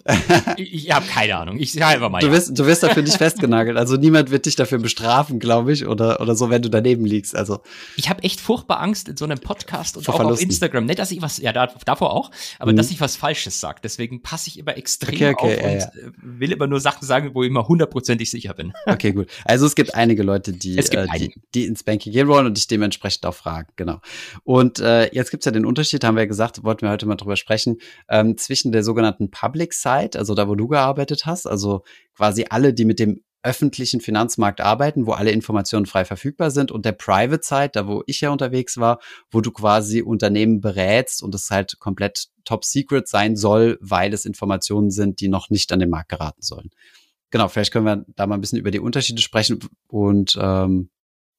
ich 0.57 0.75
ich 0.75 0.91
habe 0.91 1.07
keine 1.07 1.37
Ahnung. 1.37 1.59
Ich 1.59 1.73
sage 1.73 1.87
einfach 1.87 2.11
mal. 2.11 2.21
Du, 2.21 2.27
ja. 2.27 2.33
wirst, 2.33 2.59
du 2.59 2.67
wirst 2.67 2.83
dafür 2.83 3.03
nicht 3.03 3.17
festgenagelt. 3.19 3.77
Also 3.79 3.97
niemand 3.97 4.31
wird 4.31 4.47
dich 4.47 4.57
dafür 4.57 4.79
bestrafen, 4.79 5.39
glaube 5.39 5.73
ich, 5.73 5.87
oder, 5.87 6.21
oder 6.21 6.35
so, 6.35 6.51
wenn 6.51 6.63
du 6.63 6.69
daneben 6.69 7.07
liegst. 7.07 7.35
Also 7.35 7.61
ich 7.97 8.11
habe 8.11 8.23
echt 8.23 8.41
furchtbar 8.41 8.81
Angst 8.81 9.09
in 9.09 9.17
so 9.17 9.25
einem 9.25 9.39
Podcast 9.39 9.97
und 9.97 10.09
auch 10.09 10.21
auf 10.21 10.41
Instagram. 10.41 10.85
Nicht, 10.85 10.99
dass 10.99 11.11
ich 11.11 11.23
was, 11.23 11.39
ja, 11.39 11.53
da, 11.53 11.69
davor 11.87 12.13
auch, 12.13 12.31
aber 12.59 12.73
mhm. 12.73 12.77
dass 12.77 12.91
ich 12.91 13.01
was 13.01 13.17
Falsches 13.17 13.61
sage. 13.61 13.81
Deswegen 13.83 14.23
passe 14.23 14.49
ich 14.49 14.59
immer 14.59 14.77
extrem 14.77 15.15
okay, 15.15 15.31
okay, 15.31 15.55
auf 15.57 15.63
ja, 15.63 15.69
und 15.69 15.79
ja. 15.79 15.87
Äh, 15.87 16.13
will 16.23 16.53
immer 16.53 16.67
nur 16.67 16.81
Sachen 16.81 17.07
sagen, 17.07 17.31
wo 17.33 17.43
ich 17.43 17.49
immer 17.49 17.67
hundertprozentig 17.67 18.31
sicher 18.31 18.55
bin. 18.55 18.73
Okay, 18.87 19.13
gut. 19.13 19.29
Also 19.45 19.67
es 19.67 19.75
gibt 19.75 19.95
einige 19.95 20.23
Leute, 20.23 20.53
die, 20.53 20.79
äh, 20.79 21.07
die, 21.19 21.35
die, 21.55 21.65
ins 21.65 21.83
Banking 21.83 22.13
gehen 22.13 22.29
wollen 22.29 22.47
und 22.47 22.57
dich 22.57 22.69
dementsprechend 22.69 23.27
auch 23.27 23.35
fragen. 23.35 23.69
Genau. 23.77 24.01
Und 24.45 24.79
äh, 24.79 25.13
jetzt 25.13 25.31
gibt's 25.31 25.47
ja 25.47 25.53
den 25.53 25.65
Unterschied, 25.67 26.05
haben 26.05 26.15
wir 26.15 26.23
ja 26.23 26.29
gesagt, 26.29 26.63
wollten 26.63 26.83
wir 26.83 26.91
heute 26.91 27.07
mal 27.07 27.17
drüber 27.17 27.37
sprechen, 27.37 27.79
ähm, 28.09 28.37
zwischen 28.37 28.73
der 28.73 28.85
sogenannten 28.85 29.31
Public 29.31 29.73
Side, 29.73 29.94
also 30.17 30.35
da, 30.35 30.49
wo 30.49 30.55
du 30.55 30.69
gearbeitet 30.69 31.27
hast, 31.27 31.47
also 31.47 31.83
quasi 32.15 32.47
alle, 32.49 32.75
die 32.75 32.85
mit 32.85 32.99
dem 32.99 33.23
öffentlichen 33.45 34.01
Finanzmarkt 34.01 34.63
arbeiten, 34.63 35.07
wo 35.07 35.13
alle 35.13 35.31
Informationen 35.31 35.85
frei 35.85 36.07
verfügbar 36.07 36.51
sind 36.51 36.73
und 36.73 36.87
der 36.87 36.93
Private 36.93 37.45
Side, 37.45 37.71
da 37.75 37.87
wo 37.87 38.03
ich 38.07 38.23
ja 38.23 38.31
unterwegs 38.31 38.79
war, 38.79 39.01
wo 39.31 39.43
du 39.43 39.53
quasi 39.53 40.01
Unternehmen 40.01 40.63
berätst 40.63 41.23
und 41.23 41.35
es 41.35 41.51
halt 41.51 41.79
komplett 41.79 42.29
top 42.45 42.65
secret 42.65 43.07
sein 43.07 43.37
soll, 43.37 43.79
weil 43.83 44.15
es 44.15 44.25
Informationen 44.25 44.91
sind, 44.91 45.21
die 45.21 45.29
noch 45.29 45.51
nicht 45.51 45.73
an 45.73 45.79
den 45.79 45.91
Markt 45.91 46.09
geraten 46.09 46.41
sollen. 46.41 46.71
Genau, 47.31 47.49
vielleicht 47.49 47.71
können 47.71 47.85
wir 47.85 48.05
da 48.17 48.27
mal 48.27 48.37
ein 48.37 48.41
bisschen 48.41 48.59
über 48.59 48.71
die 48.71 48.81
Unterschiede 48.81 49.21
sprechen 49.21 49.59
und 49.89 50.39
ähm, 50.41 50.89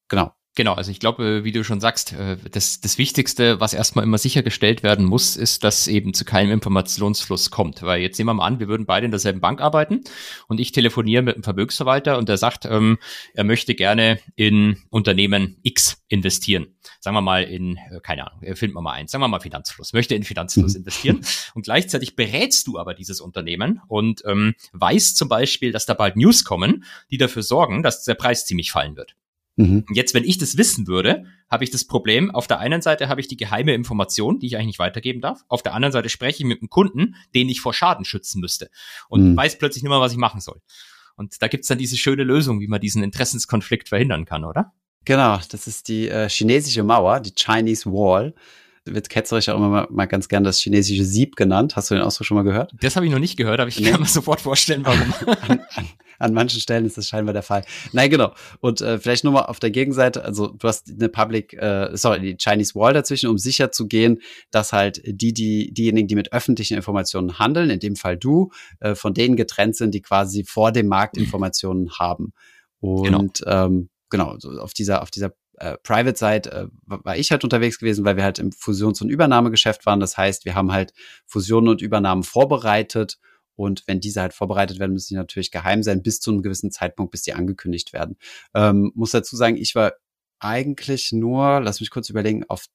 genau, 0.08 0.32
Genau, 0.56 0.72
also 0.72 0.90
ich 0.90 1.00
glaube, 1.00 1.44
wie 1.44 1.52
du 1.52 1.62
schon 1.64 1.80
sagst, 1.80 2.14
äh, 2.14 2.38
das, 2.50 2.80
das 2.80 2.96
Wichtigste, 2.96 3.60
was 3.60 3.74
erstmal 3.74 4.04
immer 4.04 4.16
sichergestellt 4.16 4.82
werden 4.82 5.04
muss, 5.04 5.36
ist, 5.36 5.64
dass 5.64 5.86
eben 5.86 6.14
zu 6.14 6.24
keinem 6.24 6.50
Informationsfluss 6.50 7.50
kommt. 7.50 7.82
Weil 7.82 8.00
jetzt 8.00 8.18
nehmen 8.18 8.30
wir 8.30 8.34
mal 8.34 8.46
an, 8.46 8.58
wir 8.58 8.66
würden 8.66 8.86
beide 8.86 9.04
in 9.04 9.10
derselben 9.10 9.42
Bank 9.42 9.60
arbeiten 9.60 10.00
und 10.48 10.58
ich 10.58 10.72
telefoniere 10.72 11.20
mit 11.20 11.34
einem 11.34 11.44
Vermögensverwalter 11.44 12.16
und 12.16 12.30
der 12.30 12.38
sagt, 12.38 12.64
ähm, 12.64 12.96
er 13.34 13.44
möchte 13.44 13.74
gerne 13.74 14.18
in 14.34 14.78
Unternehmen 14.88 15.58
X 15.62 16.02
investieren. 16.08 16.68
Sagen 17.00 17.14
wir 17.14 17.20
mal 17.20 17.42
in, 17.42 17.76
äh, 17.76 18.00
keine 18.02 18.26
Ahnung, 18.26 18.56
finden 18.56 18.76
wir 18.76 18.80
mal 18.80 18.94
eins, 18.94 19.12
sagen 19.12 19.22
wir 19.22 19.28
mal 19.28 19.40
Finanzfluss, 19.40 19.92
möchte 19.92 20.14
in 20.14 20.22
Finanzfluss 20.22 20.72
mhm. 20.72 20.80
investieren. 20.80 21.20
Und 21.54 21.66
gleichzeitig 21.66 22.16
berätst 22.16 22.66
du 22.66 22.78
aber 22.78 22.94
dieses 22.94 23.20
Unternehmen 23.20 23.82
und 23.88 24.22
ähm, 24.24 24.54
weißt 24.72 25.16
zum 25.16 25.28
Beispiel, 25.28 25.72
dass 25.72 25.84
da 25.86 25.94
bald 25.94 26.16
News 26.16 26.44
kommen, 26.44 26.84
die 27.10 27.18
dafür 27.18 27.42
sorgen, 27.42 27.82
dass 27.82 28.04
der 28.04 28.14
Preis 28.14 28.46
ziemlich 28.46 28.70
fallen 28.70 28.96
wird. 28.96 29.16
Mhm. 29.56 29.84
Jetzt, 29.92 30.14
wenn 30.14 30.24
ich 30.24 30.38
das 30.38 30.56
wissen 30.56 30.86
würde, 30.86 31.24
habe 31.50 31.64
ich 31.64 31.70
das 31.70 31.84
Problem, 31.84 32.30
auf 32.30 32.46
der 32.46 32.58
einen 32.58 32.82
Seite 32.82 33.08
habe 33.08 33.20
ich 33.20 33.28
die 33.28 33.36
geheime 33.36 33.74
Information, 33.74 34.38
die 34.38 34.46
ich 34.46 34.56
eigentlich 34.56 34.66
nicht 34.66 34.78
weitergeben 34.78 35.20
darf. 35.20 35.44
Auf 35.48 35.62
der 35.62 35.74
anderen 35.74 35.92
Seite 35.92 36.08
spreche 36.08 36.42
ich 36.42 36.44
mit 36.44 36.60
einem 36.60 36.68
Kunden, 36.68 37.16
den 37.34 37.48
ich 37.48 37.60
vor 37.60 37.72
Schaden 37.72 38.04
schützen 38.04 38.40
müsste. 38.40 38.70
Und 39.08 39.32
mhm. 39.32 39.36
weiß 39.36 39.58
plötzlich 39.58 39.82
nicht 39.82 39.90
mehr, 39.90 40.00
was 40.00 40.12
ich 40.12 40.18
machen 40.18 40.40
soll. 40.40 40.60
Und 41.16 41.40
da 41.40 41.48
gibt's 41.48 41.68
dann 41.68 41.78
diese 41.78 41.96
schöne 41.96 42.24
Lösung, 42.24 42.60
wie 42.60 42.68
man 42.68 42.80
diesen 42.80 43.02
Interessenskonflikt 43.02 43.88
verhindern 43.88 44.26
kann, 44.26 44.44
oder? 44.44 44.74
Genau, 45.06 45.38
das 45.50 45.66
ist 45.66 45.88
die 45.88 46.08
äh, 46.08 46.28
chinesische 46.28 46.82
Mauer, 46.82 47.20
die 47.20 47.32
Chinese 47.34 47.90
Wall 47.90 48.34
wird 48.86 49.08
ketzerisch 49.08 49.48
auch 49.48 49.56
immer 49.56 49.68
mal, 49.68 49.86
mal 49.90 50.06
ganz 50.06 50.28
gern 50.28 50.44
das 50.44 50.58
chinesische 50.58 51.04
Sieb 51.04 51.36
genannt. 51.36 51.76
Hast 51.76 51.90
du 51.90 51.94
den 51.94 52.02
Ausdruck 52.02 52.26
schon 52.26 52.36
mal 52.36 52.44
gehört? 52.44 52.72
Das 52.80 52.96
habe 52.96 53.06
ich 53.06 53.12
noch 53.12 53.18
nicht 53.18 53.36
gehört, 53.36 53.60
aber 53.60 53.68
ich 53.68 53.80
nee. 53.80 53.90
kann 53.90 54.00
mir 54.00 54.06
sofort 54.06 54.40
vorstellen, 54.40 54.84
warum. 54.84 55.12
an, 55.26 55.60
an, 55.74 55.88
an, 56.18 56.32
manchen 56.34 56.60
Stellen 56.60 56.86
ist 56.86 56.96
das 56.96 57.08
scheinbar 57.08 57.32
der 57.32 57.42
Fall. 57.42 57.64
Nein, 57.92 58.10
genau. 58.10 58.32
Und 58.60 58.80
äh, 58.80 58.98
vielleicht 58.98 59.24
nur 59.24 59.32
mal 59.32 59.42
auf 59.42 59.58
der 59.58 59.70
Gegenseite, 59.70 60.24
also 60.24 60.48
du 60.48 60.68
hast 60.68 60.90
eine 60.90 61.08
Public, 61.08 61.54
äh, 61.54 61.90
sorry, 61.96 62.20
die 62.20 62.36
Chinese 62.36 62.74
Wall 62.74 62.94
dazwischen, 62.94 63.28
um 63.28 63.38
sicher 63.38 63.72
zu 63.72 63.88
gehen, 63.88 64.20
dass 64.50 64.72
halt 64.72 65.02
die, 65.04 65.34
die, 65.34 65.72
diejenigen, 65.74 66.08
die 66.08 66.14
mit 66.14 66.32
öffentlichen 66.32 66.76
Informationen 66.76 67.38
handeln, 67.38 67.70
in 67.70 67.80
dem 67.80 67.96
Fall 67.96 68.16
du, 68.16 68.50
äh, 68.80 68.94
von 68.94 69.14
denen 69.14 69.36
getrennt 69.36 69.76
sind, 69.76 69.94
die 69.94 70.02
quasi 70.02 70.44
vor 70.44 70.72
dem 70.72 70.86
Markt 70.86 71.16
Informationen 71.18 71.90
haben. 71.98 72.32
Genau. 72.80 73.18
Und 73.18 73.40
genau. 73.40 73.66
ähm, 73.66 73.88
genau, 74.10 74.36
so 74.38 74.50
auf 74.60 74.74
dieser, 74.74 75.02
auf 75.02 75.10
dieser 75.10 75.32
äh, 75.58 75.76
Private 75.82 76.18
Side 76.18 76.52
äh, 76.52 76.66
war 76.86 77.16
ich 77.16 77.30
halt 77.30 77.44
unterwegs 77.44 77.78
gewesen, 77.78 78.04
weil 78.04 78.16
wir 78.16 78.24
halt 78.24 78.38
im 78.38 78.52
Fusions- 78.52 79.00
und 79.00 79.08
Übernahmegeschäft 79.08 79.86
waren. 79.86 80.00
Das 80.00 80.16
heißt, 80.16 80.44
wir 80.44 80.54
haben 80.54 80.72
halt 80.72 80.92
Fusionen 81.26 81.68
und 81.68 81.82
Übernahmen 81.82 82.22
vorbereitet 82.22 83.18
und 83.56 83.82
wenn 83.86 84.00
diese 84.00 84.20
halt 84.20 84.34
vorbereitet 84.34 84.78
werden, 84.78 84.92
müssen 84.92 85.14
die 85.14 85.18
natürlich 85.18 85.50
geheim 85.50 85.82
sein 85.82 86.02
bis 86.02 86.20
zu 86.20 86.30
einem 86.30 86.42
gewissen 86.42 86.70
Zeitpunkt, 86.70 87.10
bis 87.10 87.22
die 87.22 87.32
angekündigt 87.32 87.92
werden. 87.92 88.16
Ähm, 88.54 88.92
muss 88.94 89.10
dazu 89.10 89.34
sagen, 89.34 89.56
ich 89.56 89.74
war 89.74 89.94
eigentlich 90.38 91.12
nur, 91.12 91.60
lass 91.60 91.80
mich 91.80 91.90
kurz 91.90 92.10
überlegen, 92.10 92.44
auf 92.48 92.66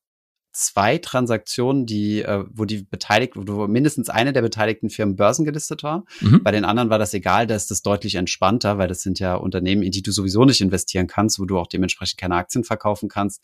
zwei 0.52 0.98
Transaktionen, 0.98 1.86
die, 1.86 2.22
äh, 2.22 2.44
wo 2.50 2.66
die 2.66 2.84
beteiligt, 2.84 3.34
wo 3.36 3.68
mindestens 3.68 4.10
eine 4.10 4.34
der 4.34 4.42
beteiligten 4.42 4.90
Firmen 4.90 5.16
börsengelistet 5.16 5.84
war. 5.84 6.04
Mhm. 6.20 6.44
Bei 6.44 6.52
den 6.52 6.66
anderen 6.66 6.90
war 6.90 7.00
das 7.00 7.14
egal, 7.14 7.48
da 7.48 7.56
ist 7.56 7.72
das 7.72 7.82
deutlich 7.82 8.16
entspannter, 8.16 8.78
weil 8.78 8.88
das 8.88 9.02
sind 9.02 9.20
ja 9.20 9.36
Unternehmen, 9.36 9.84
in 9.84 9.92
die 9.92 10.02
du 10.02 10.12
sowieso 10.12 10.46
nicht 10.46 10.62
investieren 10.62 11.08
kannst, 11.08 11.40
wo 11.40 11.46
du 11.46 11.58
auch 11.58 11.68
dementsprechend 11.68 12.20
keine 12.20 12.36
Aktien 12.36 12.64
verkaufen 12.64 13.10
kannst. 13.10 13.42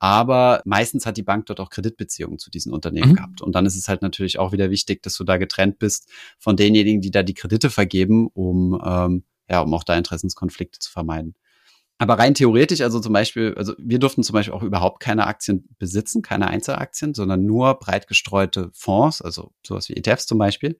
Aber 0.00 0.62
meistens 0.64 1.04
hat 1.04 1.18
die 1.18 1.22
Bank 1.22 1.46
dort 1.46 1.60
auch 1.60 1.68
Kreditbeziehungen 1.68 2.38
zu 2.38 2.50
diesen 2.50 2.72
Unternehmen 2.72 3.10
mhm. 3.10 3.16
gehabt. 3.16 3.42
Und 3.42 3.54
dann 3.54 3.66
ist 3.66 3.76
es 3.76 3.86
halt 3.86 4.00
natürlich 4.00 4.38
auch 4.38 4.50
wieder 4.50 4.70
wichtig, 4.70 5.02
dass 5.02 5.14
du 5.14 5.24
da 5.24 5.36
getrennt 5.36 5.78
bist 5.78 6.10
von 6.38 6.56
denjenigen, 6.56 7.02
die 7.02 7.10
da 7.10 7.22
die 7.22 7.34
Kredite 7.34 7.68
vergeben, 7.68 8.28
um, 8.28 8.80
ähm, 8.82 9.24
ja, 9.48 9.60
um 9.60 9.74
auch 9.74 9.84
da 9.84 9.96
Interessenskonflikte 9.96 10.78
zu 10.78 10.90
vermeiden. 10.90 11.34
Aber 12.00 12.18
rein 12.18 12.32
theoretisch, 12.32 12.80
also 12.80 12.98
zum 12.98 13.12
Beispiel, 13.12 13.52
also 13.58 13.74
wir 13.76 13.98
durften 13.98 14.22
zum 14.22 14.32
Beispiel 14.32 14.54
auch 14.54 14.62
überhaupt 14.62 15.00
keine 15.00 15.26
Aktien 15.26 15.68
besitzen, 15.78 16.22
keine 16.22 16.48
Einzelaktien, 16.48 17.12
sondern 17.12 17.44
nur 17.44 17.74
breit 17.74 18.06
gestreute 18.08 18.70
Fonds, 18.72 19.20
also 19.20 19.52
sowas 19.62 19.90
wie 19.90 19.96
ETFs 19.98 20.26
zum 20.26 20.38
Beispiel. 20.38 20.78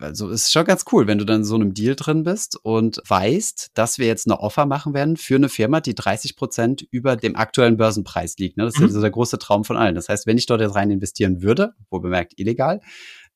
Also 0.00 0.28
ist 0.28 0.52
schon 0.52 0.64
ganz 0.64 0.84
cool, 0.90 1.06
wenn 1.06 1.18
du 1.18 1.24
dann 1.24 1.42
in 1.42 1.44
so 1.44 1.54
einem 1.54 1.74
Deal 1.74 1.94
drin 1.94 2.24
bist 2.24 2.58
und 2.60 3.00
weißt, 3.06 3.70
dass 3.74 3.98
wir 3.98 4.08
jetzt 4.08 4.26
eine 4.26 4.40
Offer 4.40 4.66
machen 4.66 4.94
werden 4.94 5.16
für 5.16 5.36
eine 5.36 5.48
Firma, 5.48 5.80
die 5.80 5.94
30 5.94 6.34
Prozent 6.34 6.84
über 6.90 7.14
dem 7.14 7.36
aktuellen 7.36 7.76
Börsenpreis 7.76 8.36
liegt. 8.38 8.56
Ne? 8.56 8.64
Das 8.64 8.74
ist 8.74 8.80
mhm. 8.80 8.86
ja 8.88 8.92
so 8.94 9.00
der 9.00 9.10
große 9.10 9.38
Traum 9.38 9.62
von 9.64 9.76
allen. 9.76 9.94
Das 9.94 10.08
heißt, 10.08 10.26
wenn 10.26 10.38
ich 10.38 10.46
dort 10.46 10.60
jetzt 10.60 10.74
rein 10.74 10.90
investieren 10.90 11.40
würde, 11.40 11.74
wo 11.88 12.00
bemerkt 12.00 12.34
illegal, 12.36 12.80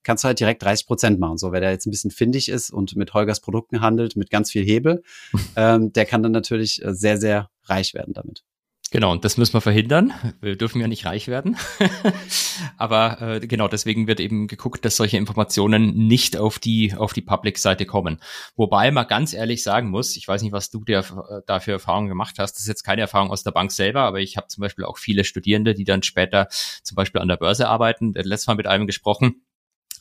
kannst 0.02 0.24
du 0.24 0.28
halt 0.28 0.40
direkt 0.40 0.62
30 0.62 0.86
Prozent 0.86 1.20
machen. 1.20 1.38
So, 1.38 1.52
wer 1.52 1.60
da 1.60 1.70
jetzt 1.70 1.86
ein 1.86 1.90
bisschen 1.90 2.10
findig 2.10 2.48
ist 2.48 2.70
und 2.70 2.96
mit 2.96 3.14
Holgers 3.14 3.40
Produkten 3.40 3.80
handelt, 3.80 4.16
mit 4.16 4.30
ganz 4.30 4.50
viel 4.50 4.64
Hebel, 4.64 5.02
ähm, 5.56 5.92
der 5.92 6.06
kann 6.06 6.22
dann 6.22 6.32
natürlich 6.32 6.84
äh, 6.84 6.94
sehr, 6.94 7.18
sehr 7.18 7.50
reich 7.64 7.94
werden 7.94 8.14
damit. 8.14 8.44
Genau, 8.92 9.10
und 9.10 9.24
das 9.24 9.38
müssen 9.38 9.54
wir 9.54 9.62
verhindern. 9.62 10.12
Wir 10.42 10.54
dürfen 10.54 10.78
ja 10.78 10.86
nicht 10.86 11.06
reich 11.06 11.26
werden. 11.26 11.56
Aber 12.76 13.22
äh, 13.22 13.40
genau, 13.40 13.66
deswegen 13.66 14.06
wird 14.06 14.20
eben 14.20 14.48
geguckt, 14.48 14.84
dass 14.84 14.96
solche 14.96 15.16
Informationen 15.16 16.06
nicht 16.06 16.36
auf 16.36 16.58
die 16.58 16.92
auf 16.94 17.14
die 17.14 17.22
Public-Seite 17.22 17.86
kommen. 17.86 18.20
Wobei 18.54 18.90
man 18.90 19.06
ganz 19.06 19.32
ehrlich 19.32 19.62
sagen 19.62 19.88
muss, 19.88 20.14
ich 20.18 20.28
weiß 20.28 20.42
nicht, 20.42 20.52
was 20.52 20.68
du 20.68 20.84
dir 20.84 20.98
äh, 20.98 21.40
dafür 21.46 21.72
Erfahrungen 21.72 22.08
gemacht 22.08 22.34
hast. 22.38 22.52
Das 22.52 22.60
ist 22.60 22.68
jetzt 22.68 22.82
keine 22.82 23.00
Erfahrung 23.00 23.30
aus 23.30 23.42
der 23.42 23.52
Bank 23.52 23.72
selber, 23.72 24.02
aber 24.02 24.20
ich 24.20 24.36
habe 24.36 24.48
zum 24.48 24.60
Beispiel 24.60 24.84
auch 24.84 24.98
viele 24.98 25.24
Studierende, 25.24 25.72
die 25.72 25.84
dann 25.84 26.02
später 26.02 26.48
zum 26.82 26.94
Beispiel 26.94 27.22
an 27.22 27.28
der 27.28 27.38
Börse 27.38 27.70
arbeiten. 27.70 28.12
Letztes 28.12 28.46
Mal 28.46 28.56
mit 28.56 28.66
einem 28.66 28.86
gesprochen 28.86 29.42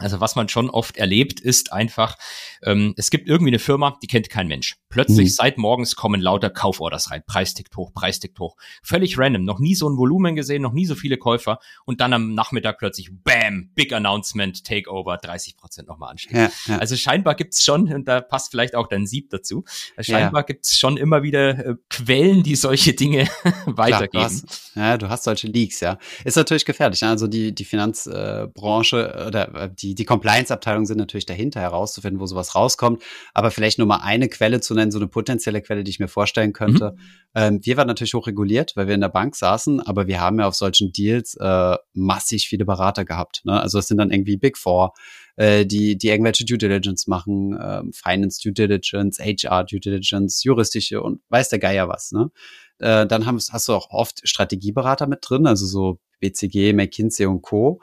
also 0.02 0.20
was 0.20 0.36
man 0.36 0.50
schon 0.50 0.70
oft 0.70 0.98
erlebt, 0.98 1.40
ist 1.40 1.72
einfach, 1.74 2.18
ähm, 2.64 2.94
es 2.98 3.10
gibt 3.10 3.28
irgendwie 3.28 3.52
eine 3.52 3.60
Firma, 3.60 3.98
die 4.02 4.08
kennt 4.08 4.30
kein 4.30 4.48
Mensch. 4.48 4.78
Plötzlich 4.90 5.30
mhm. 5.30 5.34
seit 5.34 5.58
morgens 5.58 5.96
kommen 5.96 6.22
lauter 6.22 6.50
Kauforders 6.50 7.12
rein. 7.12 7.24
Preis 7.26 7.54
tickt 7.54 7.76
hoch, 7.78 7.94
Preis 7.94 8.20
tickt 8.20 8.40
hoch. 8.40 8.58
Völlig 8.84 9.18
random. 9.18 9.46
Noch 9.46 9.60
nie 9.60 9.76
so 9.76 9.90
ein 9.90 9.98
Volumen 9.98 10.36
gesehen, 10.36 10.62
noch 10.62 10.74
nie 10.74 10.86
so 10.86 10.96
viele 10.96 11.18
Käufer. 11.18 11.60
Und 11.86 12.02
dann 12.02 12.14
am 12.14 12.34
Nachmittag 12.34 12.78
plötzlich, 12.78 13.10
bam, 13.12 13.70
Big 13.74 13.94
Announcement, 13.94 14.64
Takeover, 14.66 15.18
30 15.18 15.58
Prozent 15.58 15.88
nochmal 15.88 16.12
anstehen. 16.12 16.38
Ja, 16.38 16.52
ja. 16.68 16.78
Also 16.78 16.96
scheinbar 16.96 17.36
gibt's 17.36 17.64
schon, 17.64 17.92
und 17.94 18.08
da 18.08 18.22
passt 18.22 18.52
vielleicht 18.52 18.76
auch 18.76 18.88
dein 18.88 19.08
Sieb 19.08 19.30
dazu, 19.30 19.64
scheinbar 20.00 20.42
ja. 20.42 20.46
gibt's 20.46 20.78
schon 20.78 20.98
immer 20.98 21.24
wieder 21.24 21.66
äh, 21.66 21.76
Quellen, 21.90 22.44
die 22.44 22.56
solche 22.56 22.94
Dinge 22.94 23.28
weitergeben. 23.66 24.10
Klar, 24.10 24.10
du 24.12 24.20
hast, 24.20 24.72
ja, 24.76 24.98
du 24.98 25.10
hast 25.10 25.24
solche 25.24 25.48
Leaks, 25.48 25.80
ja. 25.80 25.98
Ist 26.26 26.36
natürlich 26.36 26.66
gefährlich. 26.66 27.02
Ne? 27.02 27.10
Also 27.10 27.28
die, 27.28 27.54
die 27.54 27.66
Finanzbranche 27.66 29.14
äh, 29.16 29.28
oder 29.28 29.56
äh, 29.56 29.70
die 29.74 29.91
die, 29.92 29.96
die 29.96 30.06
Compliance-Abteilungen 30.06 30.86
sind 30.86 30.98
natürlich 30.98 31.26
dahinter 31.26 31.60
herauszufinden, 31.60 32.20
wo 32.22 32.26
sowas 32.26 32.56
rauskommt. 32.56 33.04
Aber 33.34 33.52
vielleicht 33.52 33.78
nur 33.78 33.88
mal 33.88 33.98
eine 33.98 34.30
Quelle 34.30 34.62
zu 34.62 34.74
nennen, 34.74 34.92
so 34.92 35.00
eine 35.00 35.08
potenzielle 35.08 35.62
Quelle, 35.62 35.84
die 35.84 35.92
ich 35.92 36.00
mir 36.00 36.08
vorstellen 36.08 36.54
könnte. 36.54 36.94
Mhm. 36.96 37.00
Ähm, 37.36 37.60
wir 37.64 37.78
waren 37.78 37.88
natürlich 37.88 38.14
hochreguliert, 38.14 38.74
weil 38.76 38.88
wir 38.88 38.96
in 38.96 39.02
der 39.02 39.10
Bank 39.10 39.36
saßen, 39.36 39.82
aber 39.82 40.08
wir 40.08 40.22
haben 40.22 40.40
ja 40.40 40.48
auf 40.48 40.56
solchen 40.56 40.94
Deals 40.94 41.36
äh, 41.36 41.78
massig 41.94 42.48
viele 42.48 42.66
Berater 42.66 43.04
gehabt. 43.04 43.42
Ne? 43.44 43.60
Also 43.60 43.80
es 43.80 43.88
sind 43.88 43.98
dann 43.98 44.12
irgendwie 44.12 44.38
Big 44.38 44.58
Four, 44.58 44.94
äh, 45.36 45.66
die, 45.66 45.98
die 45.98 46.08
irgendwelche 46.08 46.46
Due 46.46 46.58
Diligence 46.58 47.08
machen, 47.08 47.58
ähm, 47.62 47.92
Finance 47.94 48.40
Due 48.42 48.54
Diligence, 48.54 49.20
HR 49.20 49.66
Due 49.66 49.80
Diligence, 49.80 50.44
juristische 50.44 51.02
und 51.02 51.22
weiß 51.30 51.50
der 51.50 51.60
Geier 51.60 51.90
was, 51.90 52.12
ne? 52.12 52.32
Äh, 52.80 53.06
dann 53.06 53.26
hast, 53.28 53.54
hast 53.54 53.68
du 53.68 53.74
auch 53.74 53.92
oft 53.92 54.28
Strategieberater 54.28 55.06
mit 55.06 55.20
drin, 55.22 55.46
also 55.46 55.68
so 55.68 56.00
BCG, 56.20 56.74
McKinsey 56.74 57.28
und 57.28 57.42
Co 57.44 57.80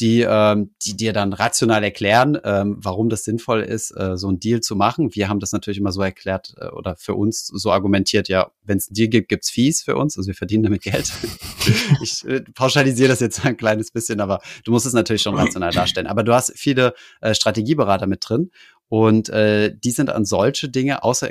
die, 0.00 0.20
ähm, 0.28 0.70
die 0.82 0.96
dir 0.96 1.12
dann 1.12 1.32
rational 1.32 1.82
erklären, 1.82 2.38
ähm, 2.44 2.76
warum 2.78 3.08
das 3.08 3.24
sinnvoll 3.24 3.62
ist, 3.62 3.90
äh, 3.90 4.16
so 4.16 4.28
einen 4.28 4.40
Deal 4.40 4.60
zu 4.60 4.76
machen. 4.76 5.14
Wir 5.14 5.28
haben 5.28 5.40
das 5.40 5.52
natürlich 5.52 5.78
immer 5.78 5.92
so 5.92 6.02
erklärt 6.02 6.54
äh, 6.58 6.68
oder 6.68 6.96
für 6.96 7.14
uns 7.14 7.46
so 7.46 7.72
argumentiert, 7.72 8.28
ja, 8.28 8.50
wenn 8.64 8.78
es 8.78 8.88
einen 8.88 8.94
Deal 8.94 9.08
gibt, 9.08 9.28
gibt's 9.28 9.50
Fees 9.50 9.82
für 9.82 9.96
uns, 9.96 10.16
also 10.16 10.28
wir 10.28 10.34
verdienen 10.34 10.62
damit 10.62 10.82
Geld. 10.82 11.12
ich 12.02 12.24
äh, 12.26 12.40
pauschalisiere 12.54 13.08
das 13.08 13.20
jetzt 13.20 13.44
ein 13.44 13.56
kleines 13.56 13.90
bisschen, 13.90 14.20
aber 14.20 14.40
du 14.64 14.72
musst 14.72 14.86
es 14.86 14.92
natürlich 14.92 15.22
schon 15.22 15.34
rational 15.34 15.72
darstellen. 15.72 16.06
Aber 16.06 16.22
du 16.22 16.32
hast 16.32 16.52
viele 16.56 16.94
äh, 17.20 17.34
Strategieberater 17.34 18.06
mit 18.06 18.24
drin 18.28 18.50
und 18.88 19.28
äh, 19.28 19.74
die 19.76 19.90
sind 19.90 20.10
an 20.10 20.24
solche 20.24 20.68
Dinge, 20.68 21.02
außer 21.02 21.30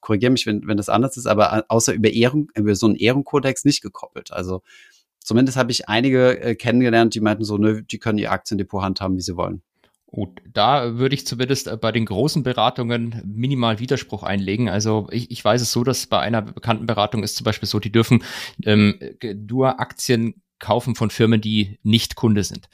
korrigiere 0.00 0.30
mich, 0.30 0.46
wenn, 0.46 0.66
wenn 0.66 0.76
das 0.76 0.88
anders 0.88 1.16
ist, 1.16 1.26
aber 1.26 1.64
außer 1.68 1.92
über 1.92 2.10
Ehren, 2.10 2.48
über 2.54 2.74
so 2.74 2.86
einen 2.86 2.96
Ehrenkodex 2.96 3.64
nicht 3.64 3.82
gekoppelt. 3.82 4.32
Also 4.32 4.62
zumindest 5.28 5.58
habe 5.58 5.70
ich 5.70 5.90
einige 5.90 6.40
äh, 6.40 6.54
kennengelernt, 6.54 7.14
die 7.14 7.20
meinten 7.20 7.44
so, 7.44 7.58
nö, 7.58 7.82
die 7.82 7.98
können 7.98 8.18
ihr 8.18 8.32
Aktiendepot 8.32 8.82
handhaben, 8.82 9.16
wie 9.16 9.20
sie 9.20 9.36
wollen. 9.36 9.60
Gut, 10.06 10.40
da 10.54 10.96
würde 10.96 11.14
ich 11.14 11.26
zumindest 11.26 11.66
äh, 11.66 11.76
bei 11.76 11.92
den 11.92 12.06
großen 12.06 12.42
Beratungen 12.42 13.20
minimal 13.26 13.78
Widerspruch 13.78 14.22
einlegen. 14.22 14.70
Also 14.70 15.06
ich, 15.10 15.30
ich 15.30 15.44
weiß 15.44 15.60
es 15.60 15.70
so, 15.70 15.84
dass 15.84 16.06
bei 16.06 16.18
einer 16.18 16.40
bekannten 16.40 16.86
Beratung 16.86 17.22
ist 17.22 17.36
zum 17.36 17.44
Beispiel 17.44 17.68
so, 17.68 17.78
die 17.78 17.92
dürfen 17.92 18.24
ähm, 18.64 18.98
nur 19.50 19.80
Aktien 19.80 20.40
kaufen 20.58 20.94
von 20.94 21.10
Firmen, 21.10 21.40
die 21.40 21.78
nicht 21.82 22.16
Kunde 22.16 22.44
sind. 22.44 22.68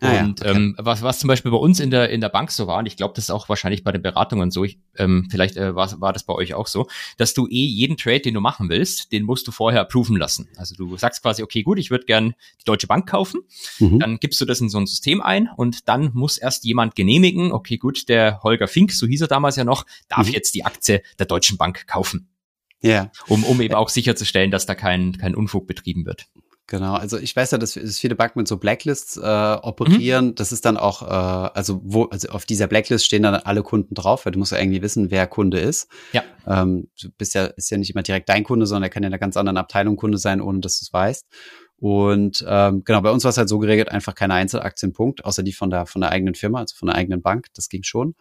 Ah, 0.00 0.20
und 0.20 0.40
ja, 0.40 0.50
okay. 0.50 0.56
ähm, 0.56 0.76
was, 0.78 1.02
was 1.02 1.18
zum 1.18 1.28
Beispiel 1.28 1.50
bei 1.50 1.56
uns 1.56 1.80
in 1.80 1.90
der, 1.90 2.10
in 2.10 2.20
der 2.20 2.28
Bank 2.28 2.52
so 2.52 2.66
war, 2.66 2.78
und 2.78 2.86
ich 2.86 2.96
glaube, 2.96 3.14
das 3.14 3.24
ist 3.24 3.30
auch 3.30 3.48
wahrscheinlich 3.48 3.82
bei 3.82 3.90
den 3.90 4.02
Beratungen 4.02 4.50
so, 4.50 4.64
ich, 4.64 4.78
ähm, 4.96 5.26
vielleicht 5.30 5.56
äh, 5.56 5.74
war, 5.74 6.00
war 6.00 6.12
das 6.12 6.24
bei 6.24 6.34
euch 6.34 6.54
auch 6.54 6.66
so, 6.66 6.86
dass 7.16 7.34
du 7.34 7.46
eh 7.48 7.64
jeden 7.64 7.96
Trade, 7.96 8.20
den 8.20 8.34
du 8.34 8.40
machen 8.40 8.68
willst, 8.68 9.12
den 9.12 9.24
musst 9.24 9.46
du 9.48 9.52
vorher 9.52 9.80
approven 9.80 10.16
lassen. 10.16 10.48
Also 10.56 10.74
du 10.76 10.96
sagst 10.96 11.22
quasi, 11.22 11.42
okay, 11.42 11.62
gut, 11.62 11.78
ich 11.78 11.90
würde 11.90 12.06
gern 12.06 12.34
die 12.60 12.64
Deutsche 12.64 12.86
Bank 12.86 13.08
kaufen, 13.08 13.40
mhm. 13.78 13.98
dann 13.98 14.20
gibst 14.20 14.40
du 14.40 14.44
das 14.44 14.60
in 14.60 14.68
so 14.68 14.78
ein 14.78 14.86
System 14.86 15.20
ein 15.20 15.48
und 15.56 15.88
dann 15.88 16.10
muss 16.14 16.38
erst 16.38 16.64
jemand 16.64 16.94
genehmigen, 16.94 17.52
okay, 17.52 17.76
gut, 17.76 18.08
der 18.08 18.40
Holger 18.42 18.68
Fink, 18.68 18.92
so 18.92 19.06
hieß 19.06 19.22
er 19.22 19.28
damals 19.28 19.56
ja 19.56 19.64
noch, 19.64 19.84
darf 20.08 20.28
mhm. 20.28 20.32
jetzt 20.32 20.54
die 20.54 20.64
Aktie 20.64 21.02
der 21.18 21.26
Deutschen 21.26 21.58
Bank 21.58 21.86
kaufen. 21.86 22.28
Ja. 22.80 23.10
Um, 23.26 23.44
um 23.44 23.60
eben 23.60 23.74
auch 23.74 23.88
sicherzustellen, 23.88 24.50
dass 24.50 24.66
da 24.66 24.74
kein, 24.74 25.18
kein 25.18 25.34
Unfug 25.34 25.66
betrieben 25.66 26.06
wird. 26.06 26.26
Genau, 26.70 26.92
also 26.92 27.16
ich 27.16 27.34
weiß 27.34 27.52
ja, 27.52 27.58
dass, 27.58 27.72
viele 27.72 28.14
Banken 28.14 28.40
mit 28.40 28.46
so 28.46 28.58
Blacklists 28.58 29.16
äh, 29.16 29.20
operieren. 29.62 30.26
Mhm. 30.26 30.34
Das 30.34 30.52
ist 30.52 30.66
dann 30.66 30.76
auch, 30.76 31.00
äh, 31.00 31.06
also 31.54 31.80
wo, 31.82 32.04
also 32.04 32.28
auf 32.28 32.44
dieser 32.44 32.66
Blacklist 32.66 33.06
stehen 33.06 33.22
dann 33.22 33.36
alle 33.36 33.62
Kunden 33.62 33.94
drauf, 33.94 34.26
weil 34.26 34.32
du 34.32 34.38
musst 34.38 34.52
ja 34.52 34.58
irgendwie 34.58 34.82
wissen, 34.82 35.10
wer 35.10 35.26
Kunde 35.26 35.58
ist. 35.60 35.88
Ja. 36.12 36.22
Ähm, 36.46 36.88
du 37.00 37.08
bist 37.16 37.34
ja, 37.34 37.46
ist 37.46 37.70
ja 37.70 37.78
nicht 37.78 37.90
immer 37.94 38.02
direkt 38.02 38.28
dein 38.28 38.44
Kunde, 38.44 38.66
sondern 38.66 38.82
er 38.82 38.90
kann 38.90 39.02
ja 39.02 39.06
in 39.06 39.14
einer 39.14 39.18
ganz 39.18 39.38
anderen 39.38 39.56
Abteilung 39.56 39.96
Kunde 39.96 40.18
sein, 40.18 40.42
ohne 40.42 40.60
dass 40.60 40.78
du 40.78 40.84
es 40.84 40.92
weißt. 40.92 41.26
Und 41.78 42.44
ähm, 42.46 42.84
genau, 42.84 43.00
bei 43.00 43.12
uns 43.12 43.24
war 43.24 43.30
es 43.30 43.38
halt 43.38 43.48
so 43.48 43.58
geregelt, 43.58 43.88
einfach 43.90 44.14
keine 44.14 44.34
Einzelaktienpunkt, 44.34 45.24
außer 45.24 45.42
die 45.42 45.54
von 45.54 45.70
der 45.70 45.86
von 45.86 46.02
der 46.02 46.10
eigenen 46.10 46.34
Firma, 46.34 46.58
also 46.58 46.76
von 46.76 46.88
der 46.88 46.96
eigenen 46.96 47.22
Bank. 47.22 47.46
Das 47.54 47.70
ging 47.70 47.82
schon. 47.82 48.14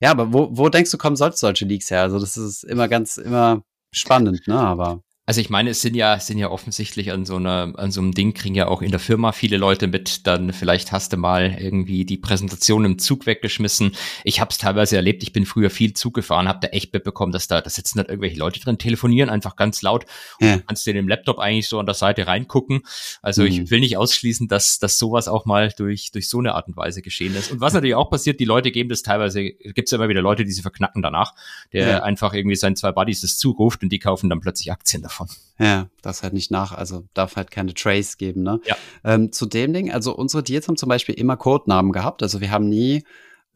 Ja, 0.00 0.10
aber 0.10 0.34
wo, 0.34 0.50
wo 0.52 0.68
denkst 0.68 0.90
du, 0.90 0.98
kommen 0.98 1.16
solche 1.16 1.64
Leaks 1.64 1.90
her? 1.90 2.02
Also 2.02 2.18
das 2.18 2.36
ist 2.36 2.62
immer 2.62 2.88
ganz, 2.88 3.16
immer 3.16 3.62
spannend, 3.90 4.46
ne? 4.46 4.58
Aber 4.58 5.00
also 5.28 5.40
ich 5.40 5.50
meine, 5.50 5.70
es 5.70 5.82
sind 5.82 5.96
ja, 5.96 6.20
sind 6.20 6.38
ja 6.38 6.52
offensichtlich 6.52 7.10
an 7.10 7.26
so 7.26 7.34
einer, 7.34 7.72
an 7.76 7.90
so 7.90 8.00
einem 8.00 8.12
Ding 8.12 8.32
kriegen 8.32 8.54
ja 8.54 8.68
auch 8.68 8.80
in 8.80 8.92
der 8.92 9.00
Firma 9.00 9.32
viele 9.32 9.56
Leute 9.56 9.88
mit. 9.88 10.24
Dann 10.28 10.52
vielleicht 10.52 10.92
hast 10.92 11.12
du 11.12 11.16
mal 11.16 11.56
irgendwie 11.58 12.04
die 12.04 12.16
Präsentation 12.16 12.84
im 12.84 13.00
Zug 13.00 13.26
weggeschmissen. 13.26 13.90
Ich 14.22 14.40
habe 14.40 14.52
es 14.52 14.58
teilweise 14.58 14.94
erlebt. 14.94 15.24
Ich 15.24 15.32
bin 15.32 15.44
früher 15.44 15.68
viel 15.68 15.94
Zug 15.94 16.14
gefahren, 16.14 16.46
habe 16.46 16.60
da 16.62 16.68
echt 16.68 16.92
mitbekommen, 16.92 17.32
dass 17.32 17.48
da, 17.48 17.60
da 17.60 17.68
sitzen 17.68 17.98
halt 17.98 18.08
irgendwelche 18.08 18.38
Leute 18.38 18.60
drin, 18.60 18.78
telefonieren 18.78 19.28
einfach 19.28 19.56
ganz 19.56 19.82
laut. 19.82 20.06
Und 20.40 20.46
ja. 20.46 20.56
du 20.58 20.62
kannst 20.62 20.86
dir 20.86 20.94
den 20.94 21.08
Laptop 21.08 21.40
eigentlich 21.40 21.66
so 21.66 21.80
an 21.80 21.86
der 21.86 21.96
Seite 21.96 22.28
reingucken. 22.28 22.82
Also 23.20 23.42
mhm. 23.42 23.48
ich 23.48 23.70
will 23.72 23.80
nicht 23.80 23.96
ausschließen, 23.96 24.46
dass, 24.46 24.78
dass 24.78 24.96
sowas 24.96 25.26
auch 25.26 25.44
mal 25.44 25.72
durch, 25.76 26.12
durch 26.12 26.28
so 26.28 26.38
eine 26.38 26.54
Art 26.54 26.68
und 26.68 26.76
Weise 26.76 27.02
geschehen 27.02 27.34
ist. 27.34 27.50
Und 27.50 27.60
was 27.60 27.74
natürlich 27.74 27.96
auch 27.96 28.10
passiert, 28.10 28.38
die 28.38 28.44
Leute 28.44 28.70
geben 28.70 28.90
das 28.90 29.02
teilweise, 29.02 29.42
gibt 29.42 29.88
es 29.88 29.92
immer 29.92 30.08
wieder 30.08 30.22
Leute, 30.22 30.44
die 30.44 30.52
sie 30.52 30.62
verknacken 30.62 31.02
danach, 31.02 31.34
der 31.72 31.88
ja. 31.88 32.02
einfach 32.04 32.32
irgendwie 32.32 32.54
seinen 32.54 32.76
zwei 32.76 32.92
Buddies 32.92 33.22
das 33.22 33.38
zuruft 33.38 33.82
und 33.82 33.88
die 33.88 33.98
kaufen 33.98 34.30
dann 34.30 34.38
plötzlich 34.38 34.70
Aktien 34.70 35.02
davon 35.02 35.15
davon. 35.16 35.28
Ja, 35.58 35.88
das 36.02 36.22
halt 36.22 36.34
nicht 36.34 36.50
nach, 36.50 36.72
also 36.72 37.04
darf 37.14 37.36
halt 37.36 37.50
keine 37.50 37.72
Trace 37.72 38.18
geben, 38.18 38.42
ne? 38.42 38.60
Ja. 38.66 38.76
Ähm, 39.04 39.32
zu 39.32 39.46
dem 39.46 39.72
Ding, 39.72 39.90
also 39.90 40.14
unsere 40.14 40.42
Deals 40.42 40.68
haben 40.68 40.76
zum 40.76 40.88
Beispiel 40.88 41.14
immer 41.14 41.36
Codenamen 41.36 41.92
gehabt, 41.92 42.22
also 42.22 42.40
wir 42.40 42.50
haben 42.50 42.68
nie 42.68 43.04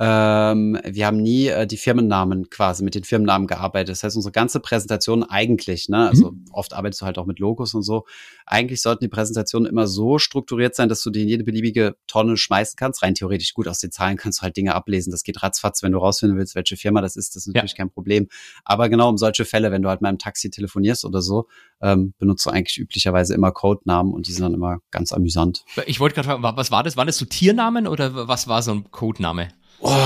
ähm, 0.03 0.79
wir 0.83 1.07
haben 1.07 1.19
nie 1.19 1.49
äh, 1.49 1.67
die 1.67 1.77
Firmennamen 1.77 2.49
quasi 2.49 2.83
mit 2.83 2.95
den 2.95 3.05
Firmennamen 3.05 3.47
gearbeitet. 3.47 3.91
Das 3.91 4.03
heißt, 4.03 4.17
unsere 4.17 4.33
ganze 4.33 4.59
Präsentation 4.59 5.23
eigentlich, 5.23 5.91
ne, 5.91 6.09
also 6.09 6.31
mhm. 6.31 6.47
oft 6.53 6.73
arbeitest 6.73 7.03
du 7.03 7.07
halt 7.07 7.19
auch 7.19 7.27
mit 7.27 7.39
Logos 7.39 7.75
und 7.75 7.83
so. 7.83 8.07
Eigentlich 8.47 8.81
sollten 8.81 9.05
die 9.05 9.09
Präsentationen 9.09 9.71
immer 9.71 9.87
so 9.87 10.19
strukturiert 10.19 10.75
sein, 10.75 10.89
dass 10.89 11.03
du 11.03 11.11
die 11.11 11.25
in 11.25 11.29
jede 11.29 11.45
beliebige 11.45 11.97
Tonne 12.07 12.39
schmeißen 12.39 12.77
kannst. 12.77 13.03
Rein 13.03 13.15
theoretisch 13.15 13.53
gut 13.53 13.69
aus 13.69 13.79
den 13.81 13.93
Zahlen 13.93 14.17
kannst 14.17 14.39
du 14.39 14.43
halt 14.45 14.57
Dinge 14.57 14.75
ablesen. 14.75 15.11
Das 15.11 15.23
geht 15.23 15.43
ratzfatz, 15.43 15.83
wenn 15.83 15.93
du 15.93 15.99
rausfinden 15.99 16.39
willst, 16.39 16.55
welche 16.55 16.79
Firma 16.79 17.03
das 17.03 17.17
ist. 17.17 17.37
Das 17.37 17.47
ist 17.47 17.53
natürlich 17.53 17.73
ja. 17.73 17.77
kein 17.77 17.91
Problem. 17.91 18.29
Aber 18.65 18.89
genau 18.89 19.11
um 19.11 19.19
solche 19.19 19.45
Fälle, 19.45 19.71
wenn 19.71 19.83
du 19.83 19.91
halt 19.91 20.01
mal 20.01 20.09
im 20.09 20.19
Taxi 20.19 20.49
telefonierst 20.49 21.05
oder 21.05 21.21
so, 21.21 21.47
ähm, 21.83 22.15
benutzt 22.19 22.47
du 22.47 22.51
eigentlich 22.51 22.79
üblicherweise 22.79 23.35
immer 23.35 23.53
Codenamen 23.53 24.15
und 24.15 24.29
die 24.29 24.33
sind 24.33 24.45
dann 24.45 24.55
immer 24.55 24.79
ganz 24.91 25.13
amüsant. 25.13 25.67
Ich 25.85 26.01
wollte 26.01 26.15
gerade 26.15 26.29
fragen, 26.29 26.43
was 26.43 26.71
war 26.71 26.83
das? 26.83 26.97
Waren 26.97 27.07
das 27.07 27.19
so 27.19 27.27
Tiernamen 27.27 27.87
oder 27.87 28.29
was 28.29 28.49
war 28.49 28.63
so 28.63 28.73
ein 28.73 28.91
Codename? 28.91 29.49
Oh, 29.83 29.97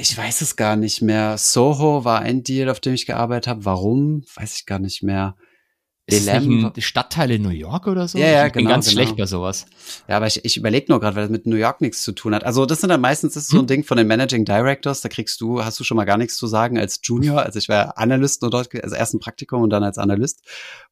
ich 0.00 0.16
weiß 0.16 0.40
es 0.42 0.56
gar 0.56 0.76
nicht 0.76 1.02
mehr. 1.02 1.36
Soho 1.38 2.04
war 2.04 2.20
ein 2.20 2.44
Deal, 2.44 2.68
auf 2.68 2.80
dem 2.80 2.94
ich 2.94 3.06
gearbeitet 3.06 3.48
habe. 3.48 3.64
Warum? 3.64 4.24
Weiß 4.36 4.56
ich 4.56 4.66
gar 4.66 4.78
nicht 4.78 5.02
mehr. 5.02 5.36
Ein 6.06 6.72
Stadtteil 6.78 7.30
in 7.30 7.42
New 7.42 7.48
York 7.48 7.86
oder 7.86 8.06
so? 8.06 8.18
Ja, 8.18 8.26
ja, 8.26 8.46
ich 8.46 8.52
bin 8.52 8.64
genau, 8.64 8.74
ganz 8.74 8.90
genau. 8.90 9.00
schlecht 9.00 9.16
bei 9.16 9.24
sowas. 9.24 9.64
Ja, 10.06 10.18
aber 10.18 10.26
ich, 10.26 10.44
ich 10.44 10.58
überlege 10.58 10.86
nur 10.90 11.00
gerade, 11.00 11.16
weil 11.16 11.22
das 11.22 11.30
mit 11.30 11.46
New 11.46 11.56
York 11.56 11.80
nichts 11.80 12.02
zu 12.02 12.12
tun 12.12 12.34
hat. 12.34 12.44
Also 12.44 12.66
das 12.66 12.82
sind 12.82 12.90
dann 12.90 13.00
meistens 13.00 13.32
das 13.32 13.44
ist 13.44 13.48
so 13.48 13.56
ein 13.56 13.60
hm. 13.60 13.66
Ding 13.68 13.84
von 13.84 13.96
den 13.96 14.06
Managing 14.06 14.44
Directors. 14.44 15.00
Da 15.00 15.08
kriegst 15.08 15.40
du, 15.40 15.64
hast 15.64 15.80
du 15.80 15.84
schon 15.84 15.96
mal 15.96 16.04
gar 16.04 16.18
nichts 16.18 16.36
zu 16.36 16.46
sagen 16.46 16.78
als 16.78 17.00
Junior. 17.02 17.42
Also 17.42 17.58
ich 17.58 17.70
war 17.70 17.96
Analyst 17.96 18.42
nur 18.42 18.50
dort, 18.50 18.68
also 18.82 18.94
erst 18.94 19.14
ein 19.14 19.20
Praktikum 19.20 19.62
und 19.62 19.70
dann 19.70 19.82
als 19.82 19.96
Analyst. 19.96 20.42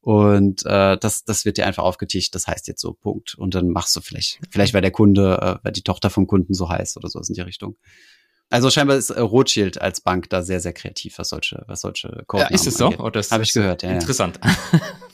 Und 0.00 0.64
äh, 0.64 0.96
das, 0.96 1.24
das 1.24 1.44
wird 1.44 1.58
dir 1.58 1.66
einfach 1.66 1.82
aufgetischt. 1.82 2.34
Das 2.34 2.46
heißt 2.46 2.66
jetzt 2.66 2.80
so 2.80 2.94
Punkt. 2.94 3.34
Und 3.34 3.54
dann 3.54 3.68
machst 3.68 3.94
du 3.94 4.00
vielleicht, 4.00 4.40
vielleicht 4.50 4.72
weil 4.72 4.80
der 4.80 4.92
Kunde, 4.92 5.38
äh, 5.42 5.64
weil 5.64 5.72
die 5.72 5.82
Tochter 5.82 6.08
vom 6.08 6.26
Kunden 6.26 6.54
so 6.54 6.70
heißt 6.70 6.96
oder 6.96 7.10
so 7.10 7.20
in 7.20 7.34
die 7.34 7.42
Richtung. 7.42 7.76
Also 8.52 8.68
scheinbar 8.68 8.98
ist 8.98 9.10
Rothschild 9.16 9.80
als 9.80 10.02
Bank 10.02 10.28
da 10.28 10.42
sehr, 10.42 10.60
sehr 10.60 10.74
kreativ, 10.74 11.18
was 11.18 11.30
solche, 11.30 11.64
was 11.68 11.80
solche 11.80 12.08
Codenamen 12.26 12.52
Ja, 12.52 12.54
ist 12.54 12.66
es 12.66 12.74
so? 12.74 12.92
Oh, 12.98 13.08
das 13.08 13.30
Habe 13.30 13.44
ich 13.44 13.54
gehört, 13.54 13.82
ja. 13.82 13.92
Interessant. 13.92 14.38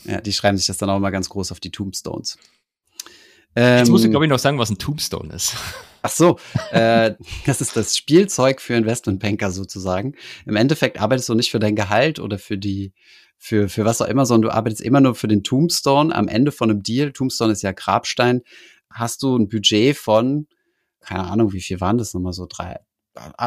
Ja. 0.05 0.13
ja, 0.15 0.21
die 0.21 0.33
schreiben 0.33 0.59
sich 0.59 0.67
das 0.67 0.77
dann 0.77 0.91
auch 0.91 0.99
mal 0.99 1.11
ganz 1.11 1.29
groß 1.29 1.53
auf 1.53 1.61
die 1.61 1.71
Tombstones. 1.71 2.37
Ähm, 3.55 3.79
Jetzt 3.79 3.91
muss 3.91 4.03
ich, 4.03 4.11
glaube 4.11 4.25
ich, 4.25 4.29
noch 4.29 4.41
sagen, 4.41 4.59
was 4.59 4.71
ein 4.71 4.79
Tombstone 4.79 5.33
ist. 5.33 5.55
Ach 6.03 6.11
so, 6.11 6.39
äh, 6.73 7.15
das 7.47 7.61
ist 7.61 7.77
das 7.77 7.97
Spielzeug 7.97 8.61
für 8.61 8.75
Investmentbanker 8.75 9.53
sozusagen. 9.53 10.15
Im 10.45 10.57
Endeffekt 10.57 11.01
arbeitest 11.01 11.29
du 11.29 11.35
nicht 11.35 11.53
für 11.53 11.61
dein 11.61 11.77
Gehalt 11.77 12.19
oder 12.19 12.39
für 12.39 12.59
die, 12.59 12.93
für, 13.37 13.69
für 13.69 13.85
was 13.85 14.03
auch 14.03 14.09
immer, 14.09 14.27
sondern 14.27 14.51
du 14.51 14.57
arbeitest 14.57 14.83
immer 14.83 15.01
nur 15.01 15.15
für 15.15 15.29
den 15.29 15.45
Tombstone. 15.45 16.13
Am 16.13 16.27
Ende 16.27 16.51
von 16.51 16.71
einem 16.71 16.83
Deal, 16.83 17.13
Tombstone 17.13 17.53
ist 17.53 17.63
ja 17.63 17.71
Grabstein, 17.71 18.43
hast 18.91 19.23
du 19.23 19.37
ein 19.37 19.49
Budget 19.49 19.97
von, 19.97 20.49
keine 21.01 21.25
Ahnung, 21.25 21.53
wie 21.53 21.61
viel 21.61 21.81
waren 21.81 21.99
das 21.99 22.15
nochmal 22.15 22.33
so, 22.33 22.47
drei, 22.49 22.81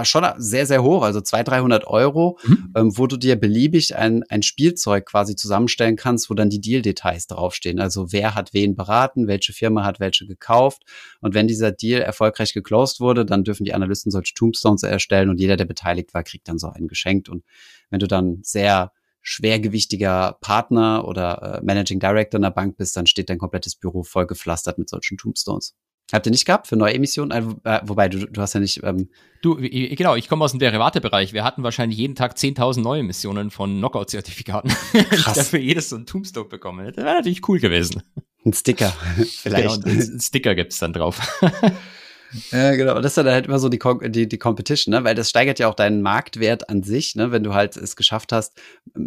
schon 0.03 0.25
sehr, 0.37 0.65
sehr 0.65 0.83
hoch, 0.83 1.03
also 1.03 1.21
200, 1.21 1.47
300 1.47 1.87
Euro, 1.87 2.37
mhm. 2.43 2.73
ähm, 2.75 2.97
wo 2.97 3.07
du 3.07 3.17
dir 3.17 3.35
beliebig 3.35 3.95
ein, 3.95 4.23
ein 4.29 4.43
Spielzeug 4.43 5.05
quasi 5.05 5.35
zusammenstellen 5.35 5.95
kannst, 5.95 6.29
wo 6.29 6.33
dann 6.33 6.49
die 6.49 6.61
Deal-Details 6.61 7.27
draufstehen. 7.27 7.79
Also 7.79 8.11
wer 8.11 8.35
hat 8.35 8.53
wen 8.53 8.75
beraten, 8.75 9.27
welche 9.27 9.53
Firma 9.53 9.83
hat 9.83 9.99
welche 9.99 10.25
gekauft. 10.27 10.83
Und 11.21 11.33
wenn 11.33 11.47
dieser 11.47 11.71
Deal 11.71 12.01
erfolgreich 12.01 12.53
geclosed 12.53 12.99
wurde, 12.99 13.25
dann 13.25 13.43
dürfen 13.43 13.63
die 13.63 13.73
Analysten 13.73 14.11
solche 14.11 14.33
Tombstones 14.33 14.83
erstellen 14.83 15.29
und 15.29 15.39
jeder, 15.39 15.57
der 15.57 15.65
beteiligt 15.65 16.13
war, 16.13 16.23
kriegt 16.23 16.47
dann 16.47 16.57
so 16.57 16.67
einen 16.67 16.87
geschenkt. 16.87 17.29
Und 17.29 17.43
wenn 17.89 17.99
du 17.99 18.07
dann 18.07 18.39
sehr 18.43 18.91
schwergewichtiger 19.21 20.37
Partner 20.41 21.07
oder 21.07 21.59
äh, 21.59 21.65
Managing 21.65 21.99
Director 21.99 22.37
in 22.37 22.43
der 22.43 22.49
Bank 22.49 22.77
bist, 22.77 22.97
dann 22.97 23.05
steht 23.05 23.29
dein 23.29 23.37
komplettes 23.37 23.75
Büro 23.75 24.03
voll 24.03 24.25
gepflastert 24.25 24.77
mit 24.77 24.89
solchen 24.89 25.17
Tombstones. 25.17 25.75
Habt 26.11 26.25
ihr 26.25 26.31
nicht 26.31 26.45
gehabt 26.45 26.67
für 26.67 26.75
neue 26.75 26.93
Emissionen? 26.93 27.31
Also, 27.31 27.55
äh, 27.63 27.79
wobei, 27.83 28.09
du, 28.09 28.27
du 28.27 28.41
hast 28.41 28.53
ja 28.53 28.59
nicht. 28.59 28.83
Ähm 28.83 29.09
du, 29.41 29.55
genau, 29.55 30.15
ich 30.15 30.27
komme 30.27 30.43
aus 30.43 30.51
dem 30.51 30.59
Derivatebereich. 30.59 31.33
Wir 31.33 31.43
hatten 31.43 31.63
wahrscheinlich 31.63 31.97
jeden 31.97 32.15
Tag 32.15 32.35
10.000 32.35 32.81
neue 32.81 32.99
Emissionen 32.99 33.51
von 33.51 33.77
Knockout-Zertifikaten. 33.77 34.71
ich 34.93 35.23
dafür 35.23 35.59
jedes 35.59 35.89
so 35.89 35.95
ein 35.95 36.05
Tombstone 36.05 36.49
bekommen. 36.49 36.85
Das 36.87 36.97
wäre 36.97 37.15
natürlich 37.15 37.47
cool 37.47 37.59
gewesen. 37.59 38.03
Ein 38.45 38.53
Sticker, 38.53 38.93
vielleicht. 39.41 39.83
Genau, 39.83 39.99
ein 39.99 40.19
Sticker 40.19 40.55
gibt's 40.55 40.79
dann 40.79 40.93
drauf. 40.93 41.19
Ja, 42.51 42.75
genau. 42.75 42.95
Und 42.95 43.03
das 43.03 43.11
ist 43.11 43.17
dann 43.17 43.27
halt 43.27 43.45
immer 43.45 43.59
so 43.59 43.69
die, 43.69 43.79
die, 44.09 44.27
die 44.27 44.37
Competition, 44.37 44.93
ne? 44.93 45.03
weil 45.03 45.15
das 45.15 45.29
steigert 45.29 45.59
ja 45.59 45.67
auch 45.67 45.73
deinen 45.73 46.01
Marktwert 46.01 46.69
an 46.69 46.83
sich, 46.83 47.15
ne? 47.15 47.31
wenn 47.31 47.43
du 47.43 47.53
halt 47.53 47.77
es 47.77 47.95
geschafft 47.95 48.31
hast, 48.31 48.59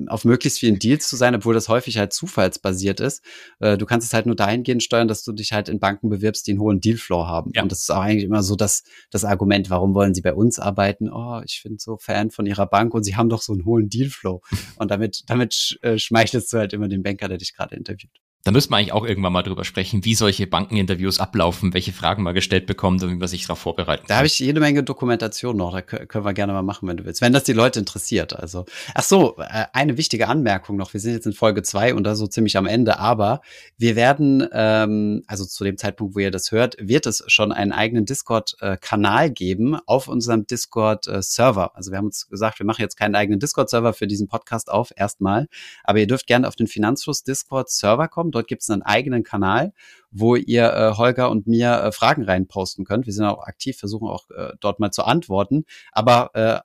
auf 0.08 0.24
möglichst 0.24 0.58
vielen 0.58 0.78
Deals 0.78 1.08
zu 1.08 1.16
sein, 1.16 1.34
obwohl 1.34 1.54
das 1.54 1.68
häufig 1.68 1.98
halt 1.98 2.12
zufallsbasiert 2.12 3.00
ist. 3.00 3.22
Äh, 3.60 3.78
du 3.78 3.86
kannst 3.86 4.06
es 4.06 4.14
halt 4.14 4.26
nur 4.26 4.36
dahingehend 4.36 4.82
steuern, 4.82 5.08
dass 5.08 5.24
du 5.24 5.32
dich 5.32 5.52
halt 5.52 5.68
in 5.68 5.80
Banken 5.80 6.08
bewirbst, 6.08 6.46
die 6.46 6.52
einen 6.52 6.60
hohen 6.60 6.80
Dealflow 6.80 7.26
haben. 7.26 7.50
Ja. 7.54 7.62
Und 7.62 7.72
das 7.72 7.80
ist 7.80 7.90
auch 7.90 8.00
eigentlich 8.00 8.24
immer 8.24 8.42
so 8.42 8.56
das, 8.56 8.84
das 9.10 9.24
Argument, 9.24 9.70
warum 9.70 9.94
wollen 9.94 10.14
sie 10.14 10.22
bei 10.22 10.34
uns 10.34 10.58
arbeiten? 10.58 11.10
Oh, 11.10 11.40
ich 11.44 11.62
bin 11.62 11.78
so 11.78 11.96
Fan 11.96 12.30
von 12.30 12.46
ihrer 12.46 12.66
Bank 12.66 12.94
und 12.94 13.04
sie 13.04 13.16
haben 13.16 13.28
doch 13.28 13.42
so 13.42 13.52
einen 13.52 13.64
hohen 13.64 13.88
Dealflow. 13.88 14.42
Und 14.76 14.90
damit, 14.90 15.24
damit 15.26 15.78
äh, 15.82 15.98
schmeichelst 15.98 16.52
du 16.52 16.58
halt 16.58 16.72
immer 16.72 16.88
den 16.88 17.02
Banker, 17.02 17.28
der 17.28 17.38
dich 17.38 17.54
gerade 17.54 17.76
interviewt. 17.76 18.20
Da 18.44 18.52
müsste 18.52 18.70
man 18.70 18.80
eigentlich 18.80 18.92
auch 18.92 19.06
irgendwann 19.06 19.32
mal 19.32 19.42
drüber 19.42 19.64
sprechen, 19.64 20.04
wie 20.04 20.14
solche 20.14 20.46
Bankeninterviews 20.46 21.18
ablaufen, 21.18 21.72
welche 21.72 21.94
Fragen 21.94 22.22
man 22.22 22.34
gestellt 22.34 22.66
bekommt 22.66 23.02
und 23.02 23.10
wie 23.10 23.14
man 23.14 23.26
sich 23.26 23.46
darauf 23.46 23.58
vorbereitet. 23.58 24.04
Da 24.08 24.16
habe 24.16 24.26
ich 24.26 24.38
jede 24.38 24.60
Menge 24.60 24.82
Dokumentation 24.82 25.56
noch, 25.56 25.72
da 25.72 25.80
können 25.80 26.26
wir 26.26 26.34
gerne 26.34 26.52
mal 26.52 26.62
machen, 26.62 26.86
wenn 26.86 26.98
du 26.98 27.06
willst, 27.06 27.22
wenn 27.22 27.32
das 27.32 27.44
die 27.44 27.54
Leute 27.54 27.78
interessiert. 27.78 28.38
Also, 28.38 28.66
ach 28.94 29.02
so, 29.02 29.38
äh, 29.38 29.64
eine 29.72 29.96
wichtige 29.96 30.28
Anmerkung 30.28 30.76
noch. 30.76 30.92
Wir 30.92 31.00
sind 31.00 31.14
jetzt 31.14 31.24
in 31.24 31.32
Folge 31.32 31.62
zwei 31.62 31.94
und 31.94 32.04
da 32.04 32.14
so 32.14 32.26
ziemlich 32.26 32.58
am 32.58 32.66
Ende, 32.66 32.98
aber 32.98 33.40
wir 33.78 33.96
werden, 33.96 34.46
ähm, 34.52 35.22
also 35.26 35.46
zu 35.46 35.64
dem 35.64 35.78
Zeitpunkt, 35.78 36.14
wo 36.14 36.18
ihr 36.18 36.30
das 36.30 36.52
hört, 36.52 36.76
wird 36.78 37.06
es 37.06 37.24
schon 37.28 37.50
einen 37.50 37.72
eigenen 37.72 38.04
Discord-Kanal 38.04 39.30
geben 39.30 39.78
auf 39.86 40.06
unserem 40.06 40.46
Discord-Server. 40.46 41.74
Also 41.74 41.92
wir 41.92 41.96
haben 41.96 42.06
uns 42.06 42.28
gesagt, 42.28 42.58
wir 42.58 42.66
machen 42.66 42.82
jetzt 42.82 42.98
keinen 42.98 43.14
eigenen 43.14 43.40
Discord-Server 43.40 43.94
für 43.94 44.06
diesen 44.06 44.28
Podcast 44.28 44.70
auf, 44.70 44.92
erstmal, 44.94 45.48
aber 45.82 46.00
ihr 46.00 46.06
dürft 46.06 46.26
gerne 46.26 46.46
auf 46.46 46.56
den 46.56 46.66
Finanzfluss 46.66 47.22
Discord-Server 47.22 48.08
kommen 48.08 48.33
Dort 48.34 48.48
gibt 48.48 48.62
es 48.62 48.70
einen 48.70 48.82
eigenen 48.82 49.22
Kanal, 49.22 49.72
wo 50.10 50.36
ihr 50.36 50.72
äh, 50.72 50.96
Holger 50.96 51.30
und 51.30 51.46
mir 51.46 51.72
äh, 51.72 51.92
Fragen 51.92 52.24
reinposten 52.24 52.84
könnt. 52.84 53.06
Wir 53.06 53.12
sind 53.12 53.24
auch 53.24 53.42
aktiv, 53.42 53.78
versuchen 53.78 54.08
auch 54.08 54.28
äh, 54.30 54.52
dort 54.60 54.80
mal 54.80 54.90
zu 54.90 55.04
antworten. 55.04 55.64
Aber 55.92 56.30
äh, 56.34 56.60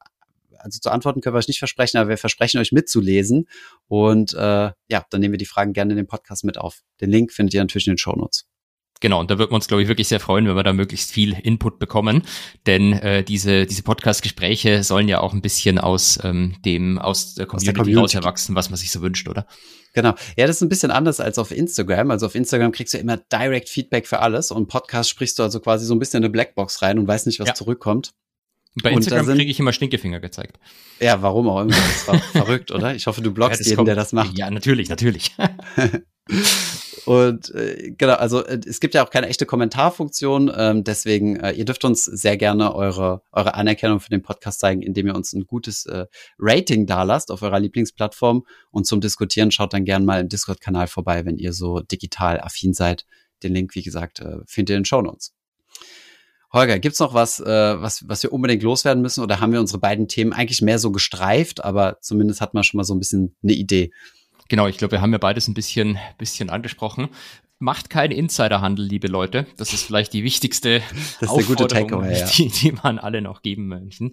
also 0.59 0.79
zu 0.79 0.91
antworten 0.91 1.21
können 1.21 1.35
wir 1.35 1.39
euch 1.39 1.47
nicht 1.47 1.59
versprechen, 1.59 1.97
aber 1.97 2.09
wir 2.09 2.17
versprechen 2.17 2.59
euch 2.59 2.71
mitzulesen. 2.71 3.47
Und 3.87 4.33
äh, 4.33 4.71
ja, 4.89 5.05
dann 5.09 5.21
nehmen 5.21 5.33
wir 5.33 5.37
die 5.37 5.45
Fragen 5.45 5.73
gerne 5.73 5.93
in 5.93 5.97
den 5.97 6.07
Podcast 6.07 6.43
mit 6.43 6.57
auf. 6.57 6.81
Den 7.01 7.09
Link 7.09 7.31
findet 7.31 7.53
ihr 7.53 7.61
natürlich 7.61 7.87
in 7.87 7.93
den 7.93 7.97
Show 7.97 8.13
Notes. 8.13 8.45
Genau, 9.01 9.21
und 9.21 9.31
da 9.31 9.39
würden 9.39 9.51
wir 9.51 9.55
uns, 9.55 9.67
glaube 9.67 9.81
ich, 9.81 9.87
wirklich 9.87 10.09
sehr 10.09 10.19
freuen, 10.19 10.47
wenn 10.47 10.55
wir 10.55 10.63
da 10.63 10.73
möglichst 10.73 11.11
viel 11.11 11.33
Input 11.33 11.79
bekommen. 11.79 12.23
Denn 12.65 12.93
äh, 12.93 13.23
diese, 13.23 13.65
diese 13.65 13.83
Podcast-Gespräche 13.83 14.83
sollen 14.83 15.07
ja 15.07 15.21
auch 15.21 15.33
ein 15.33 15.41
bisschen 15.41 15.77
aus 15.77 16.19
ähm, 16.23 16.55
dem, 16.65 16.99
aus 16.99 17.35
der 17.35 17.45
Community, 17.45 17.69
aus 17.69 17.75
der 17.75 17.83
Community. 17.85 18.17
erwachsen, 18.17 18.55
was 18.55 18.69
man 18.69 18.77
sich 18.77 18.91
so 18.91 19.01
wünscht, 19.01 19.29
oder? 19.29 19.47
Genau. 19.93 20.13
Ja, 20.37 20.47
das 20.47 20.57
ist 20.57 20.61
ein 20.61 20.69
bisschen 20.69 20.91
anders 20.91 21.19
als 21.19 21.39
auf 21.39 21.51
Instagram. 21.51 22.11
Also 22.11 22.25
auf 22.25 22.35
Instagram 22.35 22.71
kriegst 22.71 22.93
du 22.93 22.97
immer 22.97 23.17
direct 23.17 23.69
Feedback 23.69 24.05
für 24.05 24.19
alles 24.19 24.51
und 24.51 24.67
Podcast 24.67 25.09
sprichst 25.09 25.39
du 25.39 25.43
also 25.43 25.59
quasi 25.61 25.85
so 25.85 25.95
ein 25.95 25.99
bisschen 25.99 26.17
in 26.17 26.25
eine 26.25 26.31
Blackbox 26.31 26.81
rein 26.81 26.99
und 26.99 27.07
weißt 27.07 27.25
nicht, 27.25 27.39
was 27.39 27.47
ja. 27.47 27.53
zurückkommt. 27.53 28.11
Bei 28.83 28.91
Instagram 28.91 29.25
kriege 29.25 29.49
ich 29.49 29.59
immer 29.59 29.73
Stinkefinger 29.73 30.19
gezeigt. 30.19 30.59
Ja, 30.99 31.21
warum 31.21 31.49
auch 31.49 31.61
immer. 31.61 31.71
Das 31.71 32.07
war 32.07 32.19
verrückt, 32.31 32.71
oder? 32.71 32.93
Ich 32.95 33.07
hoffe, 33.07 33.21
du 33.21 33.33
blockst 33.33 33.61
ja, 33.61 33.65
jeden, 33.65 33.77
kommt, 33.77 33.87
der 33.87 33.95
das 33.95 34.13
macht. 34.13 34.37
Ja, 34.37 34.51
natürlich, 34.51 34.89
natürlich. 34.89 35.35
Und 37.05 37.53
äh, 37.55 37.91
genau, 37.97 38.13
also 38.13 38.45
äh, 38.45 38.59
es 38.67 38.79
gibt 38.79 38.93
ja 38.93 39.03
auch 39.03 39.09
keine 39.09 39.27
echte 39.27 39.45
Kommentarfunktion, 39.45 40.51
ähm, 40.55 40.83
deswegen 40.83 41.37
äh, 41.37 41.53
ihr 41.53 41.65
dürft 41.65 41.83
uns 41.83 42.05
sehr 42.05 42.37
gerne 42.37 42.75
eure 42.75 43.23
eure 43.31 43.55
Anerkennung 43.55 43.99
für 43.99 44.11
den 44.11 44.21
Podcast 44.21 44.59
zeigen, 44.59 44.81
indem 44.81 45.07
ihr 45.07 45.15
uns 45.15 45.33
ein 45.33 45.47
gutes 45.47 45.85
äh, 45.87 46.05
Rating 46.37 46.85
dalasst 46.85 47.31
auf 47.31 47.41
eurer 47.41 47.59
Lieblingsplattform 47.59 48.45
und 48.69 48.85
zum 48.85 49.01
Diskutieren 49.01 49.49
schaut 49.49 49.73
dann 49.73 49.85
gerne 49.85 50.05
mal 50.05 50.21
im 50.21 50.29
Discord-Kanal 50.29 50.87
vorbei, 50.87 51.25
wenn 51.25 51.37
ihr 51.37 51.53
so 51.53 51.79
digital 51.79 52.39
affin 52.41 52.73
seid. 52.73 53.05
Den 53.41 53.53
Link, 53.53 53.73
wie 53.73 53.83
gesagt, 53.83 54.19
äh, 54.19 54.37
findet 54.45 54.71
ihr 54.71 54.75
in 54.75 54.81
den 54.81 54.85
Show 54.85 55.01
Notes. 55.01 55.33
Holger, 56.51 56.79
gibt's 56.79 56.99
noch 56.99 57.13
was, 57.13 57.39
äh, 57.39 57.81
was, 57.81 58.07
was 58.07 58.23
wir 58.23 58.33
unbedingt 58.33 58.63
loswerden 58.63 59.01
müssen 59.01 59.23
oder 59.23 59.39
haben 59.39 59.53
wir 59.53 59.59
unsere 59.59 59.79
beiden 59.79 60.07
Themen 60.07 60.33
eigentlich 60.33 60.61
mehr 60.61 60.79
so 60.79 60.91
gestreift, 60.91 61.63
aber 61.63 61.97
zumindest 62.01 62.41
hat 62.41 62.53
man 62.53 62.63
schon 62.63 62.77
mal 62.79 62.83
so 62.83 62.95
ein 62.95 62.99
bisschen 62.99 63.35
eine 63.43 63.53
Idee. 63.53 63.91
Genau, 64.49 64.67
ich 64.67 64.77
glaube, 64.77 64.93
wir 64.93 65.01
haben 65.01 65.11
ja 65.11 65.19
beides 65.19 65.47
ein 65.47 65.53
bisschen, 65.53 65.99
bisschen 66.17 66.49
angesprochen. 66.49 67.09
Macht 67.61 67.89
keinen 67.89 68.11
Insiderhandel, 68.11 68.85
liebe 68.85 69.07
Leute. 69.07 69.45
Das 69.57 69.73
ist 69.73 69.83
vielleicht 69.83 70.13
die 70.13 70.23
wichtigste 70.23 70.81
das 71.19 71.23
ist 71.23 71.29
Aufforderung, 71.29 72.09
ja. 72.09 72.25
die, 72.25 72.47
die 72.47 72.71
man 72.71 72.99
alle 72.99 73.21
noch 73.21 73.41
geben 73.41 73.67
möchten. 73.67 74.11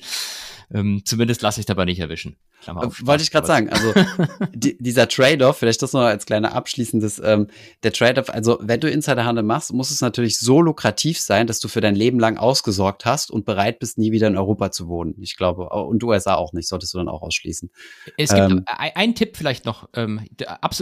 Ähm, 0.74 1.02
zumindest 1.04 1.42
lasse 1.42 1.60
ich 1.60 1.66
dabei 1.66 1.84
nicht 1.84 2.00
erwischen. 2.00 2.36
Auf, 2.66 3.06
Wollte 3.06 3.22
ich 3.22 3.30
gerade 3.30 3.46
sagen, 3.46 3.70
also 3.70 3.94
die, 4.52 4.76
dieser 4.78 5.06
Trade-off, 5.06 5.58
vielleicht 5.58 5.82
das 5.82 5.92
noch 5.92 6.00
als 6.00 6.26
kleiner 6.26 6.54
abschließendes, 6.54 7.20
ähm, 7.24 7.46
der 7.84 7.92
Trade-off, 7.92 8.30
also 8.30 8.58
wenn 8.60 8.80
du 8.80 8.90
Insiderhandel 8.90 9.44
machst, 9.44 9.72
muss 9.72 9.92
es 9.92 10.00
natürlich 10.00 10.40
so 10.40 10.60
lukrativ 10.60 11.20
sein, 11.20 11.46
dass 11.46 11.60
du 11.60 11.68
für 11.68 11.80
dein 11.80 11.94
Leben 11.94 12.18
lang 12.18 12.38
ausgesorgt 12.38 13.04
hast 13.04 13.30
und 13.30 13.44
bereit 13.44 13.78
bist, 13.78 13.98
nie 13.98 14.10
wieder 14.10 14.26
in 14.26 14.36
Europa 14.36 14.72
zu 14.72 14.88
wohnen. 14.88 15.14
Ich 15.20 15.36
glaube, 15.36 15.68
und 15.68 16.02
USA 16.02 16.34
auch 16.34 16.52
nicht, 16.52 16.66
solltest 16.66 16.94
du 16.94 16.98
dann 16.98 17.08
auch 17.08 17.22
ausschließen. 17.22 17.70
Es 18.16 18.34
gibt 18.34 18.50
ähm, 18.50 18.64
ein 18.66 19.14
Tipp 19.14 19.36
vielleicht 19.36 19.64
noch, 19.64 19.88
ähm, 19.94 20.22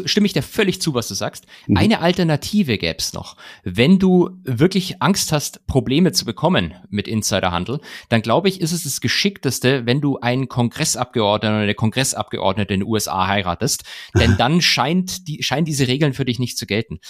stimme 0.06 0.26
ich 0.26 0.32
dir 0.32 0.42
völlig 0.42 0.80
zu, 0.80 0.94
was 0.94 1.08
du 1.08 1.14
sagst. 1.14 1.44
Mhm. 1.66 1.76
Eine 1.76 2.00
Alternative 2.00 2.53
gäbe 2.62 2.98
es 2.98 3.12
noch. 3.12 3.36
Wenn 3.64 3.98
du 3.98 4.30
wirklich 4.44 5.02
Angst 5.02 5.32
hast, 5.32 5.66
Probleme 5.66 6.12
zu 6.12 6.24
bekommen 6.24 6.74
mit 6.88 7.08
Insiderhandel, 7.08 7.80
dann 8.08 8.22
glaube 8.22 8.48
ich, 8.48 8.60
ist 8.60 8.72
es 8.72 8.84
das 8.84 9.00
Geschickteste, 9.00 9.86
wenn 9.86 10.00
du 10.00 10.18
einen 10.18 10.48
Kongressabgeordneten 10.48 11.56
oder 11.56 11.64
eine 11.64 11.74
Kongressabgeordnete 11.74 12.74
in 12.74 12.80
den 12.80 12.88
USA 12.88 13.26
heiratest, 13.26 13.84
denn 14.14 14.36
dann 14.38 14.60
scheint 14.60 15.26
die, 15.26 15.42
scheinen 15.42 15.64
diese 15.64 15.88
Regeln 15.88 16.12
für 16.12 16.24
dich 16.24 16.38
nicht 16.38 16.56
zu 16.58 16.66
gelten. 16.66 17.00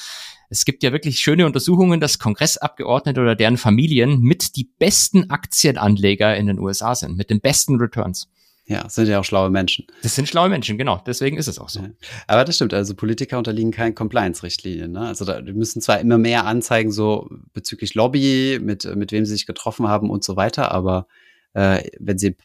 Es 0.48 0.64
gibt 0.64 0.82
ja 0.82 0.92
wirklich 0.92 1.18
schöne 1.18 1.46
Untersuchungen, 1.46 2.00
dass 2.00 2.18
Kongressabgeordnete 2.18 3.20
oder 3.20 3.34
deren 3.34 3.56
Familien 3.56 4.20
mit 4.20 4.56
die 4.56 4.70
besten 4.78 5.30
Aktienanleger 5.30 6.36
in 6.36 6.46
den 6.46 6.58
USA 6.58 6.94
sind, 6.94 7.16
mit 7.16 7.30
den 7.30 7.40
besten 7.40 7.76
Returns. 7.76 8.28
Ja, 8.66 8.88
sind 8.88 9.08
ja 9.08 9.20
auch 9.20 9.24
schlaue 9.24 9.50
Menschen. 9.50 9.86
Das 10.02 10.14
sind 10.14 10.26
schlaue 10.26 10.48
Menschen, 10.48 10.78
genau. 10.78 11.02
Deswegen 11.06 11.36
ist 11.36 11.48
es 11.48 11.58
auch 11.58 11.68
so. 11.68 11.80
Ja. 11.80 11.90
Aber 12.26 12.44
das 12.44 12.56
stimmt. 12.56 12.72
Also 12.72 12.94
Politiker 12.94 13.36
unterliegen 13.36 13.72
keinen 13.72 13.94
Compliance-Richtlinien. 13.94 14.92
Ne? 14.92 15.00
Also 15.00 15.26
da, 15.26 15.42
die 15.42 15.52
müssen 15.52 15.82
zwar 15.82 16.00
immer 16.00 16.16
mehr 16.16 16.46
anzeigen, 16.46 16.90
so 16.90 17.28
bezüglich 17.52 17.94
Lobby, 17.94 18.58
mit, 18.62 18.84
mit 18.96 19.12
wem 19.12 19.26
sie 19.26 19.32
sich 19.32 19.46
getroffen 19.46 19.88
haben 19.88 20.08
und 20.08 20.24
so 20.24 20.36
weiter. 20.36 20.72
Aber 20.72 21.06
äh, 21.52 21.82
wenn 22.00 22.16
sie 22.16 22.36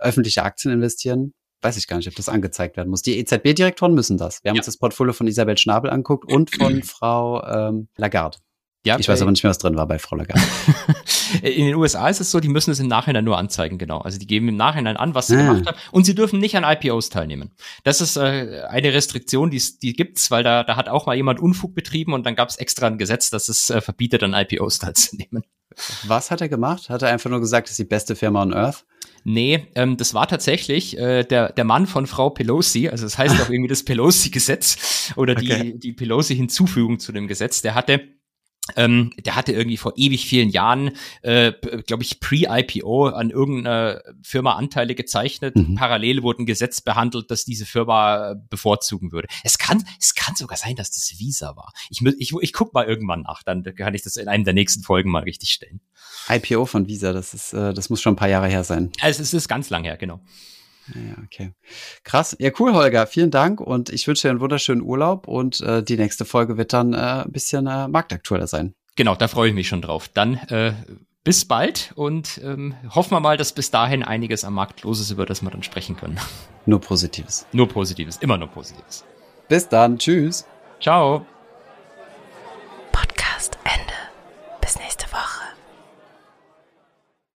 öffentliche 0.00 0.42
Aktien 0.42 0.74
investieren, 0.74 1.32
weiß 1.62 1.76
ich 1.76 1.86
gar 1.86 1.96
nicht, 1.96 2.08
ob 2.08 2.14
das 2.16 2.28
angezeigt 2.28 2.76
werden 2.76 2.88
muss. 2.88 3.02
Die 3.02 3.18
EZB-Direktoren 3.18 3.94
müssen 3.94 4.16
das. 4.16 4.42
Wir 4.42 4.50
haben 4.50 4.56
ja. 4.56 4.60
uns 4.60 4.66
das 4.66 4.78
Portfolio 4.78 5.12
von 5.12 5.26
Isabel 5.26 5.56
Schnabel 5.58 5.90
anguckt 5.90 6.30
und 6.32 6.54
von 6.54 6.82
Frau 6.82 7.44
ähm, 7.44 7.88
Lagarde. 7.96 8.38
Ja, 8.84 8.98
ich 8.98 9.08
weiß 9.08 9.22
aber 9.22 9.30
nicht 9.30 9.42
mehr, 9.42 9.50
was 9.50 9.58
drin 9.58 9.76
war 9.76 9.86
bei 9.86 9.98
Frau 9.98 10.16
Lagarde. 10.16 10.42
In 11.42 11.66
den 11.66 11.74
USA 11.74 12.08
ist 12.08 12.20
es 12.20 12.30
so, 12.30 12.40
die 12.40 12.48
müssen 12.48 12.70
es 12.70 12.80
im 12.80 12.88
Nachhinein 12.88 13.24
nur 13.24 13.38
anzeigen, 13.38 13.78
genau. 13.78 13.98
Also 13.98 14.18
die 14.18 14.26
geben 14.26 14.48
im 14.48 14.56
Nachhinein 14.56 14.96
an, 14.96 15.14
was 15.14 15.28
sie 15.28 15.36
ah. 15.36 15.42
gemacht 15.42 15.66
haben. 15.66 15.76
Und 15.90 16.04
sie 16.04 16.14
dürfen 16.14 16.38
nicht 16.38 16.56
an 16.56 16.64
IPOs 16.64 17.10
teilnehmen. 17.10 17.50
Das 17.84 18.00
ist 18.00 18.16
äh, 18.16 18.62
eine 18.68 18.92
Restriktion, 18.92 19.50
die, 19.50 19.62
die 19.82 19.92
gibt's, 19.92 20.30
weil 20.30 20.42
da, 20.42 20.64
da 20.64 20.76
hat 20.76 20.88
auch 20.88 21.06
mal 21.06 21.16
jemand 21.16 21.40
Unfug 21.40 21.74
betrieben 21.74 22.12
und 22.12 22.26
dann 22.26 22.36
gab 22.36 22.48
es 22.48 22.56
extra 22.56 22.86
ein 22.86 22.98
Gesetz, 22.98 23.30
das 23.30 23.48
es 23.48 23.70
äh, 23.70 23.80
verbietet, 23.80 24.22
an 24.22 24.34
IPOs 24.34 24.78
teilzunehmen. 24.80 25.44
Was 26.04 26.30
hat 26.30 26.40
er 26.40 26.48
gemacht? 26.48 26.88
Hat 26.88 27.02
er 27.02 27.08
einfach 27.10 27.30
nur 27.30 27.40
gesagt, 27.40 27.68
das 27.68 27.72
ist 27.72 27.78
die 27.78 27.84
beste 27.84 28.16
Firma 28.16 28.42
on 28.42 28.54
Earth? 28.54 28.84
Nee, 29.24 29.66
ähm, 29.74 29.96
das 29.96 30.14
war 30.14 30.26
tatsächlich 30.26 30.96
äh, 30.96 31.24
der, 31.24 31.52
der 31.52 31.64
Mann 31.64 31.86
von 31.86 32.06
Frau 32.06 32.30
Pelosi, 32.30 32.88
also 32.88 33.04
das 33.04 33.18
heißt 33.18 33.40
auch 33.40 33.50
irgendwie 33.50 33.68
das 33.68 33.84
Pelosi-Gesetz 33.84 35.12
oder 35.16 35.34
okay. 35.34 35.72
die, 35.74 35.78
die 35.78 35.92
Pelosi-Hinzufügung 35.92 36.98
zu 36.98 37.12
dem 37.12 37.28
Gesetz. 37.28 37.60
Der 37.62 37.74
hatte 37.74 38.00
ähm, 38.76 39.12
der 39.18 39.36
hatte 39.36 39.52
irgendwie 39.52 39.76
vor 39.76 39.92
ewig 39.96 40.26
vielen 40.26 40.50
Jahren, 40.50 40.92
äh, 41.22 41.52
glaube 41.86 42.02
ich, 42.02 42.20
pre-IPO 42.20 43.06
an 43.08 43.30
irgendeiner 43.30 44.02
Firma 44.22 44.54
Anteile 44.54 44.94
gezeichnet. 44.94 45.56
Mhm. 45.56 45.74
Parallel 45.74 46.22
wurde 46.22 46.42
ein 46.42 46.46
Gesetz 46.46 46.80
behandelt, 46.80 47.30
das 47.30 47.44
diese 47.44 47.66
Firma 47.66 48.34
bevorzugen 48.50 49.12
würde. 49.12 49.28
Es 49.44 49.58
kann, 49.58 49.84
es 49.98 50.14
kann 50.14 50.34
sogar 50.36 50.56
sein, 50.56 50.76
dass 50.76 50.90
das 50.90 51.18
Visa 51.18 51.56
war. 51.56 51.72
Ich, 51.90 52.00
ich, 52.18 52.32
ich 52.40 52.52
guck 52.52 52.74
mal 52.74 52.86
irgendwann 52.86 53.22
nach, 53.22 53.42
dann 53.42 53.62
kann 53.62 53.94
ich 53.94 54.02
das 54.02 54.16
in 54.16 54.28
einem 54.28 54.44
der 54.44 54.54
nächsten 54.54 54.82
Folgen 54.82 55.10
mal 55.10 55.22
richtig 55.22 55.50
stellen. 55.50 55.80
IPO 56.28 56.66
von 56.66 56.86
Visa, 56.86 57.12
das 57.12 57.34
ist, 57.34 57.52
äh, 57.52 57.72
das 57.72 57.90
muss 57.90 58.00
schon 58.00 58.14
ein 58.14 58.16
paar 58.16 58.28
Jahre 58.28 58.48
her 58.48 58.64
sein. 58.64 58.90
Also 59.00 59.22
es 59.22 59.32
ist 59.32 59.48
ganz 59.48 59.70
lang 59.70 59.84
her, 59.84 59.96
genau. 59.96 60.20
Ja, 60.94 61.22
okay. 61.24 61.52
Krass. 62.04 62.36
Ja, 62.38 62.50
cool, 62.58 62.72
Holger. 62.72 63.06
Vielen 63.06 63.30
Dank 63.30 63.60
und 63.60 63.90
ich 63.90 64.06
wünsche 64.06 64.22
dir 64.22 64.30
einen 64.30 64.40
wunderschönen 64.40 64.82
Urlaub 64.82 65.28
und 65.28 65.60
äh, 65.60 65.82
die 65.82 65.96
nächste 65.96 66.24
Folge 66.24 66.56
wird 66.56 66.72
dann 66.72 66.94
äh, 66.94 67.24
ein 67.24 67.32
bisschen 67.32 67.66
äh, 67.66 67.88
marktaktueller 67.88 68.46
sein. 68.46 68.74
Genau, 68.96 69.14
da 69.14 69.28
freue 69.28 69.48
ich 69.48 69.54
mich 69.54 69.68
schon 69.68 69.82
drauf. 69.82 70.08
Dann 70.08 70.34
äh, 70.48 70.72
bis 71.24 71.44
bald 71.44 71.92
und 71.94 72.40
ähm, 72.42 72.74
hoffen 72.90 73.12
wir 73.12 73.20
mal, 73.20 73.36
dass 73.36 73.52
bis 73.52 73.70
dahin 73.70 74.02
einiges 74.02 74.44
am 74.44 74.54
Markt 74.54 74.82
los 74.82 75.00
ist, 75.00 75.10
über 75.10 75.26
das 75.26 75.42
wir 75.42 75.50
dann 75.50 75.62
sprechen 75.62 75.96
können. 75.96 76.18
Nur 76.66 76.80
Positives. 76.80 77.46
Nur 77.52 77.68
Positives, 77.68 78.16
immer 78.18 78.38
nur 78.38 78.48
Positives. 78.48 79.04
Bis 79.48 79.68
dann. 79.68 79.98
Tschüss. 79.98 80.46
Ciao. 80.80 81.26
Podcast 82.92 83.58
Ende. 83.64 83.92
Bis 84.60 84.78
nächste 84.78 85.06
Woche. 85.06 85.07